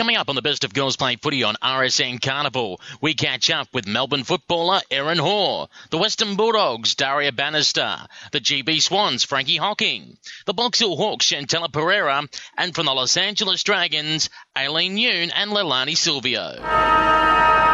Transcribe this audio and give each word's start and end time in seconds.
Coming 0.00 0.16
up 0.16 0.30
on 0.30 0.34
the 0.34 0.40
best 0.40 0.64
of 0.64 0.72
girls 0.72 0.96
play 0.96 1.16
footy 1.16 1.44
on 1.44 1.56
RSN 1.62 2.22
Carnival, 2.22 2.80
we 3.02 3.12
catch 3.12 3.50
up 3.50 3.68
with 3.74 3.86
Melbourne 3.86 4.24
footballer 4.24 4.80
Erin 4.90 5.18
Hoare, 5.18 5.68
the 5.90 5.98
Western 5.98 6.36
Bulldogs 6.36 6.94
Daria 6.94 7.32
Bannister, 7.32 8.06
the 8.32 8.40
GB 8.40 8.80
Swans 8.80 9.24
Frankie 9.24 9.58
Hocking, 9.58 10.16
the 10.46 10.54
Box 10.54 10.78
Hill 10.78 10.96
Hawks 10.96 11.26
Chantella 11.26 11.70
Pereira, 11.70 12.26
and 12.56 12.74
from 12.74 12.86
the 12.86 12.94
Los 12.94 13.18
Angeles 13.18 13.62
Dragons 13.62 14.30
Aileen 14.56 14.96
Yoon 14.96 15.30
and 15.34 15.50
Leilani 15.50 15.94
Silvio. 15.94 17.69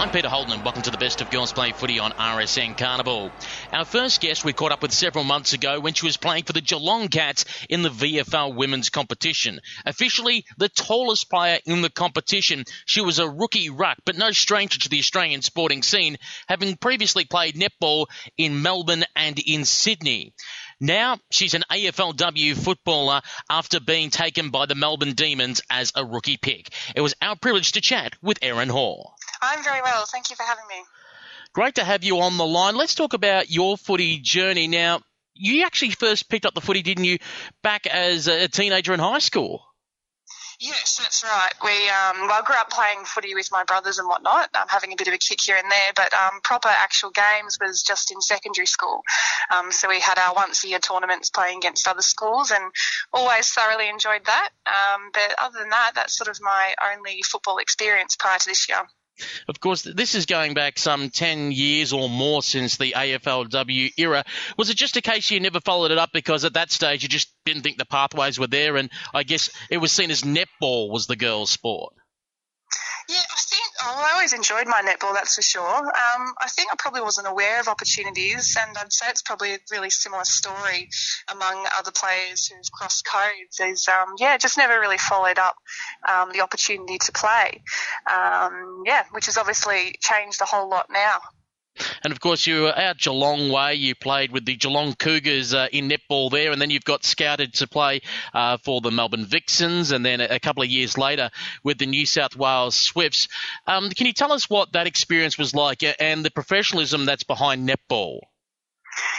I'm 0.00 0.08
Peter 0.08 0.30
Holden 0.30 0.54
and 0.54 0.64
welcome 0.64 0.80
to 0.80 0.90
the 0.90 0.96
best 0.96 1.20
of 1.20 1.28
girls 1.28 1.52
playing 1.52 1.74
footy 1.74 1.98
on 1.98 2.12
RSN 2.12 2.78
Carnival. 2.78 3.30
Our 3.70 3.84
first 3.84 4.22
guest 4.22 4.46
we 4.46 4.54
caught 4.54 4.72
up 4.72 4.80
with 4.80 4.92
several 4.92 5.24
months 5.24 5.52
ago 5.52 5.78
when 5.78 5.92
she 5.92 6.06
was 6.06 6.16
playing 6.16 6.44
for 6.44 6.54
the 6.54 6.62
Geelong 6.62 7.08
Cats 7.08 7.44
in 7.68 7.82
the 7.82 7.90
VFL 7.90 8.54
women's 8.54 8.88
competition. 8.88 9.60
Officially 9.84 10.46
the 10.56 10.70
tallest 10.70 11.28
player 11.28 11.58
in 11.66 11.82
the 11.82 11.90
competition, 11.90 12.64
she 12.86 13.02
was 13.02 13.18
a 13.18 13.28
rookie 13.28 13.68
ruck, 13.68 13.98
but 14.06 14.16
no 14.16 14.30
stranger 14.30 14.78
to 14.78 14.88
the 14.88 15.00
Australian 15.00 15.42
sporting 15.42 15.82
scene, 15.82 16.16
having 16.48 16.78
previously 16.78 17.26
played 17.26 17.54
netball 17.54 18.06
in 18.38 18.62
Melbourne 18.62 19.04
and 19.14 19.38
in 19.38 19.66
Sydney. 19.66 20.32
Now 20.80 21.18
she's 21.30 21.52
an 21.52 21.64
AFLW 21.70 22.56
footballer 22.56 23.20
after 23.50 23.80
being 23.80 24.08
taken 24.08 24.48
by 24.48 24.64
the 24.64 24.74
Melbourne 24.74 25.12
Demons 25.12 25.60
as 25.68 25.92
a 25.94 26.06
rookie 26.06 26.38
pick. 26.38 26.70
It 26.96 27.02
was 27.02 27.14
our 27.20 27.36
privilege 27.36 27.72
to 27.72 27.82
chat 27.82 28.14
with 28.22 28.38
Erin 28.40 28.70
Hoare. 28.70 29.04
I'm 29.42 29.62
very 29.62 29.82
well. 29.82 30.06
Thank 30.06 30.30
you 30.30 30.36
for 30.36 30.42
having 30.42 30.64
me. 30.68 30.82
Great 31.52 31.76
to 31.76 31.84
have 31.84 32.04
you 32.04 32.20
on 32.20 32.36
the 32.36 32.46
line. 32.46 32.76
Let's 32.76 32.94
talk 32.94 33.12
about 33.12 33.50
your 33.50 33.76
footy 33.76 34.18
journey. 34.18 34.68
Now, 34.68 35.00
you 35.34 35.64
actually 35.64 35.90
first 35.90 36.28
picked 36.28 36.46
up 36.46 36.54
the 36.54 36.60
footy, 36.60 36.82
didn't 36.82 37.04
you, 37.04 37.18
back 37.62 37.86
as 37.86 38.28
a 38.28 38.48
teenager 38.48 38.92
in 38.92 39.00
high 39.00 39.18
school? 39.18 39.62
Yes, 40.60 40.98
that's 41.00 41.24
right. 41.24 41.52
We 41.64 41.70
um, 41.88 42.28
well, 42.28 42.38
I 42.38 42.42
grew 42.44 42.54
up 42.54 42.68
playing 42.68 43.06
footy 43.06 43.34
with 43.34 43.48
my 43.50 43.64
brothers 43.64 43.98
and 43.98 44.06
whatnot, 44.06 44.54
um, 44.54 44.68
having 44.68 44.92
a 44.92 44.96
bit 44.96 45.08
of 45.08 45.14
a 45.14 45.18
kick 45.18 45.40
here 45.40 45.56
and 45.56 45.70
there. 45.70 45.92
But 45.96 46.12
um, 46.12 46.40
proper 46.44 46.68
actual 46.68 47.10
games 47.10 47.56
was 47.58 47.82
just 47.82 48.10
in 48.10 48.20
secondary 48.20 48.66
school. 48.66 49.00
Um, 49.50 49.72
so 49.72 49.88
we 49.88 50.00
had 50.00 50.18
our 50.18 50.34
once 50.34 50.62
a 50.62 50.68
year 50.68 50.78
tournaments 50.78 51.30
playing 51.30 51.56
against 51.58 51.88
other 51.88 52.02
schools, 52.02 52.50
and 52.50 52.62
always 53.10 53.50
thoroughly 53.50 53.88
enjoyed 53.88 54.26
that. 54.26 54.50
Um, 54.66 55.10
but 55.14 55.34
other 55.38 55.60
than 55.60 55.70
that, 55.70 55.92
that's 55.94 56.14
sort 56.14 56.28
of 56.28 56.38
my 56.42 56.74
only 56.94 57.22
football 57.22 57.56
experience 57.56 58.16
prior 58.16 58.38
to 58.38 58.46
this 58.46 58.68
year. 58.68 58.82
Of 59.48 59.60
course, 59.60 59.82
this 59.82 60.14
is 60.14 60.26
going 60.26 60.54
back 60.54 60.78
some 60.78 61.10
10 61.10 61.52
years 61.52 61.92
or 61.92 62.08
more 62.08 62.42
since 62.42 62.76
the 62.76 62.94
AFLW 62.96 63.92
era. 63.96 64.24
Was 64.56 64.70
it 64.70 64.76
just 64.76 64.96
a 64.96 65.02
case 65.02 65.30
you 65.30 65.40
never 65.40 65.60
followed 65.60 65.90
it 65.90 65.98
up 65.98 66.10
because 66.12 66.44
at 66.44 66.54
that 66.54 66.70
stage 66.70 67.02
you 67.02 67.08
just 67.08 67.32
didn't 67.44 67.62
think 67.62 67.78
the 67.78 67.84
pathways 67.84 68.38
were 68.38 68.46
there 68.46 68.76
and 68.76 68.90
I 69.14 69.22
guess 69.22 69.50
it 69.70 69.78
was 69.78 69.92
seen 69.92 70.10
as 70.10 70.22
netball 70.22 70.90
was 70.90 71.06
the 71.06 71.16
girls' 71.16 71.50
sport? 71.50 71.94
Yeah, 73.10 73.18
I 73.18 73.40
think 73.40 73.62
oh, 73.82 74.04
I 74.06 74.12
always 74.12 74.32
enjoyed 74.32 74.68
my 74.68 74.82
netball, 74.82 75.14
that's 75.14 75.34
for 75.34 75.42
sure. 75.42 75.66
Um, 75.66 76.34
I 76.40 76.46
think 76.46 76.68
I 76.72 76.76
probably 76.78 77.00
wasn't 77.00 77.26
aware 77.26 77.58
of 77.58 77.66
opportunities, 77.66 78.56
and 78.56 78.78
I'd 78.78 78.92
say 78.92 79.06
it's 79.08 79.22
probably 79.22 79.54
a 79.54 79.58
really 79.72 79.90
similar 79.90 80.22
story 80.22 80.88
among 81.28 81.66
other 81.76 81.90
players 81.90 82.46
who've 82.46 82.70
crossed 82.70 83.04
codes. 83.04 83.58
Is 83.58 83.88
um, 83.88 84.14
yeah, 84.18 84.38
just 84.38 84.56
never 84.56 84.78
really 84.78 84.98
followed 84.98 85.40
up 85.40 85.56
um, 86.08 86.30
the 86.30 86.42
opportunity 86.42 86.98
to 86.98 87.10
play. 87.10 87.62
Um, 88.08 88.84
yeah, 88.86 89.02
which 89.10 89.26
has 89.26 89.36
obviously 89.36 89.96
changed 90.00 90.40
a 90.40 90.44
whole 90.44 90.70
lot 90.70 90.86
now. 90.88 91.18
And 92.02 92.12
of 92.12 92.20
course, 92.20 92.46
you 92.46 92.62
were 92.62 92.78
out 92.78 92.98
Geelong 92.98 93.50
way. 93.50 93.74
You 93.74 93.94
played 93.94 94.32
with 94.32 94.44
the 94.44 94.56
Geelong 94.56 94.94
Cougars 94.94 95.54
uh, 95.54 95.68
in 95.72 95.88
netball 95.88 96.30
there, 96.30 96.52
and 96.52 96.60
then 96.60 96.70
you've 96.70 96.84
got 96.84 97.04
scouted 97.04 97.54
to 97.54 97.66
play 97.66 98.00
uh, 98.34 98.58
for 98.58 98.80
the 98.80 98.90
Melbourne 98.90 99.26
Vixens, 99.26 99.90
and 99.90 100.04
then 100.04 100.20
a, 100.20 100.40
couple 100.40 100.62
of 100.62 100.68
years 100.68 100.96
later 100.96 101.30
with 101.62 101.78
the 101.78 101.86
New 101.86 102.06
South 102.06 102.36
Wales 102.36 102.74
Swifts. 102.74 103.28
Um, 103.66 103.90
can 103.90 104.06
you 104.06 104.12
tell 104.12 104.32
us 104.32 104.48
what 104.48 104.72
that 104.72 104.86
experience 104.86 105.38
was 105.38 105.54
like 105.54 105.82
and 106.00 106.24
the 106.24 106.30
professionalism 106.30 107.04
that's 107.04 107.24
behind 107.24 107.68
netball? 107.68 108.20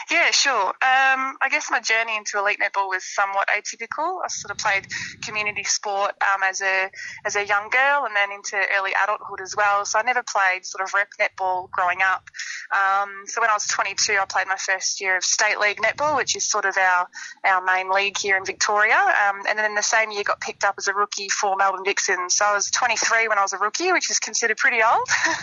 Yeah, 0.09 0.31
sure. 0.31 0.68
Um, 0.68 1.38
I 1.42 1.47
guess 1.50 1.72
my 1.72 1.80
journey 1.80 2.18
into 2.18 2.38
elite 2.38 2.59
netball 2.59 2.88
was 2.88 3.03
somewhat 3.03 3.47
atypical. 3.47 4.19
I 4.24 4.28
sort 4.28 4.52
of 4.52 4.58
played 4.58 4.88
community 5.22 5.64
sport 5.64 6.12
um, 6.22 6.42
as 6.44 6.62
a 6.62 6.90
as 7.25 7.36
a 7.36 7.46
young 7.46 7.69
girl, 7.69 8.06
and 8.06 8.16
then 8.16 8.31
into 8.31 8.58
early 8.78 8.92
adulthood 9.03 9.42
as 9.42 9.56
well. 9.56 9.86
So 9.86 10.00
I 10.00 10.02
never 10.03 10.24
played 10.24 10.66
sort 10.66 10.84
of 10.84 10.94
rep 10.94 11.09
netball 11.19 11.69
growing 11.72 12.00
up. 12.02 12.30
Um, 12.72 13.24
so 13.25 13.42
when 13.42 13.50
I 13.50 13.53
was 13.53 13.68
22, 13.68 14.18
I 14.19 14.25
played 14.25 14.47
my 14.47 14.58
first 14.58 15.02
year 15.02 15.18
of 15.18 15.24
state 15.24 15.59
league 15.59 15.78
netball, 15.78 16.16
which 16.18 16.36
is 16.36 16.44
sort 16.44 16.66
of 16.66 16.78
our 16.78 17.08
our 17.46 17.63
main 17.63 17.90
league 17.90 18.18
here 18.18 18.38
in 18.38 18.46
Victoria. 18.46 18.96
Um, 18.96 19.42
and 19.48 19.58
then 19.58 19.75
the 19.75 19.81
same 19.81 20.12
year, 20.12 20.24
got 20.24 20.42
picked 20.42 20.63
up 20.63 20.75
as 20.78 20.88
a 20.88 20.94
rookie 20.94 21.30
for 21.30 21.56
Melbourne 21.56 21.86
Vixens. 21.86 22.36
So 22.36 22.46
I 22.46 22.53
was 22.53 22.69
23 22.72 23.28
when 23.28 23.38
I 23.38 23.42
was 23.42 23.53
a 23.53 23.58
rookie, 23.58 23.92
which 23.92 24.09
is 24.09 24.19
considered 24.19 24.58
pretty 24.58 24.81
old. 24.84 25.08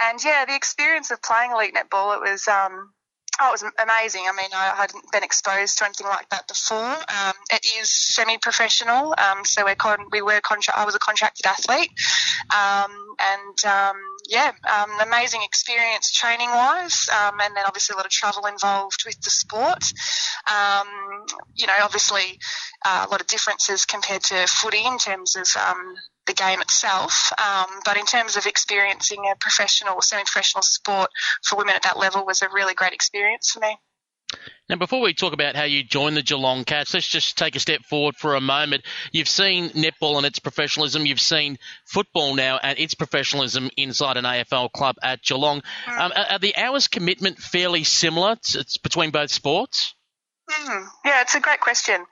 And 0.00 0.22
yeah, 0.24 0.44
the 0.44 0.54
experience 0.54 1.10
of 1.10 1.22
playing 1.22 1.52
elite 1.52 1.74
netball, 1.74 2.14
it 2.16 2.20
was 2.20 2.46
um, 2.48 2.92
Oh, 3.40 3.50
it 3.50 3.52
was 3.52 3.64
amazing. 3.80 4.22
I 4.28 4.32
mean, 4.32 4.50
I 4.52 4.74
hadn't 4.74 5.04
been 5.12 5.22
exposed 5.22 5.78
to 5.78 5.84
anything 5.84 6.08
like 6.08 6.28
that 6.30 6.48
before. 6.48 6.84
Um, 6.84 7.34
it 7.52 7.64
is 7.80 7.88
semi-professional, 7.88 9.14
um, 9.16 9.44
so 9.44 9.64
we're 9.64 9.76
con- 9.76 10.06
we 10.10 10.22
were 10.22 10.40
contra- 10.40 10.76
I 10.76 10.84
was 10.84 10.96
a 10.96 10.98
contracted 10.98 11.46
athlete, 11.46 11.90
um, 12.50 12.90
and 13.20 13.64
um, 13.64 13.96
yeah, 14.28 14.52
um, 14.70 14.90
amazing 15.00 15.40
experience 15.42 16.12
training-wise, 16.12 17.08
um, 17.08 17.40
and 17.40 17.56
then 17.56 17.64
obviously 17.66 17.94
a 17.94 17.96
lot 17.96 18.04
of 18.04 18.12
travel 18.12 18.46
involved 18.46 19.04
with 19.06 19.18
the 19.22 19.30
sport. 19.30 19.82
you 21.54 21.66
know, 21.66 21.76
obviously 21.82 22.38
uh, 22.84 23.06
a 23.08 23.10
lot 23.10 23.20
of 23.20 23.26
differences 23.26 23.86
compared 23.86 24.22
to 24.24 24.46
footy 24.46 24.84
in 24.84 24.98
terms 24.98 25.34
of 25.34 25.48
the 26.26 26.34
game 26.34 26.60
itself. 26.60 27.32
Um, 27.40 27.80
but 27.84 27.96
in 27.96 28.04
terms 28.04 28.36
of 28.36 28.46
experiencing 28.46 29.24
a 29.32 29.34
professional 29.36 29.94
or 29.94 30.02
semi-professional 30.02 30.62
sport 30.62 31.10
for 31.44 31.56
women 31.56 31.74
at 31.74 31.82
that 31.82 31.98
level 31.98 32.24
was 32.24 32.42
a 32.42 32.48
really 32.52 32.74
great 32.74 32.92
experience 32.92 33.50
for 33.50 33.60
me. 33.60 33.78
Now, 34.68 34.76
before 34.76 35.00
we 35.00 35.14
talk 35.14 35.32
about 35.32 35.56
how 35.56 35.64
you 35.64 35.82
joined 35.82 36.16
the 36.16 36.22
Geelong 36.22 36.64
Cats, 36.64 36.92
let's 36.92 37.08
just 37.08 37.38
take 37.38 37.56
a 37.56 37.60
step 37.60 37.84
forward 37.84 38.16
for 38.16 38.34
a 38.34 38.40
moment. 38.40 38.84
You've 39.12 39.28
seen 39.28 39.70
netball 39.70 40.18
and 40.18 40.26
its 40.26 40.38
professionalism. 40.38 41.06
You've 41.06 41.20
seen 41.20 41.58
football 41.86 42.34
now 42.34 42.58
and 42.62 42.78
its 42.78 42.94
professionalism 42.94 43.70
inside 43.78 44.18
an 44.18 44.24
AFL 44.24 44.70
club 44.72 44.96
at 45.02 45.22
Geelong. 45.22 45.62
Mm. 45.86 46.00
Um, 46.00 46.12
are 46.14 46.38
the 46.38 46.54
hours 46.56 46.86
commitment 46.88 47.38
fairly 47.38 47.84
similar 47.84 48.32
it's 48.32 48.76
between 48.76 49.10
both 49.10 49.30
sports? 49.30 49.94
Mm, 50.50 50.86
yeah, 51.04 51.22
it's 51.22 51.34
a 51.34 51.40
great 51.40 51.60
question. 51.60 51.96
Um, 52.00 52.06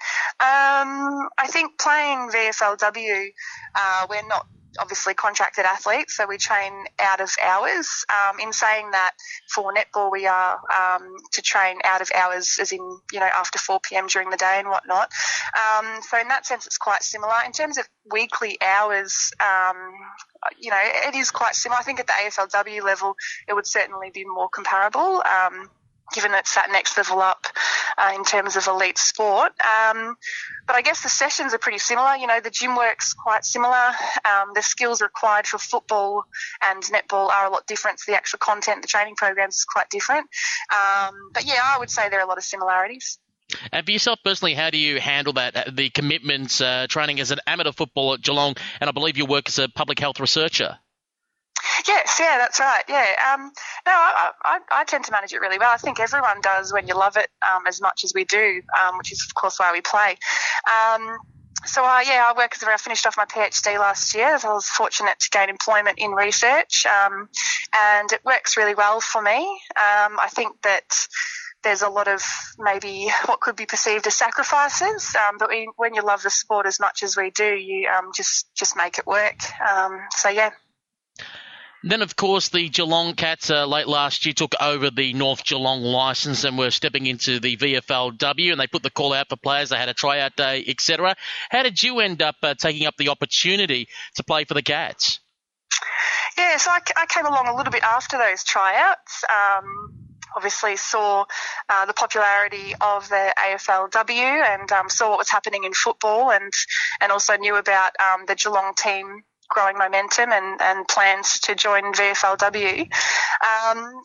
I 1.39 1.47
think 1.49 1.79
playing 1.79 2.31
VFLW, 2.31 3.27
uh, 3.75 4.07
we're 4.09 4.27
not 4.29 4.47
obviously 4.79 5.15
contracted 5.15 5.65
athletes, 5.65 6.17
so 6.17 6.27
we 6.27 6.39
train 6.39 6.73
out 6.99 7.21
of 7.21 7.31
hours. 7.43 8.05
Um, 8.09 8.41
in 8.41 8.53
saying 8.53 8.91
that, 8.93 9.13
for 9.53 9.73
netball, 9.73 10.11
we 10.11 10.27
are 10.27 10.55
um, 10.55 11.15
to 11.33 11.43
train 11.43 11.79
out 11.85 12.01
of 12.01 12.11
hours, 12.15 12.59
as 12.61 12.73
in 12.73 12.81
you 13.13 13.21
know 13.21 13.27
after 13.27 13.59
4 13.59 13.81
p.m. 13.81 14.07
during 14.07 14.31
the 14.31 14.37
day 14.37 14.57
and 14.59 14.69
whatnot. 14.69 15.11
Um, 15.55 16.01
so 16.03 16.19
in 16.19 16.29
that 16.29 16.47
sense, 16.47 16.67
it's 16.67 16.79
quite 16.79 17.03
similar. 17.03 17.35
In 17.45 17.53
terms 17.53 17.79
of 17.79 17.89
weekly 18.11 18.59
hours, 18.61 19.33
um, 19.41 19.93
you 20.59 20.71
know, 20.71 20.81
it 20.81 21.15
is 21.15 21.31
quite 21.31 21.55
similar. 21.55 21.81
I 21.81 21.83
think 21.83 22.01
at 22.01 22.07
the 22.07 22.13
AFLW 22.13 22.83
level, 22.83 23.17
it 23.49 23.55
would 23.55 23.67
certainly 23.67 24.11
be 24.11 24.25
more 24.25 24.49
comparable. 24.49 25.23
Um, 25.23 25.71
given 26.13 26.33
it's 26.35 26.55
that 26.55 26.71
next 26.71 26.97
level 26.97 27.21
up 27.21 27.47
uh, 27.99 28.13
in 28.15 28.25
terms 28.25 28.57
of 28.57 28.67
elite 28.67 28.99
sport. 28.99 29.53
Um, 29.61 30.17
but 30.67 30.77
I 30.77 30.83
guess 30.83 31.03
the 31.03 31.09
sessions 31.09 31.55
are 31.55 31.59
pretty 31.59 31.79
similar. 31.79 32.17
You 32.17 32.27
know, 32.27 32.41
the 32.41 32.51
gym 32.51 32.77
work's 32.77 33.15
quite 33.15 33.45
similar. 33.45 33.93
Um, 34.25 34.51
the 34.55 34.63
skills 34.63 35.01
required 35.01 35.47
for 35.47 35.59
football 35.59 36.25
and 36.69 36.83
netball 36.85 37.31
are 37.31 37.47
a 37.47 37.51
lot 37.51 37.67
different. 37.67 38.01
The 38.07 38.15
actual 38.15 38.39
content, 38.39 38.83
the 38.83 38.89
training 38.89 39.15
programs 39.17 39.57
is 39.57 39.65
quite 39.65 39.91
different. 39.91 40.27
Um, 40.71 41.15
but 41.33 41.45
yeah, 41.45 41.61
I 41.63 41.79
would 41.79 41.91
say 41.91 42.09
there 42.09 42.21
are 42.21 42.25
a 42.25 42.29
lot 42.29 42.39
of 42.39 42.45
similarities. 42.45 43.19
And 43.73 43.87
for 43.87 43.93
yourself 43.93 44.19
personally, 44.25 44.55
how 44.55 44.71
do 44.71 44.79
you 44.79 45.01
handle 45.01 45.35
that? 45.35 45.57
Uh, 45.57 45.65
the 45.73 45.91
commitments, 45.91 46.61
uh, 46.61 46.87
training 46.89 47.21
as 47.21 47.31
an 47.31 47.39
amateur 47.47 47.73
footballer 47.73 48.15
at 48.15 48.23
Geelong, 48.23 48.57
and 48.81 48.89
I 48.89 48.93
believe 48.93 49.17
you 49.17 49.25
work 49.25 49.49
as 49.49 49.59
a 49.59 49.69
public 49.69 50.01
health 50.01 50.19
researcher. 50.19 50.79
Yes, 51.87 52.17
yeah, 52.19 52.39
that's 52.39 52.61
right. 52.61 52.85
Yeah, 52.89 53.07
um, 53.33 53.53
no, 53.87 53.93
I, 53.93 54.31
I, 54.45 54.59
I, 54.73 54.85
tend 54.85 55.05
to 55.05 55.13
manage 55.13 55.33
it 55.33 55.41
really 55.41 55.59
well. 55.59 55.71
I 55.73 55.77
think 55.77 56.01
everyone 56.01 56.41
does 56.41 56.73
when 56.73 56.87
you 56.87 56.95
love 56.95 57.17
it 57.17 57.29
um, 57.43 57.67
as 57.67 57.81
much 57.81 58.05
as 58.05 58.13
we 58.15 58.25
do, 58.25 58.63
um, 58.81 58.99
which 58.99 59.13
is 59.13 59.25
of 59.29 59.35
course 59.35 59.59
why 59.59 59.73
we 59.73 59.81
play. 59.81 60.17
Um, 60.67 61.19
so 61.65 61.85
uh, 61.85 62.01
yeah, 62.07 62.25
I 62.27 62.37
work 62.37 62.53
as 62.55 62.63
I 62.63 62.77
finished 62.77 63.07
off 63.07 63.17
my 63.17 63.25
PhD 63.25 63.79
last 63.79 64.15
year. 64.15 64.39
So 64.39 64.51
I 64.51 64.55
was 64.55 64.69
fortunate 64.69 65.19
to 65.19 65.31
gain 65.31 65.49
employment 65.49 65.99
in 65.99 66.13
research, 66.13 66.87
um, 66.87 67.29
and 67.75 68.13
it 68.13 68.25
works 68.25 68.57
really 68.57 68.75
well 68.75 69.01
for 69.01 69.21
me. 69.21 69.41
Um, 69.77 70.19
I 70.19 70.29
think 70.31 70.61
that 70.63 71.09
there's 71.63 71.83
a 71.83 71.89
lot 71.89 72.09
of 72.09 72.23
maybe 72.59 73.11
what 73.27 73.41
could 73.41 73.57
be 73.57 73.67
perceived 73.67 74.07
as 74.07 74.15
sacrifices, 74.15 75.15
um, 75.17 75.37
but 75.39 75.49
we, 75.49 75.69
when 75.77 75.95
you 75.95 76.03
love 76.03 76.23
the 76.23 76.31
sport 76.31 76.67
as 76.67 76.79
much 76.79 77.03
as 77.03 77.17
we 77.17 77.31
do, 77.31 77.55
you 77.55 77.89
um, 77.89 78.11
just 78.15 78.47
just 78.55 78.77
make 78.77 78.99
it 78.99 79.07
work. 79.07 79.39
Um, 79.61 80.01
so 80.13 80.29
yeah. 80.29 80.51
Then, 81.89 82.03
of 82.03 82.17
course, 82.17 82.49
the 82.49 82.69
Geelong 82.69 83.15
Cats 83.15 83.49
uh, 83.49 83.65
late 83.65 83.87
last 83.87 84.27
year 84.27 84.33
took 84.33 84.57
over 84.61 84.91
the 84.91 85.13
North 85.13 85.45
Geelong 85.45 85.83
licence 85.83 86.43
and 86.43 86.59
were 86.59 86.73
stepping 86.73 87.07
into 87.07 87.39
the 87.39 87.57
VFLW, 87.57 88.51
and 88.51 88.61
they 88.61 88.67
put 88.67 88.83
the 88.83 88.91
call 88.91 89.13
out 89.13 89.29
for 89.29 89.37
players. 89.37 89.69
They 89.69 89.77
had 89.77 89.89
a 89.89 89.95
tryout 89.95 90.35
day, 90.35 90.65
etc. 90.67 91.15
How 91.49 91.63
did 91.63 91.81
you 91.81 92.01
end 92.01 92.23
up 92.23 92.35
uh, 92.43 92.55
taking 92.55 92.89
up 92.89 92.97
the 92.97 93.11
opportunity 93.11 93.87
to 94.17 94.25
play 94.25 94.43
for 94.43 94.55
the 94.55 94.63
Cats? 94.63 95.21
Yeah, 96.37 96.57
so 96.57 96.73
I, 96.73 96.81
I 96.97 97.07
came 97.07 97.25
along 97.25 97.47
a 97.47 97.55
little 97.55 97.71
bit 97.71 97.85
after 97.85 98.19
those 98.19 98.43
tryouts. 98.43 99.23
Um, 99.31 100.07
obviously 100.35 100.77
saw 100.77 101.25
uh, 101.69 101.87
the 101.87 101.95
popularity 101.95 102.75
of 102.81 103.09
the 103.09 103.33
AFLW 103.39 104.55
and 104.55 104.73
um, 104.73 104.89
saw 104.89 105.11
what 105.11 105.19
was 105.19 105.31
happening 105.31 105.63
in 105.63 105.73
football 105.73 106.33
and 106.33 106.53
and 107.01 107.13
also 107.13 107.37
knew 107.37 107.55
about 107.55 107.93
um, 108.01 108.27
the 108.27 108.35
Geelong 108.35 108.75
team 108.77 109.23
growing 109.49 109.79
momentum 109.79 110.33
and, 110.33 110.61
and 110.61 110.87
plans 110.89 111.41
to 111.41 111.55
join 111.55 111.93
VFLW. 111.93 112.81
Um, 112.81 112.89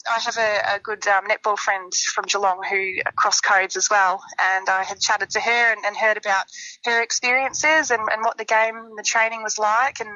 I 0.09 0.19
have 0.23 0.37
a, 0.37 0.75
a 0.75 0.79
good 0.79 1.07
um, 1.07 1.25
netball 1.27 1.57
friend 1.57 1.93
from 1.93 2.25
Geelong 2.25 2.61
who 2.69 3.01
cross 3.15 3.41
codes 3.41 3.75
as 3.75 3.89
well, 3.89 4.21
and 4.39 4.69
I 4.69 4.83
had 4.83 4.99
chatted 4.99 5.29
to 5.31 5.39
her 5.39 5.71
and, 5.71 5.85
and 5.85 5.95
heard 5.95 6.17
about 6.17 6.45
her 6.85 7.01
experiences 7.01 7.91
and, 7.91 8.01
and, 8.11 8.21
what 8.23 8.37
the 8.37 8.45
game, 8.45 8.75
the 8.95 9.03
training 9.03 9.41
was 9.43 9.57
like, 9.57 9.99
and 9.99 10.09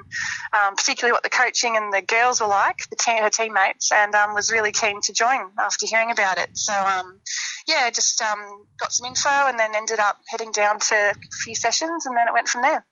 um, 0.54 0.76
particularly 0.76 1.12
what 1.12 1.24
the 1.24 1.30
coaching 1.30 1.76
and 1.78 1.92
the 1.92 2.02
girls 2.02 2.40
were 2.40 2.48
like, 2.48 2.88
the 2.90 2.96
team, 2.96 3.24
her 3.24 3.30
teammates, 3.30 3.92
and 3.92 4.14
um, 4.14 4.36
was 4.36 4.52
really 4.52 4.72
keen 4.72 5.02
to 5.02 5.14
join 5.14 5.50
after 5.60 5.88
hearing 5.88 6.12
about 6.12 6.38
it. 6.38 6.50
So 6.54 6.74
um, 6.74 7.20
yeah, 7.68 7.90
just 7.90 8.22
um, 8.22 8.66
got 8.80 8.92
some 8.92 9.08
info 9.08 9.30
and 9.30 9.58
then 9.58 9.76
ended 9.76 10.00
up 10.00 10.18
heading 10.28 10.52
down 10.52 10.80
to 10.80 10.96
a 10.96 11.16
few 11.44 11.56
sessions, 11.56 12.06
and 12.06 12.16
then 12.16 12.28
it 12.28 12.34
went 12.34 12.48
from 12.48 12.62
there. 12.62 12.86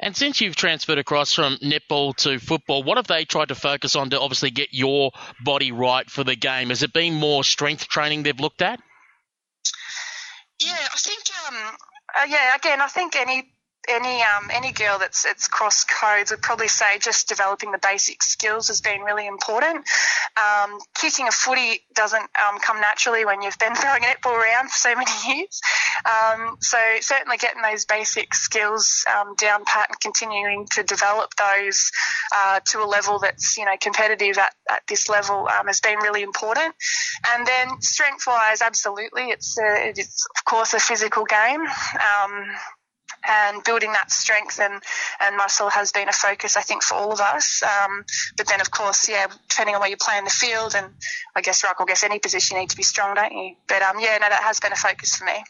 And 0.00 0.16
since 0.16 0.40
you've 0.40 0.56
transferred 0.56 0.98
across 0.98 1.32
from 1.32 1.56
netball 1.58 2.16
to 2.16 2.38
football, 2.38 2.82
what 2.82 2.96
have 2.96 3.06
they 3.06 3.24
tried 3.24 3.48
to 3.48 3.54
focus 3.54 3.94
on 3.94 4.10
to 4.10 4.20
obviously 4.20 4.50
get 4.50 4.70
your 4.72 5.12
body 5.44 5.70
right 5.70 6.10
for 6.10 6.24
the 6.24 6.34
game? 6.34 6.70
Has 6.70 6.82
it 6.82 6.92
been 6.92 7.14
more 7.14 7.44
strength 7.44 7.86
training 7.86 8.24
they've 8.24 8.38
looked 8.38 8.62
at? 8.62 8.80
Yeah, 10.60 10.72
I 10.72 10.96
think, 10.96 11.22
um, 11.48 11.76
uh, 12.16 12.26
yeah, 12.28 12.56
again, 12.56 12.80
I 12.80 12.88
think 12.88 13.16
any 13.16 13.52
any 13.88 14.22
um, 14.22 14.50
any 14.52 14.72
girl 14.72 14.98
that's 14.98 15.24
it's 15.24 15.48
cross 15.48 15.84
codes 15.84 16.30
would 16.30 16.42
probably 16.42 16.68
say 16.68 16.98
just 16.98 17.28
developing 17.28 17.72
the 17.72 17.78
basic 17.78 18.22
skills 18.22 18.68
has 18.68 18.80
been 18.80 19.00
really 19.02 19.26
important. 19.26 19.84
Um, 20.36 20.78
kicking 20.94 21.28
a 21.28 21.32
footy 21.32 21.80
doesn't 21.94 22.22
um, 22.22 22.58
come 22.60 22.80
naturally 22.80 23.24
when 23.24 23.42
you've 23.42 23.58
been 23.58 23.74
throwing 23.76 24.04
a 24.04 24.06
netball 24.06 24.36
around 24.36 24.70
for 24.70 24.76
so 24.76 24.94
many 24.94 25.10
years. 25.28 25.60
Um, 26.04 26.56
so 26.60 26.78
certainly 27.00 27.36
getting 27.36 27.62
those 27.62 27.84
basic 27.84 28.34
skills 28.34 29.04
um, 29.14 29.34
down 29.36 29.64
pat 29.64 29.88
and 29.90 30.00
continuing 30.00 30.66
to 30.72 30.82
develop 30.82 31.30
those 31.36 31.90
uh, 32.34 32.60
to 32.66 32.82
a 32.82 32.86
level 32.86 33.18
that's 33.18 33.56
you 33.56 33.64
know 33.64 33.76
competitive 33.80 34.38
at, 34.38 34.54
at 34.70 34.82
this 34.88 35.08
level 35.08 35.48
um, 35.48 35.66
has 35.66 35.80
been 35.80 35.98
really 35.98 36.22
important. 36.22 36.74
And 37.34 37.46
then 37.46 37.80
strength 37.80 38.26
wise, 38.26 38.62
absolutely, 38.62 39.30
it's 39.30 39.58
a, 39.58 39.88
it's 39.88 40.26
of 40.36 40.44
course 40.44 40.74
a 40.74 40.80
physical 40.80 41.24
game 41.24 41.64
and 43.28 43.62
building 43.64 43.92
that 43.92 44.10
strength 44.10 44.60
and, 44.60 44.82
and 45.20 45.36
muscle 45.36 45.70
has 45.70 45.92
been 45.92 46.08
a 46.08 46.12
focus, 46.12 46.56
I 46.56 46.62
think, 46.62 46.82
for 46.82 46.94
all 46.94 47.12
of 47.12 47.20
us. 47.20 47.62
Um, 47.62 48.04
but 48.36 48.46
then, 48.48 48.60
of 48.60 48.70
course, 48.70 49.08
yeah, 49.08 49.26
depending 49.48 49.74
on 49.74 49.80
where 49.80 49.90
you 49.90 49.96
play 49.96 50.18
in 50.18 50.24
the 50.24 50.30
field, 50.30 50.74
and 50.76 50.86
I 51.34 51.40
guess 51.40 51.64
ruck, 51.64 51.76
I 51.80 51.84
guess 51.84 52.04
any 52.04 52.18
position 52.18 52.56
you 52.56 52.62
need 52.62 52.70
to 52.70 52.76
be 52.76 52.82
strong, 52.82 53.14
don't 53.14 53.32
you? 53.32 53.56
But 53.68 53.82
um, 53.82 53.98
yeah, 53.98 54.18
no, 54.20 54.28
that 54.28 54.42
has 54.42 54.60
been 54.60 54.72
a 54.72 54.76
focus 54.76 55.16
for 55.16 55.24
me. 55.24 55.44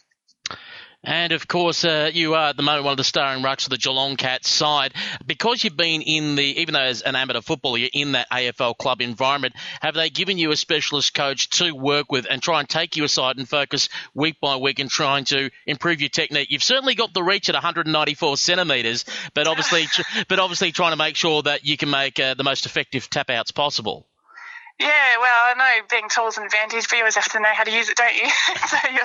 And 1.05 1.33
of 1.33 1.47
course, 1.47 1.85
uh, 1.85 2.11
you 2.13 2.35
are 2.35 2.49
at 2.49 2.57
the 2.57 2.63
moment 2.63 2.85
one 2.85 2.93
of 2.93 2.97
the 2.97 3.05
starring 3.05 3.43
rucks 3.43 3.65
of 3.65 3.71
the 3.71 3.77
Geelong 3.77 4.17
Cats 4.17 4.49
side. 4.49 4.95
Because 5.27 5.63
you've 5.63 5.77
been 5.77 6.01
in 6.01 6.35
the, 6.35 6.61
even 6.61 6.73
though 6.73 6.81
as 6.81 7.03
an 7.03 7.15
amateur 7.15 7.43
footballer, 7.43 7.77
you're 7.77 7.91
in 7.93 8.13
that 8.13 8.31
AFL 8.31 8.77
club 8.79 9.03
environment, 9.03 9.55
have 9.83 9.95
they 9.95 10.09
given 10.09 10.39
you 10.39 10.51
a 10.51 10.57
specialist 10.57 11.13
coach 11.13 11.51
to 11.51 11.73
work 11.73 12.11
with 12.11 12.27
and 12.29 12.41
try 12.41 12.61
and 12.61 12.69
take 12.69 12.97
you 12.97 13.05
aside 13.05 13.37
and 13.37 13.47
focus 13.47 13.91
week 14.15 14.41
by 14.41 14.57
week 14.57 14.81
in 14.81 14.89
trying 14.89 15.25
to 15.27 15.51
improve 15.67 16.01
your 16.01 16.09
technique? 16.09 16.51
You've 16.51 16.63
certainly 16.63 16.95
got 16.95 17.13
the 17.13 17.23
reach 17.23 17.51
at 17.51 17.55
194 17.55 18.39
centimetres, 18.39 19.05
but 19.35 19.47
obviously, 19.47 19.87
but 20.29 20.39
obviously 20.39 20.73
trying 20.73 20.93
to 20.93 20.97
make 20.97 21.17
sure 21.17 21.43
that 21.43 21.67
you 21.67 21.77
can 21.77 21.91
make 21.91 22.19
uh, 22.19 22.33
the 22.33 22.45
most 22.45 22.65
effective 22.65 23.11
tap 23.11 23.29
outs 23.29 23.51
possible. 23.51 24.07
Yeah, 24.79 25.19
well, 25.21 25.31
I 25.45 25.55
know 25.57 25.87
being 25.89 26.09
tall 26.09 26.27
is 26.29 26.37
an 26.37 26.45
advantage, 26.45 26.89
but 26.91 26.97
you 26.97 27.03
always 27.03 27.15
have 27.15 27.31
to 27.31 27.39
know 27.41 27.53
how 27.55 27.63
to 27.63 27.71
use 27.71 27.89
it, 27.89 27.97
don't 27.97 28.15
you? 28.15 28.29
so 28.69 28.77
you 28.93 28.99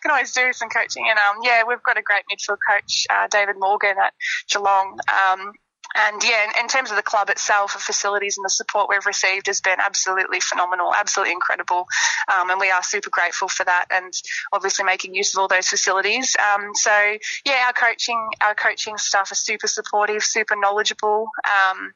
can 0.00 0.10
always 0.12 0.32
do 0.32 0.52
some 0.52 0.68
coaching. 0.68 1.06
And 1.10 1.18
um, 1.18 1.42
yeah, 1.42 1.62
we've 1.66 1.82
got 1.82 1.98
a 1.98 2.02
great 2.02 2.22
midfield 2.32 2.58
coach, 2.70 3.06
uh, 3.10 3.26
David 3.28 3.56
Morgan 3.58 3.96
at 3.98 4.12
Geelong. 4.48 4.98
Um, 5.10 5.52
and 5.94 6.22
yeah, 6.22 6.44
in, 6.44 6.62
in, 6.62 6.68
terms 6.68 6.90
of 6.90 6.96
the 6.96 7.02
club 7.02 7.30
itself, 7.30 7.74
the 7.74 7.78
facilities 7.78 8.38
and 8.38 8.44
the 8.44 8.50
support 8.50 8.88
we've 8.88 9.04
received 9.06 9.46
has 9.46 9.60
been 9.60 9.78
absolutely 9.84 10.40
phenomenal, 10.40 10.94
absolutely 10.94 11.32
incredible. 11.32 11.86
Um, 12.32 12.50
and 12.50 12.60
we 12.60 12.70
are 12.70 12.82
super 12.82 13.10
grateful 13.10 13.48
for 13.48 13.64
that 13.64 13.86
and 13.90 14.12
obviously 14.52 14.84
making 14.84 15.14
use 15.14 15.34
of 15.34 15.40
all 15.40 15.48
those 15.48 15.68
facilities. 15.68 16.36
Um, 16.36 16.70
so 16.74 17.16
yeah, 17.44 17.64
our 17.66 17.72
coaching, 17.72 18.28
our 18.40 18.54
coaching 18.54 18.96
staff 18.96 19.30
are 19.32 19.36
super 19.36 19.66
supportive, 19.66 20.22
super 20.22 20.56
knowledgeable. 20.56 21.28
Um, 21.44 21.92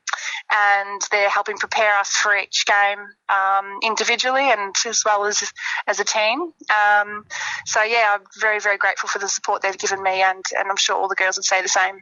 and 0.53 1.03
they're 1.11 1.31
helping 1.31 1.57
prepare 1.57 1.99
us 1.99 2.11
for 2.11 2.37
each 2.37 2.65
game 2.67 2.99
um, 3.29 3.79
individually 3.83 4.51
and 4.51 4.75
as 4.87 5.03
well 5.05 5.25
as 5.25 5.53
as 5.87 6.01
a 6.01 6.05
team. 6.05 6.41
Um, 6.41 7.25
so 7.65 7.83
yeah, 7.83 8.15
I'm 8.15 8.25
very 8.41 8.61
very 8.61 8.79
grateful 8.79 9.09
for 9.09 9.19
the 9.19 9.29
support 9.29 9.63
they've 9.63 9.79
given 9.79 10.03
me, 10.03 10.23
and 10.23 10.45
and 10.57 10.69
I'm 10.69 10.77
sure 10.77 10.97
all 10.97 11.09
the 11.09 11.15
girls 11.15 11.37
would 11.37 11.45
say 11.45 11.63
the 11.63 11.69
same. 11.69 12.01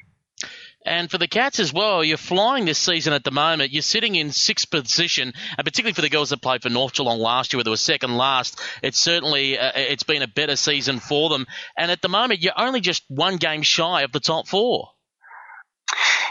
And 0.84 1.10
for 1.10 1.16
the 1.16 1.28
Cats 1.28 1.60
as 1.60 1.72
well, 1.72 2.04
you're 2.04 2.18
flying 2.18 2.66
this 2.66 2.78
season 2.78 3.14
at 3.14 3.24
the 3.24 3.30
moment. 3.30 3.72
You're 3.72 3.82
sitting 3.82 4.16
in 4.16 4.32
sixth 4.32 4.70
position, 4.70 5.32
and 5.56 5.64
particularly 5.64 5.94
for 5.94 6.02
the 6.02 6.10
girls 6.10 6.30
that 6.30 6.42
played 6.42 6.62
for 6.62 6.68
North 6.68 6.92
Geelong 6.92 7.18
last 7.18 7.52
year, 7.52 7.58
where 7.58 7.64
they 7.64 7.70
were 7.70 7.76
second 7.76 8.16
last. 8.16 8.60
It's 8.82 9.00
certainly 9.00 9.58
uh, 9.58 9.72
it's 9.74 10.02
been 10.02 10.22
a 10.22 10.28
better 10.28 10.56
season 10.56 11.00
for 11.00 11.30
them. 11.30 11.46
And 11.76 11.90
at 11.90 12.02
the 12.02 12.08
moment, 12.08 12.42
you're 12.42 12.52
only 12.58 12.80
just 12.80 13.02
one 13.08 13.36
game 13.36 13.62
shy 13.62 14.02
of 14.02 14.12
the 14.12 14.20
top 14.20 14.46
four. 14.46 14.88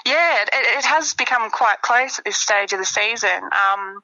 Yeah, 0.05 0.41
it, 0.41 0.49
it 0.51 0.85
has 0.85 1.13
become 1.13 1.49
quite 1.49 1.81
close 1.81 2.19
at 2.19 2.25
this 2.25 2.37
stage 2.37 2.73
of 2.73 2.79
the 2.79 2.85
season. 2.85 3.29
Um, 3.29 4.01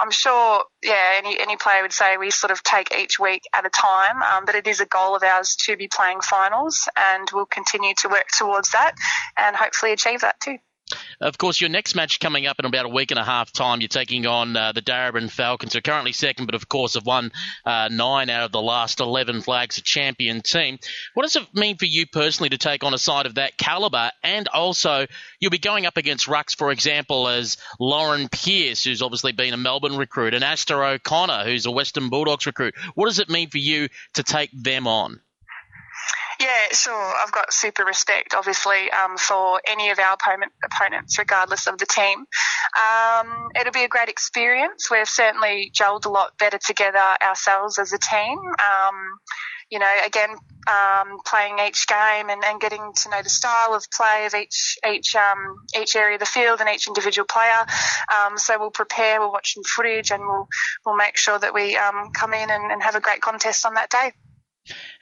I'm 0.00 0.10
sure, 0.10 0.64
yeah, 0.82 1.14
any 1.18 1.38
any 1.38 1.56
player 1.56 1.82
would 1.82 1.92
say 1.92 2.16
we 2.16 2.30
sort 2.30 2.50
of 2.50 2.62
take 2.62 2.96
each 2.96 3.18
week 3.18 3.42
at 3.54 3.66
a 3.66 3.70
time, 3.70 4.22
um, 4.22 4.44
but 4.46 4.54
it 4.54 4.66
is 4.66 4.80
a 4.80 4.86
goal 4.86 5.14
of 5.14 5.22
ours 5.22 5.56
to 5.66 5.76
be 5.76 5.88
playing 5.88 6.20
finals, 6.22 6.88
and 6.96 7.28
we'll 7.34 7.46
continue 7.46 7.92
to 7.98 8.08
work 8.08 8.28
towards 8.36 8.70
that, 8.70 8.94
and 9.36 9.54
hopefully 9.54 9.92
achieve 9.92 10.22
that 10.22 10.40
too. 10.40 10.56
Of 11.20 11.38
course, 11.38 11.60
your 11.60 11.70
next 11.70 11.94
match 11.94 12.20
coming 12.20 12.46
up 12.46 12.58
in 12.58 12.64
about 12.64 12.86
a 12.86 12.88
week 12.88 13.10
and 13.10 13.18
a 13.18 13.24
half 13.24 13.52
time, 13.52 13.80
you're 13.80 13.88
taking 13.88 14.26
on 14.26 14.56
uh, 14.56 14.72
the 14.72 14.82
Darebin 14.82 15.30
Falcons, 15.30 15.72
who 15.72 15.78
are 15.78 15.82
currently 15.82 16.12
second, 16.12 16.46
but 16.46 16.54
of 16.54 16.68
course 16.68 16.94
have 16.94 17.06
won 17.06 17.32
uh, 17.64 17.88
nine 17.90 18.30
out 18.30 18.44
of 18.44 18.52
the 18.52 18.62
last 18.62 19.00
11 19.00 19.42
flags, 19.42 19.78
a 19.78 19.82
champion 19.82 20.40
team. 20.40 20.78
What 21.14 21.24
does 21.24 21.36
it 21.36 21.54
mean 21.54 21.76
for 21.76 21.84
you 21.84 22.06
personally 22.06 22.50
to 22.50 22.58
take 22.58 22.84
on 22.84 22.94
a 22.94 22.98
side 22.98 23.26
of 23.26 23.34
that 23.36 23.56
calibre? 23.56 24.12
And 24.22 24.48
also, 24.48 25.06
you'll 25.40 25.50
be 25.50 25.58
going 25.58 25.86
up 25.86 25.96
against 25.96 26.26
rucks, 26.26 26.56
for 26.56 26.70
example, 26.70 27.28
as 27.28 27.56
Lauren 27.78 28.28
Pearce, 28.28 28.84
who's 28.84 29.02
obviously 29.02 29.32
been 29.32 29.54
a 29.54 29.58
Melbourne 29.58 29.96
recruit, 29.96 30.34
and 30.34 30.44
Aasta 30.44 30.94
O'Connor, 30.94 31.44
who's 31.44 31.66
a 31.66 31.70
Western 31.70 32.08
Bulldogs 32.08 32.46
recruit. 32.46 32.74
What 32.94 33.06
does 33.06 33.18
it 33.18 33.28
mean 33.28 33.50
for 33.50 33.58
you 33.58 33.88
to 34.14 34.22
take 34.22 34.50
them 34.52 34.86
on? 34.86 35.20
Yeah, 36.40 36.72
sure. 36.72 36.94
I've 36.94 37.32
got 37.32 37.52
super 37.52 37.84
respect, 37.84 38.34
obviously, 38.34 38.90
um, 38.90 39.18
for 39.18 39.60
any 39.68 39.90
of 39.90 39.98
our 39.98 40.14
opponent, 40.14 40.52
opponents, 40.64 41.18
regardless 41.18 41.66
of 41.66 41.76
the 41.76 41.84
team. 41.84 42.24
Um, 42.80 43.48
it'll 43.60 43.74
be 43.74 43.84
a 43.84 43.88
great 43.88 44.08
experience. 44.08 44.90
We've 44.90 45.06
certainly 45.06 45.70
gelled 45.78 46.06
a 46.06 46.08
lot 46.08 46.38
better 46.38 46.56
together 46.56 47.02
ourselves 47.22 47.78
as 47.78 47.92
a 47.92 47.98
team. 47.98 48.38
Um, 48.38 49.18
you 49.68 49.78
know, 49.78 49.92
again, 50.06 50.30
um, 50.66 51.18
playing 51.26 51.58
each 51.58 51.86
game 51.86 52.30
and, 52.30 52.42
and, 52.42 52.58
getting 52.58 52.90
to 53.02 53.10
know 53.10 53.22
the 53.22 53.28
style 53.28 53.74
of 53.74 53.84
play 53.94 54.24
of 54.26 54.34
each 54.34 54.78
each 54.90 55.14
um, 55.14 55.56
each 55.78 55.94
area 55.94 56.14
of 56.14 56.20
the 56.20 56.26
field 56.26 56.60
and 56.60 56.70
each 56.70 56.88
individual 56.88 57.26
player. 57.26 57.66
Um, 58.18 58.38
so 58.38 58.58
we'll 58.58 58.70
prepare, 58.70 59.20
we'll 59.20 59.30
watch 59.30 59.54
some 59.54 59.62
footage, 59.64 60.10
and 60.10 60.22
we'll 60.22 60.48
we'll 60.86 60.96
make 60.96 61.18
sure 61.18 61.38
that 61.38 61.52
we 61.52 61.78
come 62.14 62.32
in 62.32 62.50
and, 62.50 62.72
and 62.72 62.82
have 62.82 62.94
a 62.94 63.00
great 63.00 63.20
contest 63.20 63.66
on 63.66 63.74
that 63.74 63.90
day. 63.90 64.12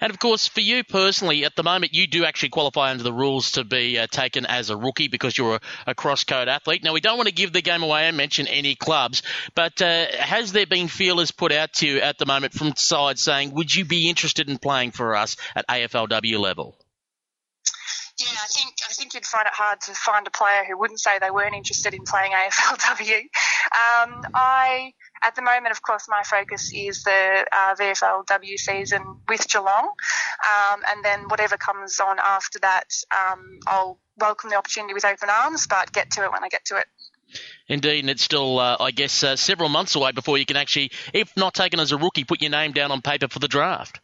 And 0.00 0.10
of 0.10 0.18
course, 0.18 0.48
for 0.48 0.60
you 0.60 0.84
personally, 0.84 1.44
at 1.44 1.56
the 1.56 1.62
moment, 1.62 1.94
you 1.94 2.06
do 2.06 2.24
actually 2.24 2.50
qualify 2.50 2.90
under 2.90 3.02
the 3.02 3.12
rules 3.12 3.52
to 3.52 3.64
be 3.64 3.98
uh, 3.98 4.06
taken 4.10 4.46
as 4.46 4.70
a 4.70 4.76
rookie 4.76 5.08
because 5.08 5.36
you're 5.36 5.56
a, 5.56 5.60
a 5.88 5.94
cross 5.94 6.24
code 6.24 6.48
athlete. 6.48 6.84
Now, 6.84 6.92
we 6.92 7.00
don't 7.00 7.16
want 7.16 7.28
to 7.28 7.34
give 7.34 7.52
the 7.52 7.62
game 7.62 7.82
away 7.82 8.06
and 8.06 8.16
mention 8.16 8.46
any 8.46 8.74
clubs, 8.74 9.22
but 9.54 9.80
uh, 9.82 10.06
has 10.18 10.52
there 10.52 10.66
been 10.66 10.88
feelers 10.88 11.30
put 11.30 11.52
out 11.52 11.72
to 11.74 11.86
you 11.86 12.00
at 12.00 12.18
the 12.18 12.26
moment 12.26 12.52
from 12.52 12.74
sides 12.76 13.22
saying, 13.22 13.52
would 13.52 13.74
you 13.74 13.84
be 13.84 14.08
interested 14.08 14.48
in 14.48 14.58
playing 14.58 14.92
for 14.92 15.16
us 15.16 15.36
at 15.54 15.66
AFLW 15.68 16.38
level? 16.38 16.76
Yeah, 18.18 18.26
I 18.26 18.46
think 18.48 18.74
I 18.88 18.92
think 18.94 19.14
you'd 19.14 19.24
find 19.24 19.46
it 19.46 19.52
hard 19.52 19.80
to 19.82 19.94
find 19.94 20.26
a 20.26 20.30
player 20.30 20.64
who 20.64 20.76
wouldn't 20.76 20.98
say 20.98 21.20
they 21.20 21.30
weren't 21.30 21.54
interested 21.54 21.94
in 21.94 22.02
playing 22.02 22.32
AFLW. 22.32 23.20
Um, 23.20 24.24
I 24.34 24.92
at 25.22 25.34
the 25.34 25.42
moment, 25.42 25.70
of 25.70 25.82
course, 25.82 26.06
my 26.08 26.22
focus 26.22 26.70
is 26.74 27.02
the 27.02 27.46
uh, 27.52 27.74
VFLW 27.74 28.58
season 28.58 29.20
with 29.28 29.48
Geelong, 29.48 29.88
um, 29.88 30.82
and 30.88 31.04
then 31.04 31.28
whatever 31.28 31.56
comes 31.56 32.00
on 32.00 32.18
after 32.18 32.58
that, 32.60 32.86
um, 33.10 33.60
I'll 33.66 33.98
welcome 34.18 34.50
the 34.50 34.56
opportunity 34.56 34.94
with 34.94 35.04
open 35.04 35.28
arms, 35.30 35.66
but 35.66 35.92
get 35.92 36.10
to 36.12 36.24
it 36.24 36.32
when 36.32 36.44
I 36.44 36.48
get 36.48 36.64
to 36.66 36.76
it. 36.76 36.86
Indeed, 37.68 38.00
and 38.00 38.10
it's 38.10 38.22
still, 38.22 38.58
uh, 38.58 38.76
I 38.80 38.90
guess, 38.90 39.22
uh, 39.22 39.36
several 39.36 39.68
months 39.68 39.94
away 39.94 40.12
before 40.12 40.38
you 40.38 40.46
can 40.46 40.56
actually, 40.56 40.92
if 41.12 41.36
not 41.36 41.54
taken 41.54 41.80
as 41.80 41.92
a 41.92 41.98
rookie, 41.98 42.24
put 42.24 42.40
your 42.40 42.50
name 42.50 42.72
down 42.72 42.90
on 42.90 43.02
paper 43.02 43.28
for 43.28 43.38
the 43.38 43.48
draft. 43.48 44.00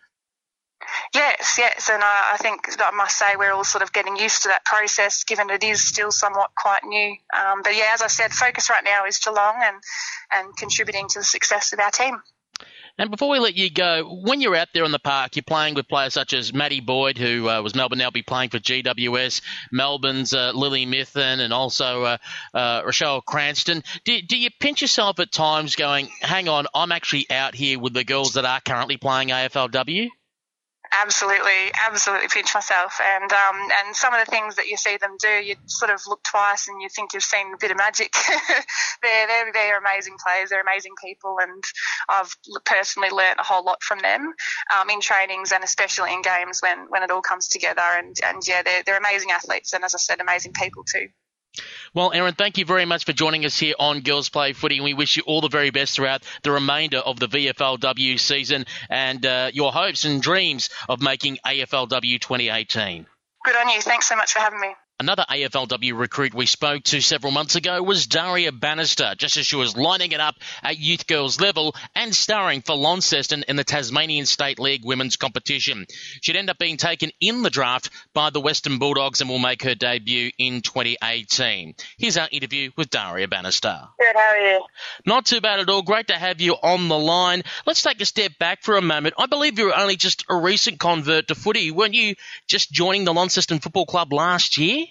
Yes, 1.15 1.57
yes, 1.59 1.91
and 1.93 2.03
I, 2.03 2.33
I 2.35 2.37
think 2.39 2.67
I 2.81 2.91
must 2.91 3.17
say 3.17 3.37
we're 3.37 3.53
all 3.53 3.63
sort 3.63 3.83
of 3.83 3.93
getting 3.93 4.17
used 4.17 4.43
to 4.43 4.49
that 4.49 4.65
process, 4.65 5.23
given 5.23 5.49
it 5.49 5.63
is 5.63 5.81
still 5.81 6.11
somewhat 6.11 6.51
quite 6.57 6.83
new. 6.85 7.17
Um, 7.33 7.63
but 7.63 7.77
yeah, 7.77 7.93
as 7.95 8.03
I 8.03 8.09
said, 8.09 8.33
focus 8.33 8.69
right 8.69 8.83
now 8.83 9.07
is 9.07 9.19
Geelong 9.19 9.55
and 9.63 9.77
and 10.33 10.57
contributing 10.57 11.07
to 11.11 11.21
the 11.21 11.25
success 11.25 11.73
of 11.73 11.79
our 11.79 11.93
team. 11.93 12.21
And 12.99 13.11
before 13.11 13.29
we 13.29 13.39
let 13.39 13.57
you 13.57 13.71
go, 13.71 14.21
when 14.25 14.41
you're 14.41 14.57
out 14.57 14.69
there 14.75 14.85
on 14.85 14.93
the 14.93 15.01
park, 15.01 15.37
you're 15.37 15.45
playing 15.45 15.75
with 15.75 15.89
players 15.89 16.15
such 16.15 16.33
as 16.33 16.53
Maddie 16.53 16.81
Boyd, 16.81 17.19
who 17.19 17.49
uh, 17.49 17.61
was 17.61 17.75
Melbourne, 17.75 17.99
now 17.99 18.11
be 18.11 18.23
playing 18.23 18.51
for 18.51 18.59
GWS, 18.59 19.41
Melbourne's 19.73 20.33
uh, 20.33 20.53
Lily 20.53 20.87
Mithen, 20.87 21.41
and 21.41 21.53
also 21.53 22.05
uh, 22.05 22.17
uh, 22.53 22.83
Richelle 22.85 23.21
Cranston. 23.21 23.83
Do, 24.05 24.21
do 24.23 24.37
you 24.37 24.51
pinch 24.61 24.81
yourself 24.81 25.19
at 25.19 25.33
times 25.33 25.75
going, 25.75 26.09
hang 26.21 26.49
on, 26.49 26.67
I'm 26.73 26.93
actually 26.93 27.27
out 27.31 27.55
here 27.57 27.81
with 27.81 27.95
the 27.95 28.05
girls 28.05 28.35
that 28.35 28.45
are 28.45 28.61
currently 28.61 28.97
playing 28.97 29.31
AFLW? 29.31 30.11
Absolutely, 31.03 31.73
absolutely 31.87 32.29
pinch 32.29 32.55
myself. 32.55 33.01
And 33.03 33.33
um, 33.33 33.69
and 33.85 33.97
some 33.97 34.15
of 34.15 34.25
the 34.25 34.31
things 34.31 34.57
that 34.57 34.69
you 34.69 34.77
see 34.77 34.97
them 34.97 35.17
do, 35.21 35.29
you 35.29 35.57
sort 35.67 35.91
of 35.91 36.01
look 36.07 36.23
twice 36.23 36.69
and 36.69 36.81
you 36.81 36.89
think 36.89 37.13
you've 37.13 37.25
seen 37.25 37.53
a 37.53 37.57
bit 37.59 37.71
of 37.71 37.77
magic. 37.77 38.13
they're, 39.03 39.27
they're, 39.27 39.53
they're 39.53 39.79
amazing 39.79 40.17
players, 40.25 40.51
they're 40.51 40.61
amazing 40.61 40.93
people, 41.03 41.37
and 41.41 41.65
I've 42.09 42.35
personally 42.65 43.11
learnt 43.11 43.41
a 43.41 43.43
whole 43.43 43.65
lot 43.65 43.83
from 43.83 43.99
them 44.01 44.35
um, 44.79 44.91
in 44.91 45.01
trainings 45.01 45.53
and 45.53 45.65
especially 45.65 46.13
in 46.13 46.23
games 46.23 46.61
when, 46.61 46.87
when 46.89 47.03
it 47.03 47.11
all 47.11 47.23
comes 47.23 47.49
together. 47.49 47.83
And, 47.83 48.15
and 48.25 48.43
yeah, 48.47 48.63
they're, 48.63 48.83
they're 48.85 48.99
amazing 48.99 49.31
athletes 49.31 49.73
and, 49.73 49.85
as 49.85 49.95
I 49.95 49.99
said, 49.99 50.21
amazing 50.21 50.53
people 50.53 50.85
too. 50.85 51.09
Well, 51.95 52.13
Erin, 52.13 52.35
thank 52.35 52.59
you 52.59 52.65
very 52.65 52.85
much 52.85 53.05
for 53.05 53.13
joining 53.13 53.45
us 53.45 53.59
here 53.59 53.75
on 53.79 54.01
Girls 54.01 54.29
Play 54.29 54.53
Footy. 54.53 54.81
We 54.81 54.95
wish 54.95 55.17
you 55.17 55.23
all 55.27 55.41
the 55.41 55.49
very 55.49 55.71
best 55.71 55.95
throughout 55.95 56.23
the 56.43 56.51
remainder 56.51 56.99
of 56.99 57.21
the 57.21 57.29
VFLW 57.29 58.19
season 58.19 58.67
and 58.91 59.25
uh, 59.25 59.51
your 59.53 59.73
hopes 59.73 60.05
and 60.05 60.21
dreams 60.21 60.71
of 60.89 61.01
making 61.01 61.39
AFLW 61.47 62.21
2018. 62.21 63.07
Good 63.45 63.57
on 63.57 63.69
you. 63.69 63.81
Thanks 63.81 64.09
so 64.09 64.17
much 64.17 64.33
for 64.33 64.41
having 64.41 64.61
me. 64.61 64.75
Another 65.01 65.25
AFLW 65.29 65.99
recruit 65.99 66.35
we 66.35 66.47
spoke 66.47 66.85
to 66.85 67.01
several 67.01 67.33
months 67.33 67.57
ago 67.57 67.83
was 67.83 68.07
Daria 68.07 68.53
Bannister, 68.53 69.15
just 69.19 69.37
as 69.37 69.45
she 69.45 69.57
was 69.57 69.77
lining 69.77 70.13
it 70.13 70.21
up 70.21 70.37
at 70.63 70.79
youth 70.79 71.09
girls 71.09 71.41
level 71.41 71.75
and 71.97 72.15
starring 72.15 72.63
for 72.63 72.77
Launceston 72.77 73.45
in 73.49 73.57
the 73.57 73.65
Tasmanian 73.65 74.25
State 74.25 74.61
League 74.61 74.85
women's 74.85 75.17
competition. 75.17 75.87
She'd 76.21 76.37
end 76.37 76.49
up 76.49 76.59
being 76.59 76.77
taken 76.77 77.11
in 77.21 77.43
the 77.43 77.51
draft 77.51 77.91
by 78.15 78.31
the 78.31 78.41
Western 78.41 78.79
Bulldogs 78.79 79.21
and 79.21 79.29
will 79.29 79.41
make 79.41 79.65
her 79.65 79.75
debut 79.75 80.31
in 80.39 80.63
2018. 80.63 81.75
Here's 81.99 82.17
our 82.17 82.29
interview 82.31 82.71
with 82.77 82.89
Daria 82.89 83.27
Bannister. 83.27 83.81
Good, 83.99 84.15
how 84.15 84.21
are 84.21 84.39
you? 84.39 84.65
Not 85.05 85.27
too 85.27 85.41
bad 85.41 85.59
at 85.59 85.69
all. 85.69 85.83
Great 85.83 86.07
to 86.07 86.15
have 86.15 86.41
you 86.41 86.53
on 86.53 86.87
the 86.87 86.99
line. 86.99 87.43
Let's 87.67 87.83
take 87.83 88.01
a 88.01 88.07
step 88.07 88.39
back 88.39 88.63
for 88.63 88.77
a 88.77 88.83
moment. 88.83 89.17
I 89.19 89.27
believe 89.27 89.59
you 89.59 89.67
were 89.67 89.77
only 89.77 89.97
just 89.97 90.25
a 90.31 90.37
recent 90.37 90.79
convert 90.79 91.27
to 91.29 91.35
footy. 91.35 91.73
Weren't 91.73 91.95
you 91.95 92.15
just 92.47 92.71
joining 92.71 93.05
the 93.05 93.13
Launceston 93.13 93.59
Football 93.59 93.87
Club 93.87 94.13
last 94.13 94.57
year? 94.57 94.84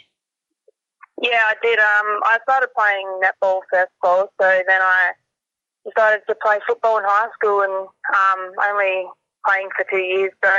Yeah, 1.23 1.39
I 1.39 1.55
did. 1.63 1.79
Um, 1.79 2.19
I 2.25 2.37
started 2.43 2.67
playing 2.77 3.07
netball 3.23 3.61
first 3.71 3.91
of 4.03 4.09
all, 4.09 4.33
so 4.41 4.61
then 4.67 4.81
I 4.81 5.13
decided 5.87 6.21
to 6.27 6.35
play 6.35 6.59
football 6.67 6.97
in 6.97 7.05
high 7.05 7.29
school 7.33 7.61
and 7.61 7.71
um, 7.71 8.51
only 8.61 9.07
playing 9.47 9.69
for 9.73 9.85
two 9.89 10.03
years, 10.03 10.33
so 10.43 10.51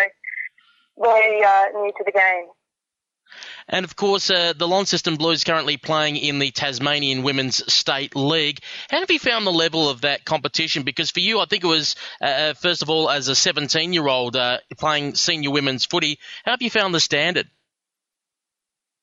very 0.99 1.45
uh, 1.45 1.67
new 1.75 1.93
to 1.99 2.05
the 2.07 2.13
game. 2.13 2.47
And 3.69 3.85
of 3.85 3.95
course, 3.95 4.31
uh, 4.31 4.55
the 4.57 4.69
Launceston 4.69 5.17
Blues 5.17 5.45
currently 5.45 5.77
playing 5.77 6.17
in 6.17 6.39
the 6.39 6.51
Tasmanian 6.51 7.23
Women's 7.23 7.73
State 7.73 8.17
League. 8.17 8.61
How 8.89 9.01
have 9.01 9.11
you 9.11 9.19
found 9.19 9.47
the 9.47 9.53
level 9.53 9.91
of 9.91 10.03
that 10.03 10.25
competition? 10.25 10.83
Because 10.83 11.11
for 11.11 11.21
you, 11.21 11.41
I 11.41 11.47
think 11.47 11.65
it 11.65 11.69
was, 11.69 11.97
uh, 12.23 12.25
uh 12.25 12.55
first 12.55 12.83
of 12.83 12.89
all, 12.89 13.11
as 13.11 13.29
a 13.29 13.35
17 13.35 13.93
year 13.93 14.07
old 14.07 14.37
uh, 14.37 14.59
playing 14.79 15.15
senior 15.15 15.51
women's 15.51 15.85
footy, 15.85 16.19
how 16.45 16.53
have 16.53 16.63
you 16.63 16.71
found 16.71 16.95
the 16.95 17.01
standard? 17.01 17.49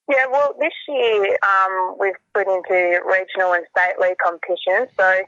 Yeah, 0.10 0.25
well, 0.31 0.55
this 0.60 0.74
year 0.88 1.38
um, 1.43 1.96
we've 2.00 2.20
put 2.34 2.48
into 2.48 3.00
regional 3.05 3.53
and 3.53 3.65
state 3.75 4.00
league 4.00 4.17
competitions, 4.24 4.89
so 4.98 5.22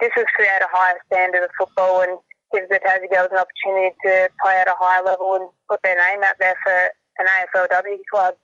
this 0.00 0.10
has 0.14 0.26
created 0.34 0.62
a 0.62 0.68
higher 0.70 0.98
standard 1.06 1.44
of 1.44 1.50
football 1.58 2.02
and 2.02 2.18
gives 2.52 2.68
the 2.68 2.78
Tassie 2.78 3.10
girls 3.10 3.28
an 3.32 3.38
opportunity 3.38 3.94
to 4.04 4.28
play 4.42 4.56
at 4.56 4.68
a 4.68 4.74
higher 4.78 5.04
level 5.04 5.34
and 5.34 5.48
put 5.68 5.80
their 5.82 5.96
name 5.96 6.22
out 6.22 6.36
there 6.38 6.54
for 6.62 6.90
an 7.18 7.26
AFLW 7.26 7.98
club. 8.12 8.34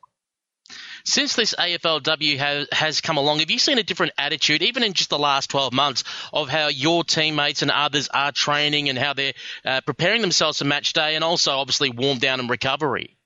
Since 1.04 1.36
this 1.36 1.54
AFLW 1.58 2.38
has, 2.38 2.68
has 2.72 3.00
come 3.02 3.18
along, 3.18 3.40
have 3.40 3.50
you 3.50 3.58
seen 3.58 3.78
a 3.78 3.82
different 3.82 4.12
attitude, 4.16 4.62
even 4.62 4.82
in 4.82 4.94
just 4.94 5.10
the 5.10 5.18
last 5.18 5.50
12 5.50 5.74
months, 5.74 6.02
of 6.32 6.48
how 6.48 6.68
your 6.68 7.04
teammates 7.04 7.60
and 7.60 7.70
others 7.70 8.08
are 8.08 8.32
training 8.32 8.88
and 8.88 8.98
how 8.98 9.12
they're 9.12 9.34
uh, 9.66 9.82
preparing 9.82 10.22
themselves 10.22 10.58
for 10.58 10.64
match 10.64 10.94
day 10.94 11.14
and 11.14 11.22
also 11.22 11.52
obviously 11.52 11.90
warm 11.90 12.18
down 12.18 12.40
and 12.40 12.48
recovery? 12.48 13.18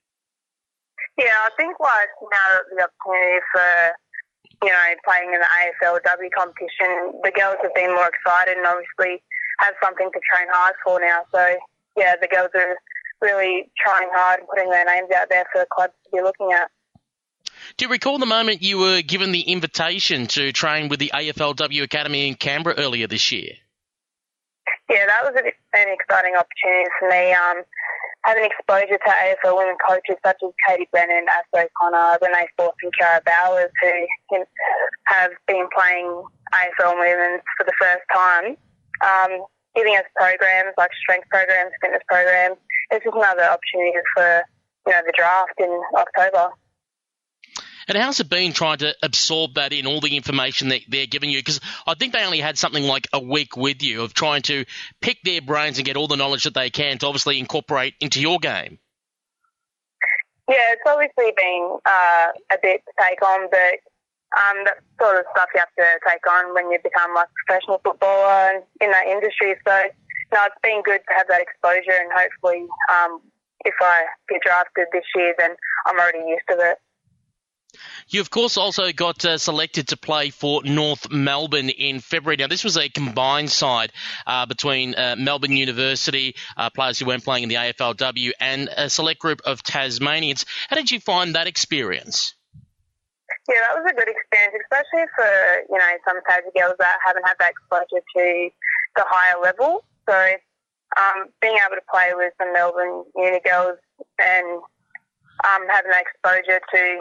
Yeah, 1.18 1.34
I 1.34 1.50
think 1.58 1.74
like 1.80 2.14
now 2.30 2.48
the 2.70 2.86
opportunity 2.86 3.42
for 3.50 3.68
you 4.62 4.70
know 4.70 4.86
playing 5.04 5.34
in 5.34 5.40
the 5.42 5.50
AFLW 5.50 6.30
competition, 6.30 7.18
the 7.22 7.32
girls 7.34 7.58
have 7.62 7.74
been 7.74 7.90
more 7.90 8.06
excited 8.06 8.56
and 8.56 8.66
obviously 8.66 9.22
have 9.58 9.74
something 9.82 10.10
to 10.14 10.20
train 10.32 10.46
hard 10.50 10.74
for 10.84 11.00
now. 11.00 11.26
So 11.34 11.58
yeah, 11.96 12.14
the 12.20 12.28
girls 12.28 12.50
are 12.54 12.78
really 13.20 13.70
trying 13.76 14.08
hard 14.12 14.40
and 14.40 14.48
putting 14.48 14.70
their 14.70 14.84
names 14.84 15.10
out 15.10 15.28
there 15.28 15.44
for 15.52 15.60
the 15.60 15.66
clubs 15.70 15.94
to 16.04 16.10
be 16.16 16.22
looking 16.22 16.52
at. 16.52 16.70
Do 17.76 17.86
you 17.86 17.90
recall 17.90 18.18
the 18.18 18.26
moment 18.26 18.62
you 18.62 18.78
were 18.78 19.02
given 19.02 19.32
the 19.32 19.40
invitation 19.40 20.28
to 20.28 20.52
train 20.52 20.88
with 20.88 21.00
the 21.00 21.10
AFLW 21.12 21.82
Academy 21.82 22.28
in 22.28 22.34
Canberra 22.34 22.76
earlier 22.78 23.08
this 23.08 23.32
year? 23.32 23.52
Yeah, 24.88 25.06
that 25.06 25.22
was 25.22 25.34
an 25.36 25.88
exciting 25.88 26.34
opportunity 26.34 26.90
for 26.98 27.08
me. 27.10 27.32
Um, 27.32 27.62
having 28.28 28.44
exposure 28.44 29.00
to 29.00 29.10
AFL 29.24 29.56
women 29.56 29.76
coaches 29.80 30.20
such 30.20 30.36
as 30.44 30.52
Katie 30.68 30.88
Brennan, 30.92 31.24
Ashley 31.32 31.64
O'Connor, 31.64 32.18
Renee 32.20 32.48
Forth 32.58 32.76
and 32.82 32.92
Kiara 32.92 33.24
Bowers 33.24 33.72
who 33.80 34.44
have 35.06 35.32
been 35.46 35.66
playing 35.72 36.22
AFL 36.52 37.00
women 37.00 37.40
for 37.56 37.64
the 37.64 37.72
first 37.80 38.04
time, 38.12 38.56
um, 39.00 39.44
giving 39.74 39.96
us 39.96 40.04
programs 40.14 40.76
like 40.76 40.90
strength 41.00 41.28
programs, 41.30 41.72
fitness 41.80 42.02
programs. 42.06 42.56
It's 42.90 43.04
just 43.04 43.16
another 43.16 43.48
opportunity 43.48 43.96
for 44.14 44.44
you 44.86 44.92
know 44.92 45.00
the 45.06 45.12
draft 45.16 45.56
in 45.58 45.72
October. 45.96 46.52
And 47.88 47.96
how's 47.96 48.20
it 48.20 48.28
been 48.28 48.52
trying 48.52 48.78
to 48.78 48.94
absorb 49.02 49.54
that 49.54 49.72
in 49.72 49.86
all 49.86 50.02
the 50.02 50.14
information 50.14 50.68
that 50.68 50.82
they're 50.88 51.06
giving 51.06 51.30
you? 51.30 51.38
Because 51.38 51.60
I 51.86 51.94
think 51.94 52.12
they 52.12 52.22
only 52.22 52.38
had 52.38 52.58
something 52.58 52.84
like 52.84 53.08
a 53.14 53.20
week 53.20 53.56
with 53.56 53.82
you 53.82 54.02
of 54.02 54.12
trying 54.12 54.42
to 54.42 54.66
pick 55.00 55.16
their 55.24 55.40
brains 55.40 55.78
and 55.78 55.86
get 55.86 55.96
all 55.96 56.06
the 56.06 56.16
knowledge 56.16 56.44
that 56.44 56.52
they 56.52 56.68
can 56.68 56.98
to 56.98 57.06
obviously 57.06 57.38
incorporate 57.38 57.94
into 57.98 58.20
your 58.20 58.38
game. 58.38 58.78
Yeah, 60.48 60.72
it's 60.72 60.82
obviously 60.86 61.32
been 61.34 61.78
uh, 61.86 62.26
a 62.52 62.58
bit 62.62 62.82
to 62.84 62.92
take 63.00 63.22
on, 63.22 63.48
but 63.50 63.80
um, 64.36 64.64
that 64.64 64.80
sort 65.00 65.18
of 65.18 65.24
stuff 65.32 65.48
you 65.54 65.60
have 65.60 65.72
to 65.76 66.00
take 66.06 66.26
on 66.28 66.52
when 66.52 66.70
you 66.70 66.78
become 66.84 67.14
like 67.14 67.28
a 67.28 67.36
professional 67.46 67.80
footballer 67.82 68.60
in 68.80 68.90
that 68.90 69.06
industry. 69.06 69.56
So, 69.66 69.82
no, 70.32 70.44
it's 70.44 70.60
been 70.62 70.82
good 70.84 71.00
to 71.08 71.14
have 71.16 71.28
that 71.28 71.40
exposure, 71.40 71.96
and 71.96 72.12
hopefully, 72.12 72.66
um, 72.92 73.20
if 73.64 73.74
I 73.80 74.04
get 74.28 74.42
drafted 74.44 74.88
this 74.92 75.04
year, 75.16 75.34
then 75.38 75.56
I'm 75.86 75.98
already 75.98 76.24
used 76.28 76.44
to 76.50 76.56
it. 76.60 76.78
You, 78.08 78.20
of 78.20 78.30
course, 78.30 78.56
also 78.56 78.90
got 78.92 79.24
uh, 79.24 79.36
selected 79.38 79.88
to 79.88 79.96
play 79.96 80.30
for 80.30 80.62
North 80.64 81.10
Melbourne 81.10 81.68
in 81.68 82.00
February. 82.00 82.36
Now, 82.36 82.46
this 82.46 82.64
was 82.64 82.78
a 82.78 82.88
combined 82.88 83.50
side 83.50 83.92
uh, 84.26 84.46
between 84.46 84.94
uh, 84.94 85.16
Melbourne 85.18 85.56
University, 85.56 86.34
uh, 86.56 86.70
players 86.70 86.98
who 86.98 87.06
weren't 87.06 87.24
playing 87.24 87.42
in 87.42 87.48
the 87.48 87.56
AFLW, 87.56 88.32
and 88.40 88.68
a 88.74 88.88
select 88.88 89.20
group 89.20 89.42
of 89.44 89.62
Tasmanians. 89.62 90.46
How 90.68 90.76
did 90.76 90.90
you 90.90 91.00
find 91.00 91.34
that 91.34 91.46
experience? 91.46 92.34
Yeah, 93.48 93.60
that 93.60 93.80
was 93.80 93.90
a 93.90 93.94
good 93.94 94.08
experience, 94.08 94.54
especially 94.64 95.06
for, 95.14 95.30
you 95.70 95.78
know, 95.78 95.92
some 96.06 96.18
Tassie 96.28 96.52
girls 96.58 96.76
that 96.78 96.96
haven't 97.04 97.26
had 97.26 97.36
that 97.40 97.52
exposure 97.52 98.04
to 98.16 98.50
the 98.96 99.04
higher 99.06 99.40
level. 99.42 99.84
So 100.08 100.32
um, 100.96 101.28
being 101.40 101.56
able 101.56 101.76
to 101.76 101.84
play 101.90 102.12
with 102.14 102.32
the 102.38 102.46
Melbourne 102.52 103.04
uni 103.16 103.40
girls 103.40 103.78
and 104.18 104.60
um, 105.44 105.68
having 105.68 105.90
that 105.92 106.04
exposure 106.04 106.60
to 106.60 106.98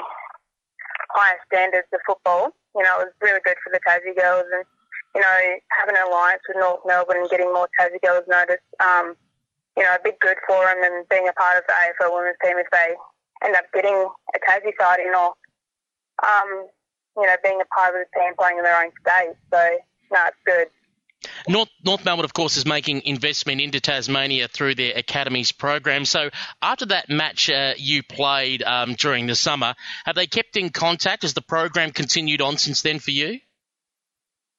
higher 1.09 1.39
standards 1.47 1.87
of 1.93 1.99
football. 2.05 2.53
You 2.75 2.83
know, 2.83 3.01
it 3.01 3.09
was 3.09 3.15
really 3.21 3.41
good 3.43 3.57
for 3.63 3.71
the 3.71 3.81
Tassie 3.81 4.15
girls 4.15 4.45
and, 4.53 4.63
you 5.15 5.21
know, 5.21 5.37
having 5.73 5.97
an 5.97 6.07
alliance 6.07 6.43
with 6.47 6.57
North 6.57 6.85
Melbourne 6.85 7.25
and 7.25 7.29
getting 7.29 7.51
more 7.53 7.69
Tassie 7.79 8.01
girls 8.01 8.25
noticed, 8.27 8.65
um, 8.79 9.15
you 9.75 9.83
know, 9.83 9.95
a 9.95 10.03
bit 10.03 10.19
good 10.19 10.37
for 10.45 10.61
them 10.65 10.83
and 10.83 11.07
being 11.09 11.27
a 11.27 11.33
part 11.33 11.57
of 11.57 11.63
the 11.65 11.73
AFL 11.73 12.13
women's 12.13 12.37
team 12.43 12.57
if 12.57 12.69
they 12.71 12.93
end 13.43 13.55
up 13.55 13.65
getting 13.73 13.95
a 13.95 14.39
Tassie 14.45 14.75
side 14.79 14.99
in 14.99 15.13
or, 15.13 15.33
um, 16.21 16.49
you 17.17 17.25
know, 17.25 17.37
being 17.43 17.61
a 17.61 17.69
part 17.73 17.95
of 17.95 18.01
the 18.01 18.09
team 18.13 18.33
playing 18.37 18.57
in 18.57 18.63
their 18.63 18.77
own 18.77 18.91
state. 19.01 19.33
So, 19.49 19.61
no, 20.13 20.19
it's 20.29 20.43
good. 20.45 20.69
North, 21.47 21.69
North 21.83 22.03
Melbourne, 22.03 22.25
of 22.25 22.33
course, 22.33 22.57
is 22.57 22.65
making 22.65 23.03
investment 23.05 23.61
into 23.61 23.79
Tasmania 23.79 24.47
through 24.47 24.75
their 24.75 24.93
academies 24.97 25.53
program. 25.53 26.03
So, 26.03 26.29
after 26.61 26.87
that 26.87 27.09
match 27.09 27.49
uh, 27.49 27.73
you 27.77 28.03
played 28.03 28.63
um, 28.63 28.95
during 28.95 29.27
the 29.27 29.35
summer, 29.35 29.73
have 30.05 30.15
they 30.15 30.27
kept 30.27 30.57
in 30.57 30.69
contact? 30.69 31.21
Has 31.21 31.33
the 31.33 31.41
program 31.41 31.91
continued 31.91 32.41
on 32.41 32.57
since 32.57 32.81
then 32.81 32.99
for 32.99 33.11
you? 33.11 33.39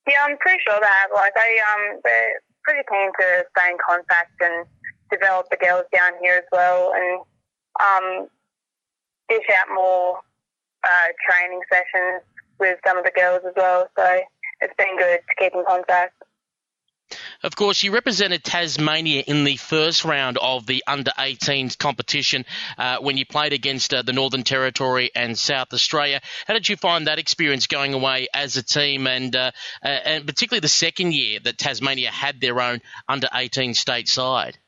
Yeah, 0.09 0.25
I'm 0.25 0.39
pretty 0.39 0.61
sure 0.67 0.79
they 0.81 0.87
have. 0.87 1.11
Like, 1.15 1.35
they 1.35 1.61
um, 1.61 2.01
they're 2.03 2.41
pretty 2.65 2.83
keen 2.91 3.11
to 3.21 3.45
stay 3.57 3.71
in 3.71 3.77
contact 3.87 4.33
and 4.41 4.67
develop 5.11 5.47
the 5.51 5.57
girls 5.57 5.85
down 5.95 6.13
here 6.23 6.37
as 6.37 6.45
well, 6.53 6.93
and 6.95 7.21
um, 7.81 8.29
dish 9.29 9.45
out 9.61 9.75
more 9.75 10.21
uh, 10.85 11.09
training 11.29 11.61
sessions 11.71 12.23
with 12.59 12.79
some 12.87 12.97
of 12.97 13.05
the 13.05 13.13
girls 13.15 13.43
as 13.47 13.53
well. 13.57 13.89
So 13.97 14.21
it's 14.61 14.75
been 14.79 14.97
good 14.99 15.21
to 15.29 15.35
keep 15.39 15.55
in 15.55 15.65
contact. 15.67 16.15
Of 17.45 17.55
course, 17.55 17.85
you 17.85 17.93
represented 17.93 18.43
Tasmania 18.43 19.23
in 19.25 19.45
the 19.45 19.57
first 19.57 20.05
round 20.05 20.39
of 20.39 20.67
the 20.67 20.83
under 20.89 21.13
18s 21.13 21.79
competition 21.79 22.45
uh, 22.77 22.99
when 22.99 23.17
you 23.17 23.25
played 23.25 23.53
against 23.53 23.95
uh, 23.95 24.03
the 24.03 24.13
Northern 24.13 24.43
Territory 24.43 25.13
and 25.15 25.39
South 25.39 25.73
Australia. 25.73 26.21
How 26.49 26.55
did 26.55 26.69
you 26.69 26.77
find 26.77 27.07
that 27.07 27.21
experience 27.21 27.69
going 27.69 27.95
away 27.95 28.27
as 28.35 28.57
a 28.57 28.63
team, 28.65 29.07
and 29.07 29.37
uh, 29.37 29.53
uh 29.85 29.87
and 29.87 30.27
particularly 30.27 30.61
the 30.61 30.69
second 30.69 31.15
year 31.15 31.39
that 31.39 31.59
Tasmania 31.59 32.11
had 32.11 32.41
their 32.41 32.61
own 32.61 32.81
under 33.09 33.29
18 33.33 33.75
state 33.75 34.09
side? 34.09 34.59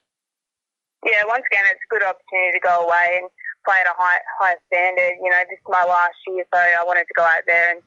Yeah, 1.05 1.25
once 1.27 1.45
again, 1.51 1.65
it's 1.73 1.81
a 1.83 1.91
good 1.91 2.05
opportunity 2.05 2.53
to 2.55 2.61
go 2.61 2.87
away 2.87 3.19
and 3.19 3.31
play 3.67 3.81
at 3.81 3.87
a 3.87 3.97
high 3.99 4.21
high 4.39 4.57
standard. 4.71 5.19
You 5.21 5.31
know, 5.31 5.43
this 5.51 5.59
is 5.59 5.67
my 5.67 5.83
last 5.83 6.15
year, 6.29 6.45
so 6.55 6.61
I 6.61 6.85
wanted 6.87 7.07
to 7.09 7.15
go 7.17 7.25
out 7.25 7.43
there 7.49 7.73
and 7.73 7.83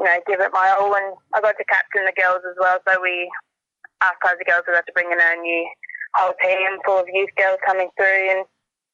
you 0.00 0.06
know 0.06 0.16
give 0.26 0.40
it 0.40 0.50
my 0.54 0.74
all. 0.80 0.94
And 0.94 1.16
I 1.34 1.42
got 1.42 1.58
to 1.58 1.64
captain 1.64 2.06
the 2.06 2.16
girls 2.16 2.40
as 2.48 2.56
well, 2.58 2.78
so 2.88 2.96
we 3.02 3.28
us 4.08 4.16
Tassie 4.24 4.46
girls 4.46 4.64
we 4.66 4.74
got 4.74 4.86
to 4.86 4.92
bring 4.92 5.10
in 5.10 5.18
a 5.18 5.40
new 5.40 5.64
whole 6.14 6.34
team 6.42 6.78
full 6.84 7.00
of 7.00 7.06
youth 7.12 7.30
girls 7.36 7.58
coming 7.66 7.88
through 7.96 8.30
and 8.30 8.44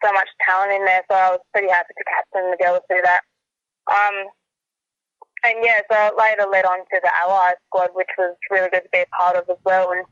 so 0.04 0.12
much 0.12 0.28
talent 0.46 0.72
in 0.72 0.84
there. 0.84 1.02
So 1.10 1.16
I 1.16 1.30
was 1.30 1.40
pretty 1.52 1.68
happy 1.68 1.94
to 1.96 2.04
captain 2.04 2.50
the 2.50 2.62
girls 2.62 2.82
through 2.86 3.02
that. 3.02 3.22
Um, 3.90 4.30
and 5.44 5.58
yeah, 5.62 5.80
so 5.90 6.14
later 6.18 6.46
led 6.50 6.64
on 6.64 6.80
to 6.80 7.00
the 7.02 7.10
Allies 7.22 7.58
squad, 7.66 7.90
which 7.94 8.10
was 8.18 8.36
really 8.50 8.70
good 8.70 8.82
to 8.82 8.90
be 8.92 9.00
a 9.00 9.06
part 9.16 9.36
of 9.36 9.48
as 9.48 9.56
well. 9.64 9.92
And 9.92 10.04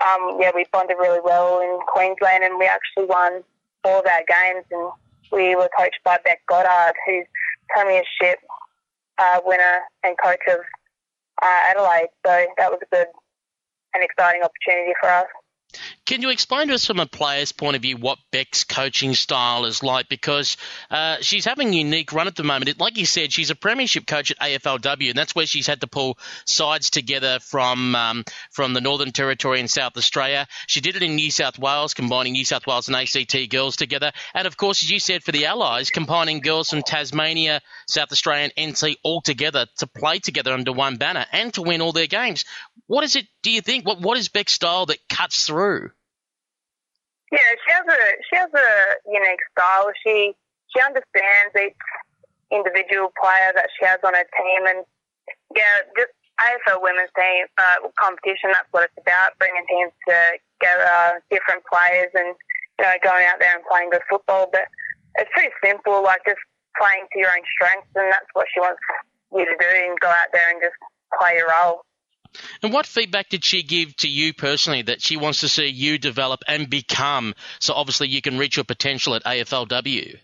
um, 0.00 0.38
yeah, 0.40 0.52
we 0.54 0.64
bonded 0.72 0.96
really 0.98 1.20
well 1.22 1.60
in 1.60 1.78
Queensland, 1.86 2.44
and 2.44 2.58
we 2.58 2.66
actually 2.66 3.06
won 3.06 3.42
all 3.84 4.00
of 4.00 4.06
our 4.06 4.24
games. 4.26 4.64
And 4.70 4.90
we 5.32 5.54
were 5.54 5.68
coached 5.76 6.00
by 6.04 6.18
Bec 6.24 6.40
Goddard, 6.48 6.94
who's 7.06 7.26
premiership 7.68 8.38
uh, 9.18 9.40
winner 9.44 9.80
and 10.02 10.16
coach 10.22 10.40
of 10.48 10.60
uh, 11.42 11.60
Adelaide. 11.70 12.08
So 12.24 12.46
that 12.56 12.70
was 12.70 12.80
a 12.82 12.94
good 12.94 13.08
an 13.94 14.02
exciting 14.02 14.42
opportunity 14.42 14.92
for 15.00 15.08
us. 15.08 15.26
Can 16.08 16.22
you 16.22 16.30
explain 16.30 16.68
to 16.68 16.74
us 16.74 16.86
from 16.86 17.00
a 17.00 17.06
player's 17.06 17.52
point 17.52 17.76
of 17.76 17.82
view 17.82 17.98
what 17.98 18.18
Bec's 18.30 18.64
coaching 18.64 19.12
style 19.12 19.66
is 19.66 19.82
like? 19.82 20.08
Because 20.08 20.56
uh, 20.90 21.18
she's 21.20 21.44
having 21.44 21.68
a 21.68 21.76
unique 21.76 22.14
run 22.14 22.26
at 22.26 22.34
the 22.34 22.44
moment. 22.44 22.70
It, 22.70 22.80
like 22.80 22.96
you 22.96 23.04
said, 23.04 23.30
she's 23.30 23.50
a 23.50 23.54
premiership 23.54 24.06
coach 24.06 24.30
at 24.30 24.38
AFLW, 24.38 25.10
and 25.10 25.18
that's 25.18 25.34
where 25.34 25.44
she's 25.44 25.66
had 25.66 25.82
to 25.82 25.86
pull 25.86 26.16
sides 26.46 26.88
together 26.88 27.40
from 27.40 27.94
um, 27.94 28.24
from 28.50 28.72
the 28.72 28.80
Northern 28.80 29.12
Territory 29.12 29.60
and 29.60 29.70
South 29.70 29.98
Australia. 29.98 30.46
She 30.66 30.80
did 30.80 30.96
it 30.96 31.02
in 31.02 31.14
New 31.14 31.30
South 31.30 31.58
Wales, 31.58 31.92
combining 31.92 32.32
New 32.32 32.46
South 32.46 32.66
Wales 32.66 32.88
and 32.88 32.96
ACT 32.96 33.50
girls 33.50 33.76
together, 33.76 34.10
and 34.32 34.46
of 34.46 34.56
course, 34.56 34.82
as 34.82 34.90
you 34.90 35.00
said, 35.00 35.22
for 35.22 35.32
the 35.32 35.44
Allies, 35.44 35.90
combining 35.90 36.40
girls 36.40 36.70
from 36.70 36.80
Tasmania, 36.80 37.60
South 37.86 38.10
Australia, 38.12 38.50
and 38.56 38.70
NT 38.70 38.96
all 39.02 39.20
together 39.20 39.66
to 39.76 39.86
play 39.86 40.20
together 40.20 40.54
under 40.54 40.72
one 40.72 40.96
banner 40.96 41.26
and 41.32 41.52
to 41.52 41.60
win 41.60 41.82
all 41.82 41.92
their 41.92 42.06
games. 42.06 42.46
What 42.86 43.04
is 43.04 43.14
it? 43.14 43.26
Do 43.42 43.50
you 43.50 43.60
think? 43.60 43.86
What 43.86 44.00
what 44.00 44.16
is 44.16 44.30
Bec's 44.30 44.54
style 44.54 44.86
that 44.86 45.06
cuts 45.10 45.46
through? 45.46 45.90
Yeah, 47.30 47.50
she 47.60 47.68
has 47.76 47.84
a 47.84 48.00
she 48.24 48.34
has 48.36 48.50
a 48.54 48.70
unique 49.04 49.44
style. 49.52 49.92
She 50.04 50.32
she 50.72 50.80
understands 50.80 51.52
each 51.56 51.76
individual 52.50 53.12
player 53.20 53.52
that 53.52 53.68
she 53.76 53.84
has 53.84 54.00
on 54.04 54.14
her 54.16 54.28
team, 54.32 54.62
and 54.64 54.80
yeah, 55.52 55.84
just 55.96 56.12
AFL 56.40 56.80
women's 56.80 57.12
team 57.12 57.44
uh, 57.60 57.84
competition. 58.00 58.52
That's 58.52 58.68
what 58.72 58.88
it's 58.88 58.96
about: 58.96 59.36
bringing 59.36 59.64
teams 59.68 59.92
together, 60.08 61.20
different 61.28 61.62
players, 61.68 62.08
and 62.16 62.32
you 62.32 62.82
know, 62.84 62.96
going 63.04 63.26
out 63.28 63.40
there 63.40 63.52
and 63.52 63.64
playing 63.68 63.90
good 63.90 64.06
football. 64.08 64.48
But 64.48 64.64
it's 65.20 65.30
pretty 65.36 65.52
simple, 65.60 66.00
like 66.00 66.24
just 66.24 66.40
playing 66.80 67.04
to 67.12 67.16
your 67.18 67.28
own 67.28 67.44
strengths, 67.60 67.92
and 67.92 68.08
that's 68.08 68.30
what 68.32 68.48
she 68.54 68.60
wants 68.60 68.80
you 69.36 69.44
to 69.44 69.56
do, 69.60 69.68
and 69.68 70.00
go 70.00 70.08
out 70.08 70.32
there 70.32 70.48
and 70.48 70.64
just 70.64 70.76
play 71.20 71.36
your 71.36 71.52
role. 71.52 71.84
And 72.62 72.72
what 72.72 72.86
feedback 72.86 73.28
did 73.28 73.44
she 73.44 73.62
give 73.62 73.96
to 73.96 74.08
you 74.08 74.32
personally 74.34 74.82
that 74.82 75.02
she 75.02 75.16
wants 75.16 75.40
to 75.40 75.48
see 75.48 75.66
you 75.66 75.98
develop 75.98 76.40
and 76.46 76.68
become 76.68 77.34
so 77.60 77.74
obviously 77.74 78.08
you 78.08 78.22
can 78.22 78.38
reach 78.38 78.56
your 78.56 78.64
potential 78.64 79.14
at 79.14 79.24
AFLW? 79.24 80.18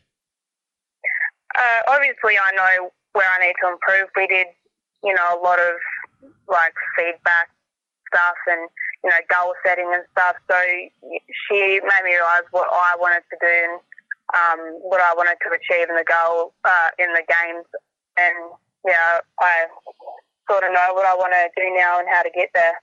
Uh, 1.56 1.80
obviously, 1.86 2.36
I 2.36 2.50
know 2.56 2.90
where 3.12 3.28
I 3.28 3.46
need 3.46 3.54
to 3.62 3.70
improve. 3.70 4.10
We 4.16 4.26
did, 4.26 4.46
you 5.02 5.14
know, 5.14 5.38
a 5.38 5.40
lot 5.40 5.58
of 5.58 5.74
like 6.48 6.74
feedback 6.96 7.48
stuff 8.08 8.36
and, 8.46 8.68
you 9.02 9.10
know, 9.10 9.18
goal 9.30 9.54
setting 9.64 9.90
and 9.94 10.04
stuff. 10.12 10.36
So 10.50 10.58
she 11.48 11.80
made 11.82 12.04
me 12.04 12.14
realise 12.14 12.46
what 12.50 12.68
I 12.72 12.96
wanted 12.98 13.22
to 13.30 13.36
do 13.40 13.46
and 13.46 13.80
um, 14.34 14.60
what 14.82 15.00
I 15.00 15.14
wanted 15.14 15.36
to 15.46 15.50
achieve 15.54 15.88
in 15.88 15.96
the 15.96 16.04
goal, 16.04 16.54
uh, 16.64 16.90
in 16.98 17.12
the 17.14 17.22
games. 17.22 17.66
And 18.18 18.50
yeah, 18.84 19.20
I 19.40 19.66
sort 20.50 20.64
of 20.64 20.72
know 20.72 20.92
what 20.92 21.06
I 21.06 21.14
want 21.14 21.32
to 21.32 21.48
do 21.56 21.74
now 21.76 21.98
and 21.98 22.08
how 22.08 22.22
to 22.22 22.30
get 22.30 22.50
there. 22.54 22.74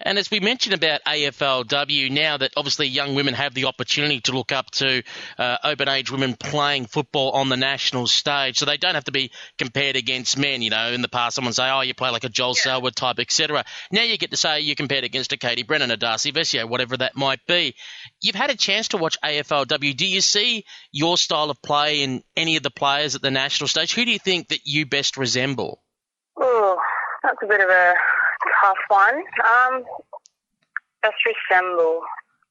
And 0.00 0.18
as 0.18 0.30
we 0.30 0.40
mentioned 0.40 0.74
about 0.74 1.04
AFLW, 1.04 2.10
now 2.10 2.36
that 2.36 2.52
obviously 2.56 2.88
young 2.88 3.14
women 3.14 3.32
have 3.34 3.54
the 3.54 3.66
opportunity 3.66 4.20
to 4.22 4.32
look 4.32 4.50
up 4.50 4.70
to 4.72 5.02
uh, 5.38 5.58
open 5.62 5.88
age 5.88 6.10
women 6.10 6.34
playing 6.34 6.86
football 6.86 7.30
on 7.30 7.48
the 7.48 7.56
national 7.56 8.08
stage, 8.08 8.58
so 8.58 8.66
they 8.66 8.76
don't 8.76 8.96
have 8.96 9.04
to 9.04 9.12
be 9.12 9.30
compared 9.56 9.94
against 9.94 10.36
men. 10.36 10.62
You 10.62 10.70
know, 10.70 10.92
in 10.92 11.00
the 11.00 11.08
past, 11.08 11.36
someone 11.36 11.52
say, 11.52 11.70
"Oh, 11.70 11.82
you 11.82 11.94
play 11.94 12.10
like 12.10 12.24
a 12.24 12.28
Joel 12.28 12.54
yeah. 12.56 12.62
Selwood 12.62 12.96
type, 12.96 13.20
etc." 13.20 13.64
Now 13.92 14.02
you 14.02 14.18
get 14.18 14.32
to 14.32 14.36
say 14.36 14.60
you're 14.60 14.74
compared 14.74 15.04
against 15.04 15.32
a 15.32 15.36
Katie 15.36 15.62
Brennan, 15.62 15.92
a 15.92 15.96
Darcy 15.96 16.32
Vescio, 16.32 16.68
whatever 16.68 16.96
that 16.96 17.16
might 17.16 17.46
be. 17.46 17.76
You've 18.20 18.34
had 18.34 18.50
a 18.50 18.56
chance 18.56 18.88
to 18.88 18.96
watch 18.96 19.16
AFLW. 19.22 19.96
Do 19.96 20.06
you 20.06 20.20
see 20.20 20.64
your 20.90 21.16
style 21.16 21.50
of 21.50 21.62
play 21.62 22.02
in 22.02 22.24
any 22.36 22.56
of 22.56 22.64
the 22.64 22.70
players 22.70 23.14
at 23.14 23.22
the 23.22 23.30
national 23.30 23.68
stage? 23.68 23.94
Who 23.94 24.04
do 24.04 24.10
you 24.10 24.18
think 24.18 24.48
that 24.48 24.66
you 24.66 24.86
best 24.86 25.16
resemble? 25.16 25.83
Oh, 26.36 26.78
that's 27.22 27.38
a 27.42 27.46
bit 27.46 27.60
of 27.60 27.68
a 27.68 27.94
tough 28.60 28.76
one. 28.88 29.22
Um, 29.44 29.84
just 31.04 31.16
resemble. 31.50 32.00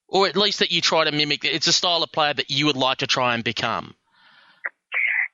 Or 0.08 0.28
at 0.28 0.38
least 0.38 0.60
that 0.60 0.72
you 0.72 0.82
try 0.82 1.04
to 1.06 1.12
mimic. 1.12 1.43
It's 1.43 1.67
a 1.67 1.74
style 1.74 2.04
of 2.04 2.12
player 2.12 2.34
that 2.34 2.52
you 2.52 2.65
would 2.67 2.78
like 2.78 3.00
to 3.00 3.08
try 3.08 3.34
and 3.34 3.43
become. 3.43 3.96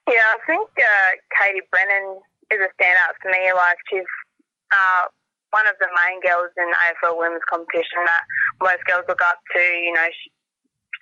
Yeah, 0.08 0.26
I 0.26 0.38
think 0.48 0.70
uh, 0.78 1.12
Katie 1.38 1.62
Brennan 1.70 2.20
is 2.50 2.60
a 2.60 2.70
standout 2.82 3.14
for 3.22 3.30
me. 3.30 3.52
Like 3.54 3.78
she's 3.90 4.08
uh, 4.72 5.06
one 5.52 5.68
of 5.68 5.76
the 5.80 5.88
main 5.94 6.22
girls 6.22 6.50
in 6.58 6.66
AFL 6.66 7.18
women's 7.20 7.46
competition 7.50 8.02
that 8.06 8.24
most 8.62 8.84
girls 8.86 9.06
look 9.08 9.22
up 9.22 9.40
to. 9.54 9.60
You 9.62 9.94
know, 9.94 10.08
she, 10.10 10.32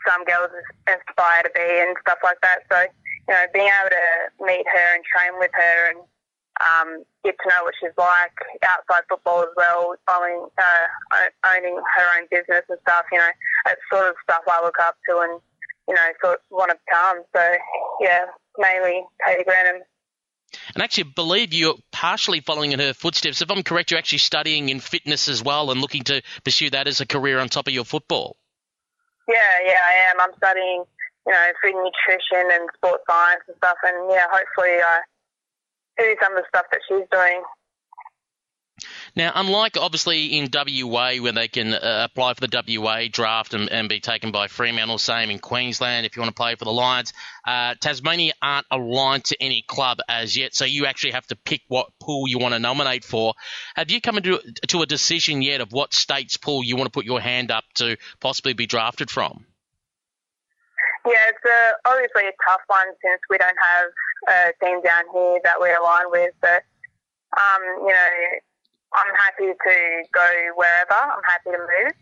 some 0.08 0.26
girls 0.26 0.52
aspire 0.88 1.44
to 1.44 1.52
be 1.54 1.68
and 1.88 1.96
stuff 2.02 2.20
like 2.24 2.42
that. 2.42 2.68
So, 2.72 2.82
you 2.82 3.34
know, 3.34 3.44
being 3.54 3.70
able 3.70 3.96
to 3.96 4.08
meet 4.44 4.66
her 4.68 4.88
and 4.96 5.04
train 5.06 5.40
with 5.40 5.52
her 5.54 5.92
and 5.92 6.00
um, 6.62 7.04
get 7.24 7.36
to 7.44 7.50
know 7.50 7.64
what 7.64 7.74
she's 7.80 7.96
like 7.98 8.34
outside 8.64 9.04
football 9.10 9.42
as 9.44 9.54
well, 9.56 9.96
owning, 10.10 10.48
uh, 10.58 11.30
owning 11.46 11.76
her 11.76 12.20
own 12.20 12.28
business 12.32 12.64
and 12.70 12.80
stuff. 12.82 13.06
You 13.12 13.20
know, 13.20 13.30
it's 13.68 13.82
sort 13.92 14.10
of 14.10 14.16
stuff 14.24 14.44
I 14.48 14.64
look 14.64 14.76
up 14.80 14.96
to 15.10 15.20
and, 15.20 15.42
you 15.88 15.96
know, 15.96 16.08
sort 16.24 16.36
of 16.36 16.42
want 16.50 16.72
to 16.72 16.78
become. 16.86 17.24
So, 17.36 17.44
yeah, 18.02 18.26
mainly 18.58 19.04
Katie 19.26 19.44
Brennan. 19.44 19.84
And 20.74 20.84
actually, 20.84 21.12
believe 21.16 21.54
you're 21.54 21.76
partially 21.92 22.40
following 22.40 22.72
in 22.72 22.80
her 22.80 22.94
footsteps. 22.94 23.42
If 23.42 23.52
I'm 23.52 23.64
correct, 23.64 23.92
you're 23.92 23.98
actually 23.98 24.20
studying 24.20 24.70
in 24.70 24.80
fitness 24.80 25.28
as 25.28 25.44
well 25.44 25.72
and 25.72 25.82
looking 25.82 26.04
to 26.04 26.22
pursue 26.44 26.70
that 26.72 26.88
as 26.88 27.02
a 27.02 27.06
career 27.06 27.40
on 27.40 27.50
top 27.50 27.68
of 27.68 27.74
your 27.74 27.84
football. 27.84 28.38
Yeah, 29.28 29.60
yeah, 29.66 29.80
I 29.86 29.94
am. 30.10 30.22
I'm 30.22 30.36
studying, 30.38 30.84
you 31.28 31.34
know, 31.34 31.48
food 31.62 31.76
nutrition 31.76 32.50
and 32.52 32.70
sports 32.76 33.04
science 33.10 33.42
and 33.48 33.58
stuff. 33.58 33.76
And 33.84 34.10
yeah, 34.10 34.26
hopefully 34.32 34.80
I 34.82 35.02
do 35.98 36.16
some 36.22 36.36
of 36.36 36.44
the 36.44 36.48
stuff 36.50 36.66
that 36.72 36.82
she's 36.88 37.06
doing. 37.12 37.44
Now, 39.16 39.32
unlike 39.34 39.78
obviously 39.78 40.38
in 40.38 40.50
WA, 40.54 41.16
where 41.16 41.32
they 41.32 41.48
can 41.48 41.74
uh, 41.74 42.08
apply 42.08 42.36
for 42.36 42.46
the 42.46 42.64
WA 42.80 43.06
draft 43.12 43.56
and, 43.56 43.72
and, 43.72 43.90
be 43.90 44.00
taken 44.00 44.32
by 44.32 44.48
Fremantle, 44.48 45.00
same 45.00 45.32
in 45.32 45.40
Queensland 45.40 46.06
if 46.06 46.16
you 46.16 46.22
want 46.22 46.36
to 46.36 46.40
play 46.40 46.54
for 46.54 46.66
the 46.66 46.72
Lions, 46.72 47.14
uh, 47.44 47.74
Tasmania 47.80 48.34
aren't 48.40 48.68
aligned 48.70 49.26
to 49.26 49.38
any 49.42 49.64
club 49.64 49.98
as 50.08 50.38
yet, 50.38 50.54
so 50.54 50.66
you 50.66 50.86
actually 50.86 51.14
have 51.14 51.26
to 51.28 51.36
pick 51.36 51.62
what 51.68 51.88
pool 52.00 52.28
you 52.28 52.38
want 52.38 52.54
to 52.54 52.60
nominate 52.60 53.04
for. 53.04 53.34
Have 53.76 53.90
you 53.90 54.00
come 54.00 54.18
into 54.18 54.40
to 54.68 54.84
a 54.84 54.86
decision 54.86 55.42
yet 55.42 55.62
of 55.62 55.72
what 55.72 55.96
state's 55.96 56.38
pool 56.38 56.64
you 56.64 56.76
want 56.76 56.86
to 56.86 56.92
put 56.92 57.06
your 57.06 57.20
hand 57.20 57.50
up 57.50 57.64
to 57.76 57.98
possibly 58.20 58.54
be 58.54 58.68
drafted 58.68 59.10
from? 59.10 59.47
Yeah, 61.06 61.30
it's 61.30 61.46
a, 61.46 61.90
obviously 61.90 62.28
a 62.28 62.36
tough 62.44 62.62
one 62.68 62.88
since 63.02 63.22
we 63.30 63.38
don't 63.38 63.58
have 63.60 63.90
a 64.28 64.66
team 64.66 64.82
down 64.82 65.04
here 65.14 65.40
that 65.44 65.62
we 65.62 65.70
align 65.70 66.10
with. 66.12 66.34
But 66.42 66.64
um, 67.36 67.62
you 67.86 67.94
know, 67.94 68.14
I'm 68.94 69.14
happy 69.16 69.52
to 69.52 69.76
go 70.14 70.28
wherever. 70.56 70.96
I'm 70.96 71.24
happy 71.28 71.52
to 71.52 71.60
move 71.60 71.94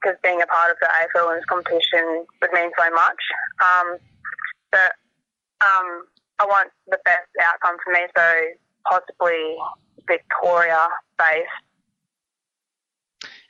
because 0.00 0.16
um, 0.16 0.22
being 0.22 0.42
a 0.42 0.46
part 0.46 0.70
of 0.70 0.76
the 0.80 0.88
AFL 0.88 1.28
Women's 1.28 1.44
competition 1.46 2.26
would 2.40 2.52
mean 2.52 2.70
so 2.76 2.90
much. 2.90 3.22
Um, 3.60 3.98
but 4.72 4.92
um, 5.64 6.04
I 6.38 6.44
want 6.44 6.70
the 6.88 6.98
best 7.04 7.28
outcome 7.44 7.76
for 7.84 7.92
me, 7.92 8.04
so 8.16 8.26
possibly 8.88 9.56
Victoria 10.06 10.88
based. 11.18 11.48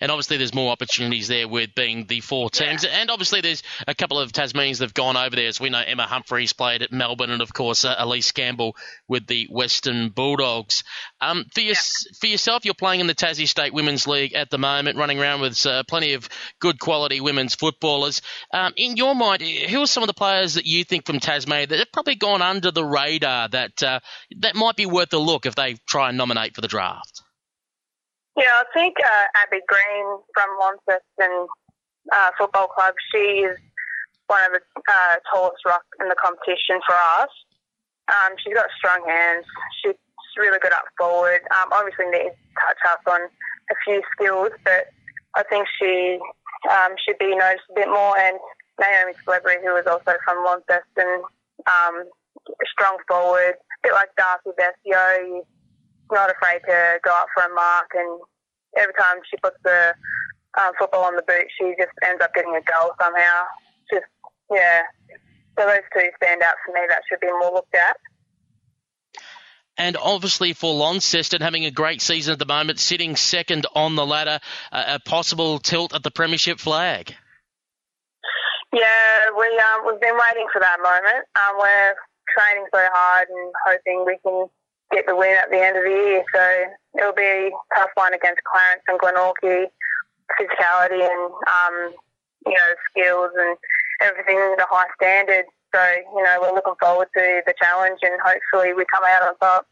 And 0.07 0.13
obviously, 0.13 0.37
there's 0.37 0.55
more 0.55 0.71
opportunities 0.71 1.27
there 1.27 1.49
with 1.49 1.75
being 1.75 2.07
the 2.07 2.21
four 2.21 2.49
teams. 2.49 2.85
Yeah. 2.85 2.91
And 2.91 3.11
obviously, 3.11 3.41
there's 3.41 3.65
a 3.89 3.95
couple 3.97 4.21
of 4.21 4.31
Tasmanians 4.31 4.79
that 4.79 4.85
have 4.85 4.95
gone 4.95 5.17
over 5.17 5.35
there. 5.35 5.49
As 5.49 5.59
we 5.59 5.69
know, 5.69 5.83
Emma 5.85 6.05
Humphries 6.05 6.53
played 6.53 6.83
at 6.83 6.93
Melbourne, 6.93 7.31
and 7.31 7.43
of 7.43 7.53
course, 7.53 7.85
uh, 7.85 7.97
Elise 7.99 8.31
Campbell 8.31 8.77
with 9.09 9.27
the 9.27 9.49
Western 9.51 10.11
Bulldogs. 10.11 10.85
Um, 11.21 11.47
for, 11.53 11.59
your, 11.59 11.71
yeah. 11.71 12.13
for 12.21 12.29
yourself, 12.29 12.65
you're 12.65 12.75
playing 12.75 13.01
in 13.01 13.09
the 13.09 13.17
Tassie 13.17 13.49
State 13.49 13.75
Women's 13.75 14.07
League 14.07 14.33
at 14.33 14.49
the 14.49 14.59
moment, 14.59 14.97
running 14.97 15.19
around 15.19 15.41
with 15.41 15.67
uh, 15.67 15.83
plenty 15.89 16.13
of 16.13 16.29
good 16.61 16.79
quality 16.79 17.21
women's 17.21 17.57
footballers. 17.57 18.23
Um, 18.55 18.75
in 18.77 18.97
your 18.97 19.17
mind, 19.17 19.43
who 19.43 19.83
are 19.83 19.89
some 19.89 20.05
of 20.05 20.07
the 20.07 20.15
players 20.15 20.55
that 20.55 20.67
you 20.67 20.85
think 20.85 21.05
from 21.05 21.19
Tasmania 21.19 21.67
that 21.67 21.81
have 21.81 21.91
probably 21.91 22.15
gone 22.15 22.43
under 22.43 22.71
the 22.71 22.85
radar 22.85 23.49
that 23.49 23.83
uh, 23.83 23.99
that 24.39 24.55
might 24.55 24.77
be 24.77 24.87
worth 24.87 25.13
a 25.13 25.19
look 25.19 25.47
if 25.47 25.57
they 25.57 25.75
try 25.85 26.11
and 26.11 26.17
nominate 26.17 26.55
for 26.55 26.61
the 26.61 26.69
draft? 26.69 27.23
Yeah, 28.37 28.61
I 28.61 28.65
think 28.75 28.97
uh, 29.01 29.25
Abby 29.35 29.65
Green 29.67 30.07
from 30.35 30.49
Launceston 30.61 31.49
uh, 32.13 32.31
Football 32.37 32.69
Club, 32.69 32.93
she 33.11 33.49
is 33.49 33.57
one 34.27 34.45
of 34.45 34.61
the 34.61 34.61
uh, 34.61 35.17
tallest 35.33 35.65
rucks 35.67 35.89
in 36.01 36.09
the 36.09 36.17
competition 36.21 36.85
for 36.85 36.95
us. 37.23 37.33
Um, 38.13 38.37
she's 38.39 38.53
got 38.53 38.67
strong 38.77 39.09
hands. 39.09 39.47
She's 39.81 39.97
really 40.37 40.59
good 40.61 40.73
up 40.73 40.85
forward. 40.99 41.41
Um, 41.57 41.73
obviously 41.73 42.07
needs 42.13 42.37
to 42.37 42.53
touch 42.61 42.83
up 42.93 43.01
on 43.09 43.23
a 43.25 43.75
few 43.85 44.03
skills, 44.13 44.53
but 44.65 44.93
I 45.35 45.43
think 45.49 45.67
she 45.81 46.19
um, 46.71 46.93
should 47.01 47.19
be 47.19 47.35
noticed 47.35 47.65
a 47.73 47.75
bit 47.75 47.89
more. 47.89 48.19
And 48.19 48.37
Naomi 48.79 49.15
Celebrity, 49.25 49.65
who 49.65 49.77
is 49.77 49.87
also 49.87 50.13
from 50.25 50.45
Launceston, 50.45 51.25
um, 51.65 52.05
strong 52.69 52.99
forward, 53.09 53.57
a 53.57 53.79
bit 53.83 53.93
like 53.93 54.13
Darcy 54.17 54.53
Vescio 54.61 55.41
not 56.11 56.31
afraid 56.31 56.61
to 56.67 56.99
go 57.05 57.11
up 57.11 57.29
for 57.35 57.45
a 57.45 57.55
mark, 57.55 57.91
and 57.95 58.21
every 58.77 58.95
time 58.95 59.19
she 59.31 59.37
puts 59.43 59.57
the 59.65 59.95
um, 60.59 60.73
football 60.79 61.05
on 61.05 61.17
the 61.17 61.23
boot, 61.23 61.47
she 61.59 61.75
just 61.79 61.93
ends 62.05 62.23
up 62.23 62.35
getting 62.35 62.57
a 62.57 62.63
goal 62.63 62.93
somehow. 63.01 63.45
Just 63.93 64.07
yeah, 64.51 64.83
so 65.59 65.67
those 65.67 65.87
two 65.93 66.09
stand 66.23 66.43
out 66.43 66.55
for 66.65 66.73
me. 66.73 66.81
That 66.89 67.03
should 67.09 67.21
be 67.21 67.29
more 67.29 67.53
looked 67.53 67.75
at. 67.75 67.97
And 69.79 69.97
obviously 69.97 70.55
for 70.55 70.73
Launceston 70.73 71.43
having 71.43 71.67
a 71.67 71.71
great 71.71 72.01
season 72.01 72.33
at 72.33 72.39
the 72.39 72.47
moment, 72.47 72.79
sitting 72.79 73.15
second 73.15 73.67
on 73.75 73.95
the 73.95 74.07
ladder, 74.07 74.41
uh, 74.73 74.85
a 74.97 75.01
possible 75.01 75.59
tilt 75.59 75.95
at 75.95 76.03
the 76.03 76.11
premiership 76.11 76.59
flag. 76.59 77.15
Yeah, 78.73 79.19
we 79.37 79.47
um, 79.47 79.87
we've 79.87 80.01
been 80.01 80.17
waiting 80.17 80.47
for 80.53 80.61
that 80.61 80.79
moment. 80.83 81.25
Um, 81.37 81.57
we're 81.59 81.95
training 82.37 82.67
so 82.75 82.81
hard 82.81 83.29
and 83.29 83.53
hoping 83.67 84.05
we 84.07 84.19
can 84.25 84.49
get 84.93 85.07
the 85.07 85.17
win 85.17 85.37
at 85.37 85.51
the 85.51 85.61
end 85.63 85.77
of 85.77 85.85
the 85.85 85.91
year. 85.91 86.25
So 86.35 86.45
it'll 86.99 87.13
be 87.13 87.23
a 87.23 87.51
tough 87.75 87.91
one 87.95 88.15
against 88.15 88.41
Clarence 88.45 88.83
and 88.89 88.99
Glenorchy. 88.99 89.67
Physicality 90.41 91.07
and 91.07 91.33
um, 91.47 91.95
you 92.47 92.53
know 92.53 92.71
skills 92.91 93.31
and 93.39 93.57
everything 94.01 94.37
at 94.39 94.59
a 94.59 94.67
high 94.69 94.87
standard. 95.01 95.45
So 95.75 95.81
you 96.15 96.23
know 96.23 96.39
we're 96.43 96.55
looking 96.55 96.75
forward 96.81 97.09
to 97.17 97.43
the 97.47 97.55
challenge 97.61 98.01
and 98.03 98.19
hopefully 98.21 98.75
we 98.75 98.85
come 98.93 99.05
out 99.05 99.23
on 99.23 99.39
top. 99.39 99.67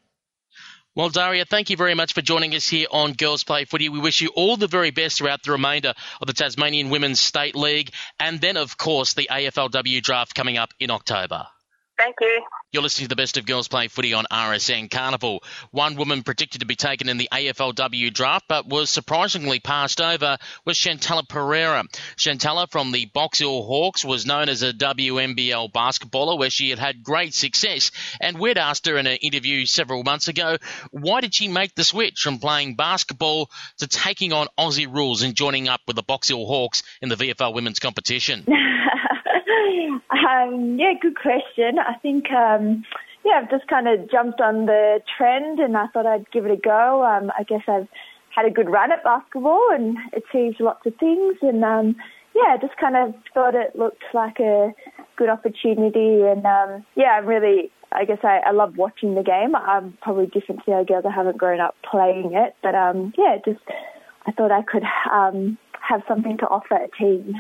Well, 0.96 1.08
Daria, 1.08 1.44
thank 1.44 1.70
you 1.70 1.76
very 1.76 1.94
much 1.94 2.12
for 2.12 2.22
joining 2.22 2.54
us 2.54 2.68
here 2.68 2.86
on 2.88 3.14
Girls 3.14 3.42
Play 3.42 3.64
Footy. 3.64 3.88
We 3.88 3.98
wish 3.98 4.20
you 4.20 4.30
all 4.36 4.56
the 4.56 4.68
very 4.68 4.92
best 4.92 5.18
throughout 5.18 5.42
the 5.42 5.50
remainder 5.50 5.92
of 6.20 6.28
the 6.28 6.32
Tasmanian 6.32 6.88
Women's 6.88 7.18
State 7.18 7.56
League 7.56 7.90
and 8.20 8.40
then, 8.40 8.56
of 8.56 8.76
course, 8.76 9.14
the 9.14 9.28
AFLW 9.28 10.00
draft 10.02 10.36
coming 10.36 10.56
up 10.56 10.72
in 10.78 10.92
October. 10.92 11.48
Thank 11.96 12.16
you. 12.20 12.42
You're 12.72 12.82
listening 12.82 13.04
to 13.04 13.10
the 13.10 13.16
best 13.16 13.36
of 13.36 13.46
girls 13.46 13.68
playing 13.68 13.90
footy 13.90 14.14
on 14.14 14.24
RSN 14.28 14.90
Carnival. 14.90 15.44
One 15.70 15.94
woman 15.94 16.24
predicted 16.24 16.60
to 16.60 16.66
be 16.66 16.74
taken 16.74 17.08
in 17.08 17.18
the 17.18 17.28
AFLW 17.30 18.12
draft, 18.12 18.46
but 18.48 18.66
was 18.66 18.90
surprisingly 18.90 19.60
passed 19.60 20.00
over 20.00 20.38
was 20.64 20.76
Chantella 20.76 21.22
Pereira. 21.28 21.84
Chantella 22.16 22.68
from 22.68 22.90
the 22.90 23.06
Box 23.06 23.38
Hill 23.38 23.62
Hawks 23.62 24.04
was 24.04 24.26
known 24.26 24.48
as 24.48 24.64
a 24.64 24.72
WNBL 24.72 25.70
basketballer 25.70 26.36
where 26.36 26.50
she 26.50 26.70
had 26.70 26.80
had 26.80 27.04
great 27.04 27.32
success. 27.32 27.92
And 28.20 28.40
we'd 28.40 28.58
asked 28.58 28.86
her 28.86 28.96
in 28.96 29.06
an 29.06 29.18
interview 29.18 29.64
several 29.64 30.02
months 30.02 30.26
ago, 30.26 30.56
why 30.90 31.20
did 31.20 31.32
she 31.32 31.46
make 31.46 31.76
the 31.76 31.84
switch 31.84 32.18
from 32.22 32.40
playing 32.40 32.74
basketball 32.74 33.50
to 33.78 33.86
taking 33.86 34.32
on 34.32 34.48
Aussie 34.58 34.92
rules 34.92 35.22
and 35.22 35.36
joining 35.36 35.68
up 35.68 35.82
with 35.86 35.94
the 35.94 36.02
Box 36.02 36.26
Hill 36.26 36.44
Hawks 36.44 36.82
in 37.00 37.08
the 37.08 37.16
VFL 37.16 37.54
women's 37.54 37.78
competition? 37.78 38.44
Um, 40.10 40.78
yeah, 40.78 40.92
good 41.00 41.16
question. 41.16 41.78
I 41.78 41.94
think, 42.00 42.30
um, 42.30 42.84
yeah, 43.24 43.40
I've 43.42 43.50
just 43.50 43.66
kind 43.68 43.88
of 43.88 44.10
jumped 44.10 44.40
on 44.40 44.66
the 44.66 45.00
trend 45.16 45.58
and 45.58 45.76
I 45.76 45.86
thought 45.88 46.06
I'd 46.06 46.30
give 46.30 46.46
it 46.46 46.50
a 46.50 46.56
go. 46.56 47.04
Um, 47.04 47.30
I 47.38 47.42
guess 47.42 47.62
I've 47.68 47.88
had 48.34 48.46
a 48.46 48.50
good 48.50 48.68
run 48.68 48.92
at 48.92 49.04
basketball 49.04 49.68
and 49.72 49.96
achieved 50.12 50.60
lots 50.60 50.86
of 50.86 50.94
things. 50.96 51.36
And, 51.42 51.64
um, 51.64 51.96
yeah, 52.34 52.54
I 52.54 52.56
just 52.60 52.76
kind 52.76 52.96
of 52.96 53.14
thought 53.32 53.54
it 53.54 53.76
looked 53.76 54.02
like 54.12 54.40
a 54.40 54.72
good 55.16 55.28
opportunity. 55.28 56.22
And, 56.22 56.44
um, 56.44 56.84
yeah, 56.96 57.18
I'm 57.18 57.26
really, 57.26 57.70
I 57.92 58.04
guess 58.04 58.18
I, 58.22 58.40
I 58.46 58.52
love 58.52 58.76
watching 58.76 59.14
the 59.14 59.22
game. 59.22 59.54
I'm 59.54 59.96
probably 60.02 60.26
different 60.26 60.64
to 60.64 60.70
the 60.70 60.72
other 60.72 60.84
girls. 60.84 61.04
I 61.06 61.14
haven't 61.14 61.38
grown 61.38 61.60
up 61.60 61.76
playing 61.88 62.32
it. 62.34 62.54
But, 62.62 62.74
um, 62.74 63.12
yeah, 63.16 63.36
just 63.44 63.60
I 64.26 64.32
thought 64.32 64.50
I 64.50 64.62
could 64.62 64.84
um, 65.10 65.58
have 65.80 66.02
something 66.08 66.38
to 66.38 66.46
offer 66.46 66.76
a 66.76 66.88
team. 66.98 67.34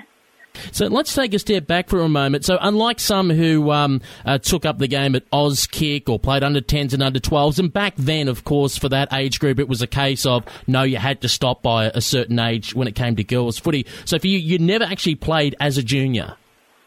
So 0.72 0.86
let's 0.86 1.14
take 1.14 1.34
a 1.34 1.38
step 1.38 1.66
back 1.66 1.88
for 1.88 2.00
a 2.00 2.08
moment. 2.08 2.44
So, 2.44 2.58
unlike 2.60 3.00
some 3.00 3.30
who 3.30 3.70
um, 3.70 4.00
uh, 4.24 4.38
took 4.38 4.64
up 4.64 4.78
the 4.78 4.88
game 4.88 5.14
at 5.14 5.28
Auskick 5.30 6.08
or 6.08 6.18
played 6.18 6.42
under 6.42 6.60
10s 6.60 6.92
and 6.92 7.02
under 7.02 7.20
12s, 7.20 7.58
and 7.58 7.72
back 7.72 7.94
then, 7.96 8.28
of 8.28 8.44
course, 8.44 8.76
for 8.76 8.88
that 8.88 9.12
age 9.12 9.40
group, 9.40 9.58
it 9.58 9.68
was 9.68 9.82
a 9.82 9.86
case 9.86 10.26
of 10.26 10.44
no, 10.66 10.82
you 10.82 10.96
had 10.96 11.20
to 11.22 11.28
stop 11.28 11.62
by 11.62 11.86
a 11.86 12.00
certain 12.00 12.38
age 12.38 12.74
when 12.74 12.88
it 12.88 12.94
came 12.94 13.16
to 13.16 13.24
girls' 13.24 13.58
footy. 13.58 13.86
So, 14.04 14.18
for 14.18 14.26
you, 14.26 14.38
you 14.38 14.58
never 14.58 14.84
actually 14.84 15.16
played 15.16 15.56
as 15.60 15.78
a 15.78 15.82
junior. 15.82 16.36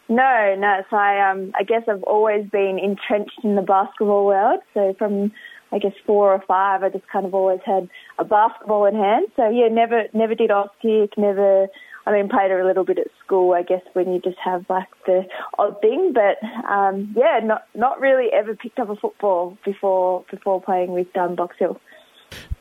No, 0.10 0.56
no. 0.58 0.84
So 0.90 0.96
I, 0.96 1.32
um, 1.32 1.52
I 1.60 1.64
guess 1.64 1.84
I've 1.88 2.04
always 2.04 2.50
been 2.50 2.80
entrenched 2.82 3.40
in 3.44 3.56
the 3.56 3.62
basketball 3.62 4.26
world. 4.26 4.62
So 4.74 4.96
from 4.98 5.34
I 5.72 5.80
guess 5.80 5.92
four 6.06 6.34
or 6.34 6.42
five, 6.48 6.84
I 6.84 6.90
just 6.90 7.08
kind 7.10 7.26
of 7.26 7.34
always 7.34 7.60
had 7.66 7.90
a 8.18 8.24
basketball 8.24 8.86
in 8.86 8.96
hand. 8.96 9.28
So 9.36 9.50
yeah, 9.50 9.68
never 9.70 10.04
never 10.14 10.34
did 10.34 10.52
Oz 10.52 10.70
Kick. 10.82 11.18
never 11.18 11.68
I 12.08 12.14
mean, 12.14 12.30
played 12.30 12.52
her 12.52 12.62
a 12.62 12.66
little 12.66 12.86
bit 12.86 13.00
at 13.00 13.08
school, 13.26 13.54
I 13.54 13.64
guess, 13.64 13.82
when 13.92 14.14
you 14.14 14.22
just 14.22 14.38
have 14.44 14.66
like 14.70 14.88
the 15.06 15.26
odd 15.60 15.82
thing. 15.82 16.14
But 16.14 16.42
um, 16.66 17.14
yeah, 17.18 17.42
not 17.44 17.68
not 17.76 18.00
really 18.00 18.28
ever 18.34 18.56
picked 18.56 18.80
up 18.80 18.90
a 18.90 18.96
football 18.96 19.58
before 19.66 20.24
before 20.32 20.62
playing 20.62 20.94
with 20.94 21.08
um, 21.18 21.36
Box 21.36 21.58
Hill. 21.60 21.82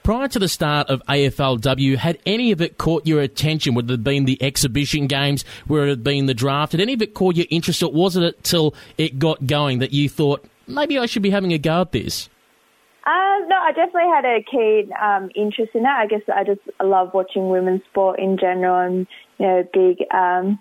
Prior 0.03 0.27
to 0.27 0.41
the 0.41 0.49
start 0.49 0.89
of 0.89 1.01
AFLW, 1.09 1.97
had 1.97 2.19
any 2.27 2.51
of 2.51 2.61
it 2.61 2.77
caught 2.77 3.07
your 3.07 3.21
attention? 3.21 3.75
Would 3.75 3.89
it 3.89 3.95
have 3.95 4.05
been 4.05 4.25
the 4.25 4.41
exhibition 4.43 5.07
games? 5.07 5.45
Where 5.69 5.85
it 5.85 5.91
had 5.91 6.03
been 6.03 6.27
the 6.27 6.35
draft? 6.35 6.73
Had 6.73 6.81
any 6.81 6.95
of 6.95 7.03
it 7.03 7.15
caught 7.15 7.37
your 7.37 7.47
interest? 7.49 7.85
Or 7.85 7.93
was 7.93 8.17
it 8.17 8.23
until 8.23 8.75
it 8.99 9.21
got 9.21 9.47
going 9.47 9.79
that 9.79 9.93
you 9.93 10.09
thought 10.09 10.45
maybe 10.67 10.99
I 10.99 11.07
should 11.07 11.23
be 11.23 11.31
having 11.31 11.53
a 11.53 11.59
go 11.59 11.83
at 11.83 11.93
this? 11.93 12.29
Uh, 13.07 13.39
no, 13.47 13.55
I 13.57 13.71
definitely 13.71 14.11
had 14.13 14.25
a 14.25 14.43
keen 14.43 14.91
um, 15.01 15.31
interest 15.37 15.71
in 15.75 15.85
that. 15.85 16.01
I 16.01 16.07
guess 16.07 16.23
I 16.35 16.43
just 16.43 16.61
love 16.83 17.15
watching 17.15 17.49
women's 17.49 17.85
sport 17.85 18.19
in 18.19 18.37
general, 18.37 18.85
and 18.85 19.07
you 19.39 19.47
know, 19.47 19.65
big, 19.73 19.99
um, 20.13 20.59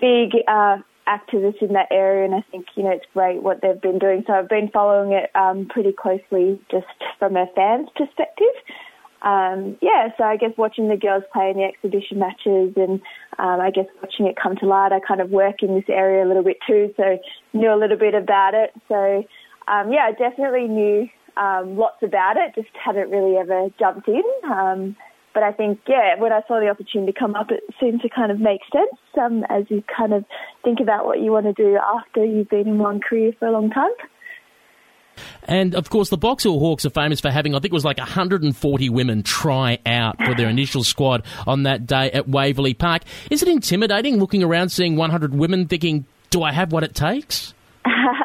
big 0.00 0.32
uh, 0.48 0.78
activists 1.06 1.62
in 1.62 1.72
that 1.74 1.88
area. 1.90 2.24
And 2.24 2.34
I 2.34 2.44
think 2.50 2.66
you 2.74 2.84
know 2.84 2.90
it's 2.90 3.06
great 3.12 3.42
what 3.42 3.60
they've 3.62 3.80
been 3.80 3.98
doing. 3.98 4.24
So 4.26 4.32
I've 4.32 4.48
been 4.48 4.70
following 4.70 5.12
it 5.12 5.30
um, 5.34 5.66
pretty 5.68 5.92
closely, 5.92 6.60
just 6.70 6.86
from 7.18 7.36
a 7.36 7.46
fan's 7.54 7.88
perspective. 7.96 8.54
Um, 9.24 9.78
yeah, 9.80 10.08
so 10.18 10.24
I 10.24 10.36
guess 10.36 10.50
watching 10.58 10.88
the 10.88 10.98
girls 10.98 11.24
play 11.32 11.48
in 11.48 11.56
the 11.56 11.64
exhibition 11.64 12.18
matches 12.18 12.74
and 12.76 13.00
um, 13.38 13.58
I 13.58 13.70
guess 13.70 13.86
watching 14.02 14.26
it 14.26 14.36
come 14.36 14.54
to 14.56 14.66
light, 14.66 14.92
I 14.92 15.00
kind 15.00 15.22
of 15.22 15.30
work 15.30 15.62
in 15.62 15.74
this 15.74 15.88
area 15.88 16.26
a 16.26 16.28
little 16.28 16.42
bit 16.42 16.58
too, 16.66 16.92
so 16.98 17.18
knew 17.54 17.72
a 17.72 17.80
little 17.80 17.96
bit 17.96 18.14
about 18.14 18.52
it. 18.52 18.72
So 18.86 19.24
um, 19.66 19.90
yeah, 19.90 20.10
I 20.10 20.12
definitely 20.12 20.68
knew 20.68 21.08
um, 21.38 21.78
lots 21.78 22.02
about 22.02 22.36
it, 22.36 22.54
just 22.54 22.68
hadn't 22.76 23.10
really 23.10 23.38
ever 23.38 23.68
jumped 23.78 24.08
in. 24.08 24.22
But 25.34 25.42
I 25.42 25.52
think, 25.52 25.80
yeah, 25.88 26.14
when 26.18 26.32
I 26.32 26.42
saw 26.46 26.60
the 26.60 26.68
opportunity 26.68 27.12
come 27.12 27.34
up, 27.34 27.50
it 27.50 27.64
seemed 27.80 28.00
to 28.02 28.08
kind 28.08 28.30
of 28.30 28.38
make 28.38 28.60
sense 28.72 28.98
um, 29.20 29.44
as 29.50 29.64
you 29.68 29.82
kind 29.94 30.14
of 30.14 30.24
think 30.62 30.78
about 30.80 31.04
what 31.04 31.20
you 31.20 31.32
want 31.32 31.46
to 31.46 31.52
do 31.52 31.76
after 31.76 32.24
you've 32.24 32.48
been 32.48 32.68
in 32.68 32.78
one 32.78 33.00
career 33.00 33.32
for 33.38 33.48
a 33.48 33.52
long 33.52 33.70
time. 33.70 33.90
And 35.44 35.74
of 35.74 35.90
course, 35.90 36.08
the 36.08 36.16
Box 36.16 36.44
Hill 36.44 36.58
Hawks 36.58 36.86
are 36.86 36.90
famous 36.90 37.20
for 37.20 37.30
having, 37.30 37.54
I 37.54 37.58
think 37.58 37.72
it 37.72 37.74
was 37.74 37.84
like 37.84 37.98
140 37.98 38.88
women 38.90 39.22
try 39.22 39.78
out 39.84 40.16
for 40.24 40.34
their 40.34 40.48
initial 40.48 40.84
squad 40.84 41.24
on 41.46 41.64
that 41.64 41.86
day 41.86 42.10
at 42.12 42.28
Waverley 42.28 42.74
Park. 42.74 43.02
Is 43.30 43.42
it 43.42 43.48
intimidating 43.48 44.18
looking 44.18 44.42
around 44.42 44.70
seeing 44.70 44.96
100 44.96 45.34
women 45.34 45.66
thinking, 45.66 46.06
do 46.30 46.42
I 46.42 46.52
have 46.52 46.72
what 46.72 46.84
it 46.84 46.94
takes? 46.94 47.54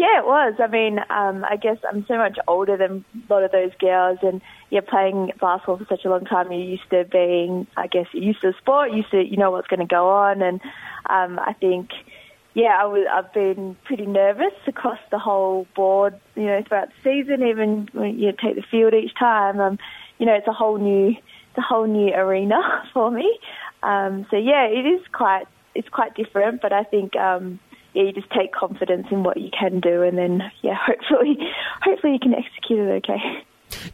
Yeah, 0.00 0.20
it 0.20 0.24
was. 0.24 0.54
I 0.58 0.66
mean, 0.66 0.98
um, 1.10 1.44
I 1.44 1.56
guess 1.56 1.76
I'm 1.86 2.06
so 2.06 2.16
much 2.16 2.38
older 2.48 2.78
than 2.78 3.04
a 3.28 3.30
lot 3.30 3.42
of 3.42 3.52
those 3.52 3.72
girls, 3.78 4.18
and 4.22 4.40
you're 4.70 4.80
playing 4.80 5.32
basketball 5.38 5.76
for 5.76 5.84
such 5.90 6.06
a 6.06 6.08
long 6.08 6.24
time. 6.24 6.50
You're 6.50 6.62
used 6.62 6.88
to 6.88 7.04
being, 7.04 7.66
I 7.76 7.86
guess, 7.86 8.06
used 8.14 8.40
to 8.40 8.52
the 8.52 8.56
sport, 8.56 8.92
used 8.92 9.10
to 9.10 9.22
you 9.22 9.36
know 9.36 9.50
what's 9.50 9.68
going 9.68 9.80
to 9.80 9.94
go 9.94 10.08
on, 10.08 10.40
and 10.40 10.58
um, 11.04 11.38
I 11.38 11.52
think 11.52 11.90
yeah, 12.54 12.82
I've 13.12 13.30
been 13.34 13.76
pretty 13.84 14.06
nervous 14.06 14.54
across 14.66 14.98
the 15.10 15.18
whole 15.18 15.66
board, 15.76 16.18
you 16.34 16.46
know, 16.46 16.64
throughout 16.66 16.88
the 16.88 16.94
season, 17.04 17.46
even 17.46 17.90
when 17.92 18.18
you 18.18 18.32
take 18.32 18.56
the 18.56 18.64
field 18.70 18.94
each 18.94 19.14
time. 19.18 19.60
Um, 19.60 19.78
you 20.16 20.24
know, 20.24 20.32
it's 20.32 20.48
a 20.48 20.52
whole 20.54 20.78
new, 20.78 21.10
it's 21.10 21.58
a 21.58 21.60
whole 21.60 21.86
new 21.86 22.10
arena 22.14 22.88
for 22.94 23.10
me. 23.10 23.38
Um, 23.82 24.26
so 24.30 24.38
yeah, 24.38 24.64
it 24.64 24.86
is 24.86 25.02
quite, 25.12 25.46
it's 25.74 25.90
quite 25.90 26.14
different, 26.14 26.62
but 26.62 26.72
I 26.72 26.84
think, 26.84 27.16
um, 27.16 27.60
yeah, 27.94 28.04
you 28.04 28.12
just 28.12 28.30
take 28.30 28.52
confidence 28.52 29.06
in 29.10 29.22
what 29.22 29.36
you 29.36 29.50
can 29.58 29.80
do, 29.80 30.02
and 30.02 30.16
then 30.16 30.42
yeah, 30.62 30.76
hopefully, 30.86 31.38
hopefully 31.82 32.14
you 32.14 32.18
can 32.18 32.34
execute 32.34 32.78
it 32.80 33.04
okay. 33.04 33.44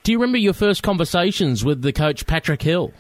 Do 0.02 0.12
you 0.12 0.18
remember 0.18 0.38
your 0.38 0.54
first 0.54 0.82
conversations 0.82 1.64
with 1.64 1.82
the 1.82 1.92
coach 1.92 2.26
Patrick 2.26 2.62
Hill? 2.62 2.92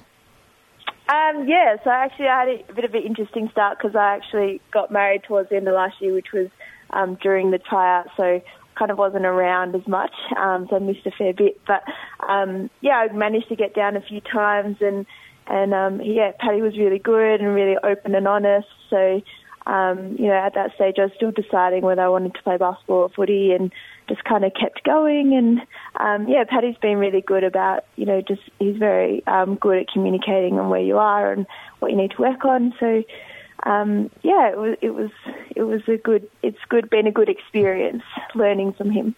Um, 1.08 1.46
yeah, 1.48 1.76
so 1.84 1.90
actually 1.90 2.26
I 2.26 2.40
had 2.40 2.48
a 2.68 2.74
bit 2.74 2.84
of 2.84 2.94
an 2.94 3.02
interesting 3.02 3.48
start 3.52 3.78
because 3.78 3.94
I 3.94 4.16
actually 4.16 4.60
got 4.72 4.90
married 4.90 5.22
towards 5.22 5.50
the 5.50 5.56
end 5.56 5.68
of 5.68 5.74
last 5.74 5.94
year, 6.00 6.12
which 6.12 6.32
was 6.32 6.48
um, 6.90 7.16
during 7.22 7.52
the 7.52 7.58
tryout, 7.58 8.08
so 8.16 8.40
kind 8.76 8.90
of 8.90 8.98
wasn't 8.98 9.24
around 9.24 9.74
as 9.74 9.86
much, 9.86 10.12
um, 10.36 10.66
so 10.68 10.76
I 10.76 10.78
missed 10.80 11.06
a 11.06 11.10
fair 11.10 11.32
bit. 11.32 11.60
But 11.66 11.82
um, 12.28 12.70
yeah, 12.80 12.94
I 12.96 13.12
managed 13.12 13.48
to 13.48 13.56
get 13.56 13.74
down 13.74 13.96
a 13.96 14.00
few 14.00 14.20
times, 14.20 14.78
and 14.80 15.06
and 15.46 15.72
um, 15.72 16.00
yeah, 16.02 16.32
Paddy 16.38 16.60
was 16.60 16.76
really 16.76 16.98
good 16.98 17.40
and 17.40 17.54
really 17.54 17.76
open 17.82 18.14
and 18.14 18.26
honest. 18.26 18.68
So 18.90 19.22
um, 19.66 20.16
you 20.18 20.28
know, 20.28 20.34
at 20.34 20.54
that 20.54 20.74
stage, 20.74 20.96
I 20.98 21.02
was 21.02 21.12
still 21.16 21.32
deciding 21.32 21.82
whether 21.82 22.02
I 22.02 22.08
wanted 22.08 22.34
to 22.34 22.42
play 22.42 22.56
basketball 22.56 22.96
or 22.96 23.08
footy, 23.10 23.52
and 23.52 23.72
just 24.08 24.22
kind 24.24 24.44
of 24.44 24.52
kept 24.54 24.84
going. 24.84 25.34
And 25.34 25.60
um, 25.98 26.28
yeah, 26.28 26.44
Paddy's 26.44 26.76
been 26.78 26.98
really 26.98 27.20
good 27.20 27.44
about, 27.44 27.84
you 27.96 28.06
know, 28.06 28.20
just 28.20 28.42
he's 28.58 28.76
very 28.76 29.26
um, 29.26 29.56
good 29.56 29.78
at 29.78 29.88
communicating 29.88 30.58
on 30.58 30.70
where 30.70 30.80
you 30.80 30.98
are 30.98 31.32
and 31.32 31.46
what 31.80 31.90
you 31.90 31.96
need 31.96 32.12
to 32.12 32.22
work 32.22 32.44
on. 32.44 32.74
So 32.78 33.02
um, 33.64 34.10
yeah, 34.22 34.50
it 34.50 34.58
was 34.58 34.76
it 34.80 34.90
was 34.90 35.10
it 35.54 35.62
was 35.62 35.82
a 35.88 35.96
good 35.96 36.28
it's 36.42 36.58
good 36.68 36.88
been 36.88 37.06
a 37.06 37.12
good 37.12 37.28
experience 37.28 38.04
learning 38.34 38.74
from 38.74 38.90
him. 38.90 39.16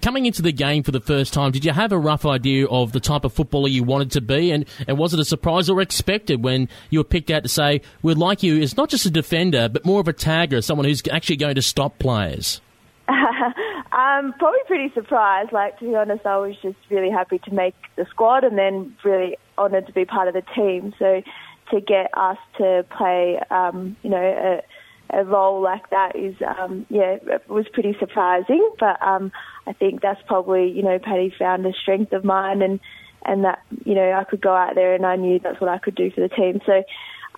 Coming 0.00 0.26
into 0.26 0.42
the 0.42 0.52
game 0.52 0.82
for 0.82 0.90
the 0.90 1.00
first 1.00 1.32
time, 1.32 1.52
did 1.52 1.64
you 1.64 1.72
have 1.72 1.92
a 1.92 1.98
rough 1.98 2.24
idea 2.24 2.66
of 2.66 2.92
the 2.92 3.00
type 3.00 3.24
of 3.24 3.32
footballer 3.32 3.68
you 3.68 3.84
wanted 3.84 4.10
to 4.12 4.20
be? 4.20 4.50
And, 4.50 4.64
and 4.86 4.98
was 4.98 5.14
it 5.14 5.20
a 5.20 5.24
surprise 5.24 5.68
or 5.68 5.80
expected 5.80 6.42
when 6.42 6.68
you 6.90 7.00
were 7.00 7.04
picked 7.04 7.30
out 7.30 7.42
to 7.42 7.48
say, 7.48 7.82
we'd 8.02 8.18
like 8.18 8.42
you 8.42 8.60
as 8.60 8.76
not 8.76 8.88
just 8.88 9.06
a 9.06 9.10
defender, 9.10 9.68
but 9.68 9.84
more 9.84 10.00
of 10.00 10.08
a 10.08 10.12
tagger, 10.12 10.62
someone 10.62 10.86
who's 10.86 11.02
actually 11.10 11.36
going 11.36 11.54
to 11.54 11.62
stop 11.62 11.98
players? 11.98 12.60
I'm 13.08 14.32
probably 14.38 14.60
pretty 14.66 14.92
surprised. 14.94 15.52
Like 15.52 15.78
to 15.78 15.84
be 15.84 15.94
honest, 15.94 16.24
I 16.24 16.38
was 16.38 16.54
just 16.62 16.76
really 16.90 17.10
happy 17.10 17.38
to 17.40 17.54
make 17.54 17.74
the 17.96 18.06
squad, 18.10 18.44
and 18.44 18.56
then 18.56 18.96
really 19.04 19.36
honoured 19.58 19.86
to 19.86 19.92
be 19.92 20.04
part 20.04 20.28
of 20.28 20.34
the 20.34 20.42
team. 20.54 20.94
So 20.98 21.22
to 21.70 21.80
get 21.80 22.10
us 22.16 22.38
to 22.58 22.84
play, 22.96 23.40
um, 23.50 23.96
you 24.02 24.10
know, 24.10 24.22
a, 24.22 24.62
a 25.10 25.24
role 25.24 25.60
like 25.60 25.90
that 25.90 26.16
is, 26.16 26.34
um, 26.58 26.86
yeah, 26.88 27.16
it 27.22 27.48
was 27.48 27.66
pretty 27.72 27.96
surprising. 27.98 28.66
But 28.80 29.00
um, 29.02 29.32
I 29.66 29.72
think 29.72 30.00
that's 30.00 30.20
probably, 30.26 30.70
you 30.70 30.82
know, 30.82 30.98
Paddy 30.98 31.32
found 31.38 31.66
a 31.66 31.72
strength 31.72 32.12
of 32.12 32.24
mine, 32.24 32.62
and 32.62 32.80
and 33.24 33.44
that 33.44 33.60
you 33.84 33.94
know 33.94 34.12
I 34.12 34.24
could 34.24 34.40
go 34.40 34.54
out 34.54 34.74
there, 34.74 34.94
and 34.94 35.06
I 35.06 35.16
knew 35.16 35.38
that's 35.38 35.60
what 35.60 35.70
I 35.70 35.78
could 35.78 35.94
do 35.94 36.10
for 36.10 36.20
the 36.20 36.28
team. 36.28 36.60
So 36.66 36.82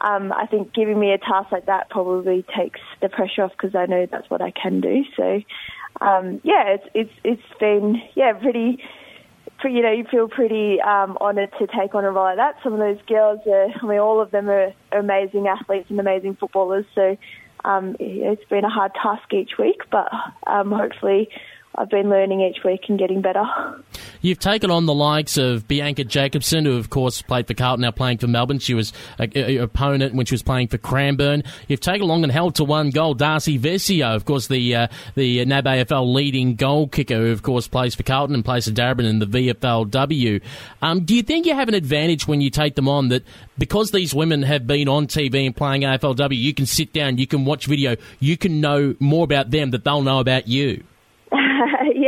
um, 0.00 0.32
I 0.32 0.46
think 0.46 0.72
giving 0.72 0.98
me 0.98 1.12
a 1.12 1.18
task 1.18 1.52
like 1.52 1.66
that 1.66 1.90
probably 1.90 2.44
takes 2.56 2.80
the 3.00 3.08
pressure 3.08 3.42
off 3.42 3.52
because 3.52 3.74
I 3.74 3.86
know 3.86 4.06
that's 4.10 4.28
what 4.30 4.42
I 4.42 4.50
can 4.50 4.80
do. 4.80 5.04
So, 5.16 5.40
um, 6.00 6.40
yeah, 6.44 6.74
it's 6.76 6.88
it's 6.94 7.12
it's 7.24 7.58
been 7.60 8.00
yeah 8.14 8.32
pretty. 8.32 8.82
you 9.64 9.82
know, 9.82 9.92
you 9.92 10.04
feel 10.10 10.28
pretty 10.28 10.78
um, 10.82 11.16
honoured 11.20 11.50
to 11.58 11.66
take 11.66 11.94
on 11.94 12.04
a 12.04 12.10
role 12.10 12.24
like 12.24 12.36
that. 12.36 12.56
Some 12.62 12.74
of 12.74 12.80
those 12.80 13.00
girls, 13.06 13.40
are, 13.46 13.68
I 13.82 13.86
mean, 13.86 13.98
all 13.98 14.20
of 14.20 14.30
them 14.30 14.50
are 14.50 14.74
amazing 14.92 15.46
athletes 15.46 15.88
and 15.88 15.98
amazing 15.98 16.36
footballers. 16.36 16.84
So 16.94 17.16
um, 17.64 17.96
it's 17.98 18.44
been 18.48 18.64
a 18.64 18.70
hard 18.70 18.92
task 18.94 19.32
each 19.32 19.52
week, 19.58 19.82
but 19.90 20.10
um, 20.46 20.70
hopefully 20.70 21.28
I've 21.76 21.90
been 21.90 22.08
learning 22.08 22.40
each 22.40 22.62
week 22.64 22.82
and 22.88 22.98
getting 22.98 23.20
better. 23.20 23.44
You've 24.20 24.38
taken 24.38 24.70
on 24.70 24.86
the 24.86 24.94
likes 24.94 25.36
of 25.36 25.66
Bianca 25.66 26.04
Jakobsson, 26.04 26.64
who 26.64 26.76
of 26.76 26.88
course 26.88 27.20
played 27.20 27.46
for 27.46 27.54
Carlton, 27.54 27.82
now 27.82 27.90
playing 27.90 28.18
for 28.18 28.26
Melbourne. 28.26 28.58
She 28.58 28.74
was 28.74 28.92
an 29.18 29.58
opponent 29.58 30.14
when 30.14 30.24
she 30.24 30.34
was 30.34 30.42
playing 30.42 30.68
for 30.68 30.78
Cranbourne. 30.78 31.42
You've 31.66 31.80
taken 31.80 32.02
along 32.02 32.22
and 32.22 32.32
held 32.32 32.54
to 32.56 32.64
one 32.64 32.90
goal 32.90 33.14
Darcy 33.14 33.58
Vescio, 33.58 34.14
of 34.14 34.24
course 34.24 34.46
the 34.46 34.74
uh, 34.74 34.86
the 35.14 35.44
NAB 35.44 35.64
AFL 35.64 36.12
leading 36.12 36.54
goal 36.54 36.88
kicker, 36.88 37.16
who 37.16 37.32
of 37.32 37.42
course 37.42 37.66
plays 37.66 37.94
for 37.94 38.02
Carlton 38.02 38.34
and 38.34 38.44
plays 38.44 38.66
for 38.66 38.72
Darebin 38.72 39.04
in 39.04 39.18
the 39.18 39.26
VFLW. 39.26 40.40
Um, 40.80 41.04
do 41.04 41.14
you 41.14 41.22
think 41.22 41.44
you 41.44 41.54
have 41.54 41.68
an 41.68 41.74
advantage 41.74 42.28
when 42.28 42.40
you 42.40 42.50
take 42.50 42.76
them 42.76 42.88
on 42.88 43.08
that 43.08 43.24
because 43.58 43.90
these 43.90 44.14
women 44.14 44.42
have 44.42 44.66
been 44.66 44.88
on 44.88 45.06
TV 45.06 45.44
and 45.44 45.56
playing 45.56 45.82
AFLW, 45.82 46.36
you 46.36 46.54
can 46.54 46.66
sit 46.66 46.92
down, 46.92 47.18
you 47.18 47.26
can 47.26 47.44
watch 47.44 47.66
video, 47.66 47.96
you 48.20 48.36
can 48.36 48.60
know 48.60 48.94
more 49.00 49.24
about 49.24 49.50
them 49.50 49.70
that 49.72 49.84
they'll 49.84 50.02
know 50.02 50.20
about 50.20 50.48
you? 50.48 50.84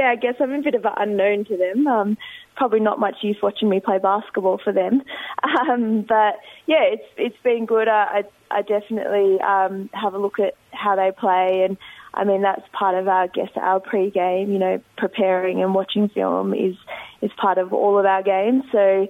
Yeah, 0.06 0.12
I 0.12 0.16
guess 0.16 0.34
I'm 0.40 0.52
a 0.52 0.62
bit 0.62 0.74
of 0.74 0.84
an 0.84 0.92
unknown 0.96 1.44
to 1.46 1.56
them. 1.56 1.86
Um, 1.86 2.18
probably 2.54 2.80
not 2.80 2.98
much 2.98 3.16
use 3.22 3.36
watching 3.42 3.68
me 3.68 3.80
play 3.80 3.98
basketball 3.98 4.60
for 4.62 4.72
them. 4.72 5.02
Um, 5.56 6.04
but 6.06 6.36
yeah, 6.66 6.82
it's 6.82 7.04
it's 7.16 7.36
been 7.42 7.66
good. 7.66 7.88
I 7.88 8.22
I, 8.50 8.58
I 8.58 8.62
definitely 8.62 9.40
um, 9.40 9.88
have 9.92 10.12
a 10.12 10.18
look 10.18 10.38
at 10.38 10.54
how 10.72 10.96
they 10.96 11.12
play, 11.16 11.64
and 11.66 11.76
I 12.14 12.24
mean 12.24 12.42
that's 12.42 12.62
part 12.72 12.94
of 12.94 13.08
our 13.08 13.24
I 13.24 13.26
guess 13.28 13.48
our 13.56 13.80
pre-game. 13.80 14.52
You 14.52 14.58
know, 14.58 14.82
preparing 14.96 15.62
and 15.62 15.74
watching 15.74 16.08
film 16.08 16.52
is 16.52 16.76
is 17.22 17.30
part 17.36 17.58
of 17.58 17.72
all 17.72 17.98
of 17.98 18.06
our 18.06 18.22
games. 18.22 18.64
So. 18.72 19.08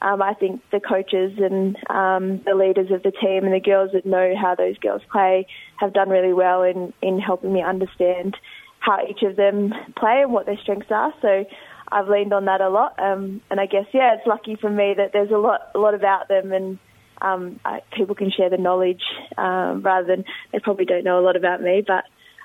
Um, 0.00 0.22
I 0.22 0.32
think 0.32 0.62
the 0.70 0.78
coaches 0.78 1.32
and 1.38 1.76
um, 1.90 2.40
the 2.46 2.54
leaders 2.54 2.92
of 2.92 3.02
the 3.02 3.10
team 3.10 3.42
and 3.42 3.52
the 3.52 3.58
girls 3.58 3.90
that 3.94 4.06
know 4.06 4.32
how 4.40 4.54
those 4.54 4.78
girls 4.78 5.02
play 5.10 5.48
have 5.78 5.92
done 5.92 6.08
really 6.08 6.32
well 6.32 6.62
in, 6.62 6.92
in 7.02 7.18
helping 7.18 7.52
me 7.52 7.62
understand 7.62 8.36
how 8.80 8.98
each 9.08 9.22
of 9.22 9.36
them 9.36 9.72
play 9.96 10.22
and 10.22 10.32
what 10.32 10.46
their 10.46 10.58
strengths 10.58 10.90
are. 10.90 11.12
So 11.20 11.44
I've 11.90 12.08
leaned 12.08 12.32
on 12.32 12.46
that 12.46 12.60
a 12.60 12.68
lot. 12.68 12.98
Um, 12.98 13.40
and 13.50 13.60
I 13.60 13.66
guess, 13.66 13.86
yeah, 13.92 14.14
it's 14.14 14.26
lucky 14.26 14.56
for 14.56 14.70
me 14.70 14.94
that 14.96 15.12
there's 15.12 15.30
a 15.30 15.38
lot, 15.38 15.60
a 15.74 15.78
lot 15.78 15.94
about 15.94 16.28
them 16.28 16.52
and 16.52 16.78
um, 17.20 17.58
I, 17.64 17.80
people 17.96 18.14
can 18.14 18.30
share 18.30 18.50
the 18.50 18.58
knowledge 18.58 19.02
um, 19.36 19.82
rather 19.82 20.06
than 20.06 20.24
they 20.52 20.60
probably 20.60 20.84
don't 20.84 21.04
know 21.04 21.18
a 21.18 21.24
lot 21.24 21.36
about 21.36 21.60
me, 21.60 21.82
but 21.86 22.04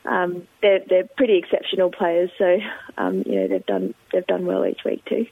um, 0.10 0.48
they're, 0.62 0.80
they're 0.90 1.08
pretty 1.16 1.38
exceptional 1.38 1.92
players. 1.92 2.32
So, 2.38 2.58
um, 2.98 3.24
you 3.26 3.36
know, 3.36 3.48
they've 3.48 3.66
done, 3.66 3.94
they've 4.12 4.26
done 4.26 4.46
well 4.46 4.66
each 4.66 4.82
week 4.84 5.06
too. 5.06 5.26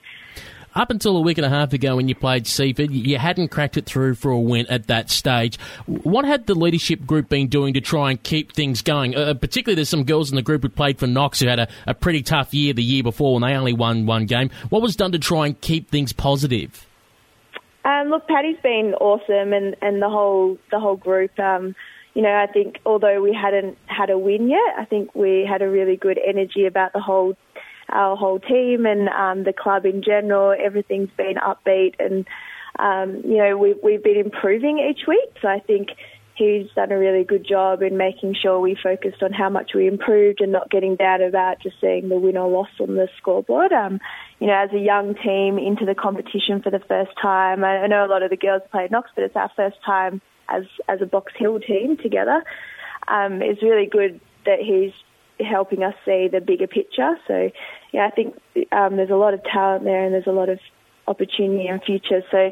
Up 0.74 0.90
until 0.90 1.18
a 1.18 1.22
week 1.22 1.38
and 1.38 1.46
a 1.46 1.50
half 1.50 1.74
ago 1.74 1.98
when 1.98 2.08
you 2.08 2.16
played 2.16 2.48
Seaford, 2.48 2.92
you 2.92 3.18
hadn't 3.18 3.50
cracked 3.50 3.76
it 3.76 3.86
through 3.86 4.16
for 4.16 4.32
a 4.32 4.40
win 4.40 4.68
at 4.68 4.88
that 4.88 5.10
stage. 5.10 5.60
What 5.86 6.24
had 6.24 6.48
the 6.48 6.56
leadership 6.56 7.06
group 7.06 7.28
been 7.28 7.50
doing 7.50 7.74
to 7.74 7.82
try 7.82 8.10
and 8.10 8.24
keep 8.24 8.54
things 8.54 8.82
going? 8.82 9.14
Uh, 9.14 9.34
particularly, 9.34 9.76
there's 9.76 9.90
some 9.90 10.06
girls 10.06 10.30
in 10.30 10.38
the 10.38 10.42
group 10.42 10.64
who 10.64 10.70
played 10.70 10.98
for 10.98 11.08
Knox 11.08 11.42
who 11.42 11.48
had 11.48 11.60
a, 11.60 11.68
a 11.88 11.94
pretty 11.94 12.22
tough 12.22 12.54
year 12.54 12.74
the 12.74 12.84
year 12.84 13.04
before 13.04 13.34
when 13.34 13.42
they 13.42 13.54
only 13.54 13.74
won 13.74 14.06
one 14.06 14.26
game. 14.26 14.50
What 14.70 14.82
was 14.82 14.96
done 14.96 15.12
to 15.12 15.20
try 15.20 15.48
and 15.48 15.60
keep 15.60 15.90
things 15.90 16.14
positive? 16.14 16.88
Um, 17.84 18.08
look, 18.10 18.26
Paddy's 18.30 18.60
been 18.64 18.94
awesome, 19.02 19.52
and, 19.52 19.76
and 19.82 20.02
the 20.02 20.10
whole 20.10 20.58
the 20.72 20.80
whole 20.80 20.96
group. 20.96 21.38
Um, 21.38 21.76
you 22.14 22.22
know, 22.22 22.34
I 22.34 22.48
think 22.48 22.80
although 22.86 23.22
we 23.22 23.34
hadn't 23.34 23.78
had 23.88 24.10
a 24.10 24.18
win 24.18 24.50
yet, 24.50 24.76
I 24.78 24.86
think 24.86 25.14
we 25.16 25.46
had 25.50 25.62
a 25.62 25.70
really 25.70 25.98
good 25.98 26.20
energy 26.26 26.66
about 26.66 26.94
the 26.94 27.02
whole 27.02 27.36
our 27.92 28.16
whole 28.16 28.40
team 28.40 28.86
and 28.86 29.10
um, 29.10 29.44
the 29.44 29.54
club 29.54 29.86
in 29.86 30.04
general. 30.04 30.56
Everything's 30.58 31.10
been 31.18 31.36
upbeat, 31.36 31.96
and 32.00 32.28
um, 32.80 33.22
you 33.30 33.38
know 33.38 33.58
we, 33.58 33.76
we've 33.84 34.04
been 34.04 34.18
improving 34.18 34.80
each 34.80 35.08
week. 35.08 35.30
So 35.42 35.48
I 35.48 35.60
think 35.60 35.90
he's 36.36 36.68
done 36.76 36.92
a 36.92 36.98
really 36.98 37.24
good 37.24 37.46
job 37.48 37.82
in 37.82 37.98
making 37.98 38.36
sure 38.42 38.60
we 38.60 38.76
focused 38.82 39.22
on 39.22 39.32
how 39.32 39.50
much 39.50 39.72
we 39.76 39.88
improved 39.88 40.42
and 40.42 40.52
not 40.52 40.70
getting 40.70 40.96
down 40.96 41.22
about 41.22 41.62
just 41.62 41.76
seeing 41.80 42.10
the 42.10 42.18
win 42.18 42.38
or 42.38 42.50
loss 42.50 42.70
on 42.80 42.96
the 42.96 43.08
scoreboard. 43.18 43.72
Um, 43.72 44.00
you 44.40 44.48
know, 44.48 44.54
as 44.54 44.72
a 44.74 44.80
young 44.80 45.16
team 45.16 45.58
into 45.58 45.86
the 45.86 45.96
competition 45.96 46.62
for 46.62 46.72
the 46.72 46.80
first 46.88 47.12
time, 47.22 47.64
I, 47.64 47.88
know 47.88 48.06
a 48.06 48.08
lot 48.08 48.24
of 48.24 48.30
the 48.30 48.38
girls 48.38 48.64
play 48.72 48.86
at 48.86 48.92
Knox, 48.92 49.10
but 49.16 49.24
it's 49.24 49.36
our 49.36 49.52
first 49.56 49.78
time 49.86 50.22
as 50.50 50.64
as 50.88 51.02
a 51.02 51.06
Box 51.06 51.34
Hill 51.38 51.60
team 51.60 51.98
together. 51.98 52.44
Um, 53.08 53.42
it's 53.42 53.62
really 53.62 53.88
good 53.88 54.20
that 54.46 54.60
he's 54.60 54.94
helping 55.44 55.84
us 55.84 55.94
see 56.06 56.28
the 56.32 56.42
bigger 56.42 56.68
picture. 56.68 57.16
So, 57.28 57.52
yeah, 57.92 58.08
I 58.08 58.12
think 58.12 58.36
um, 58.72 58.98
there's 58.98 59.10
a 59.10 59.16
lot 59.16 59.34
of 59.34 59.44
talent 59.44 59.84
there 59.84 60.04
and 60.04 60.14
there's 60.14 60.28
a 60.28 60.32
lot 60.32 60.50
of 60.50 60.60
opportunity 61.08 61.68
and 61.68 61.82
future. 61.84 62.22
So, 62.32 62.52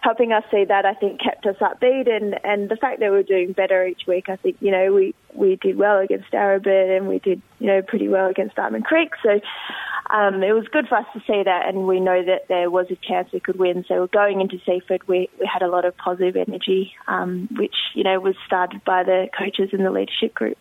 helping 0.00 0.32
us 0.32 0.44
see 0.50 0.64
that, 0.64 0.86
I 0.86 0.94
think, 0.94 1.20
kept 1.20 1.44
us 1.46 1.56
upbeat. 1.60 2.08
And, 2.08 2.38
and 2.44 2.68
the 2.68 2.76
fact 2.76 3.00
that 3.00 3.10
we're 3.10 3.22
doing 3.22 3.52
better 3.52 3.86
each 3.86 4.02
week, 4.06 4.28
I 4.28 4.36
think, 4.36 4.56
you 4.60 4.70
know, 4.70 4.92
we, 4.92 5.14
we 5.34 5.56
did 5.56 5.76
well 5.76 5.98
against 5.98 6.30
Darebin 6.30 6.96
and 6.96 7.08
we 7.08 7.18
did, 7.18 7.42
you 7.58 7.66
know, 7.66 7.82
pretty 7.82 8.08
well 8.08 8.28
against 8.28 8.54
Diamond 8.54 8.84
Creek. 8.84 9.10
So, 9.22 9.40
um, 10.10 10.42
it 10.42 10.52
was 10.52 10.66
good 10.72 10.88
for 10.88 10.96
us 10.96 11.06
to 11.12 11.20
see 11.20 11.42
that, 11.44 11.68
and 11.68 11.86
we 11.86 12.00
know 12.00 12.24
that 12.24 12.48
there 12.48 12.70
was 12.70 12.86
a 12.90 12.96
chance 12.96 13.28
we 13.30 13.40
could 13.40 13.58
win. 13.58 13.84
So 13.88 14.06
going 14.06 14.40
into 14.40 14.58
Seaford, 14.64 15.06
we, 15.06 15.28
we 15.38 15.46
had 15.50 15.62
a 15.62 15.68
lot 15.68 15.84
of 15.84 15.96
positive 15.98 16.36
energy, 16.36 16.94
um, 17.06 17.48
which 17.58 17.74
you 17.94 18.04
know 18.04 18.18
was 18.18 18.34
started 18.46 18.82
by 18.84 19.02
the 19.02 19.28
coaches 19.36 19.70
and 19.72 19.84
the 19.84 19.90
leadership 19.90 20.34
group. 20.34 20.56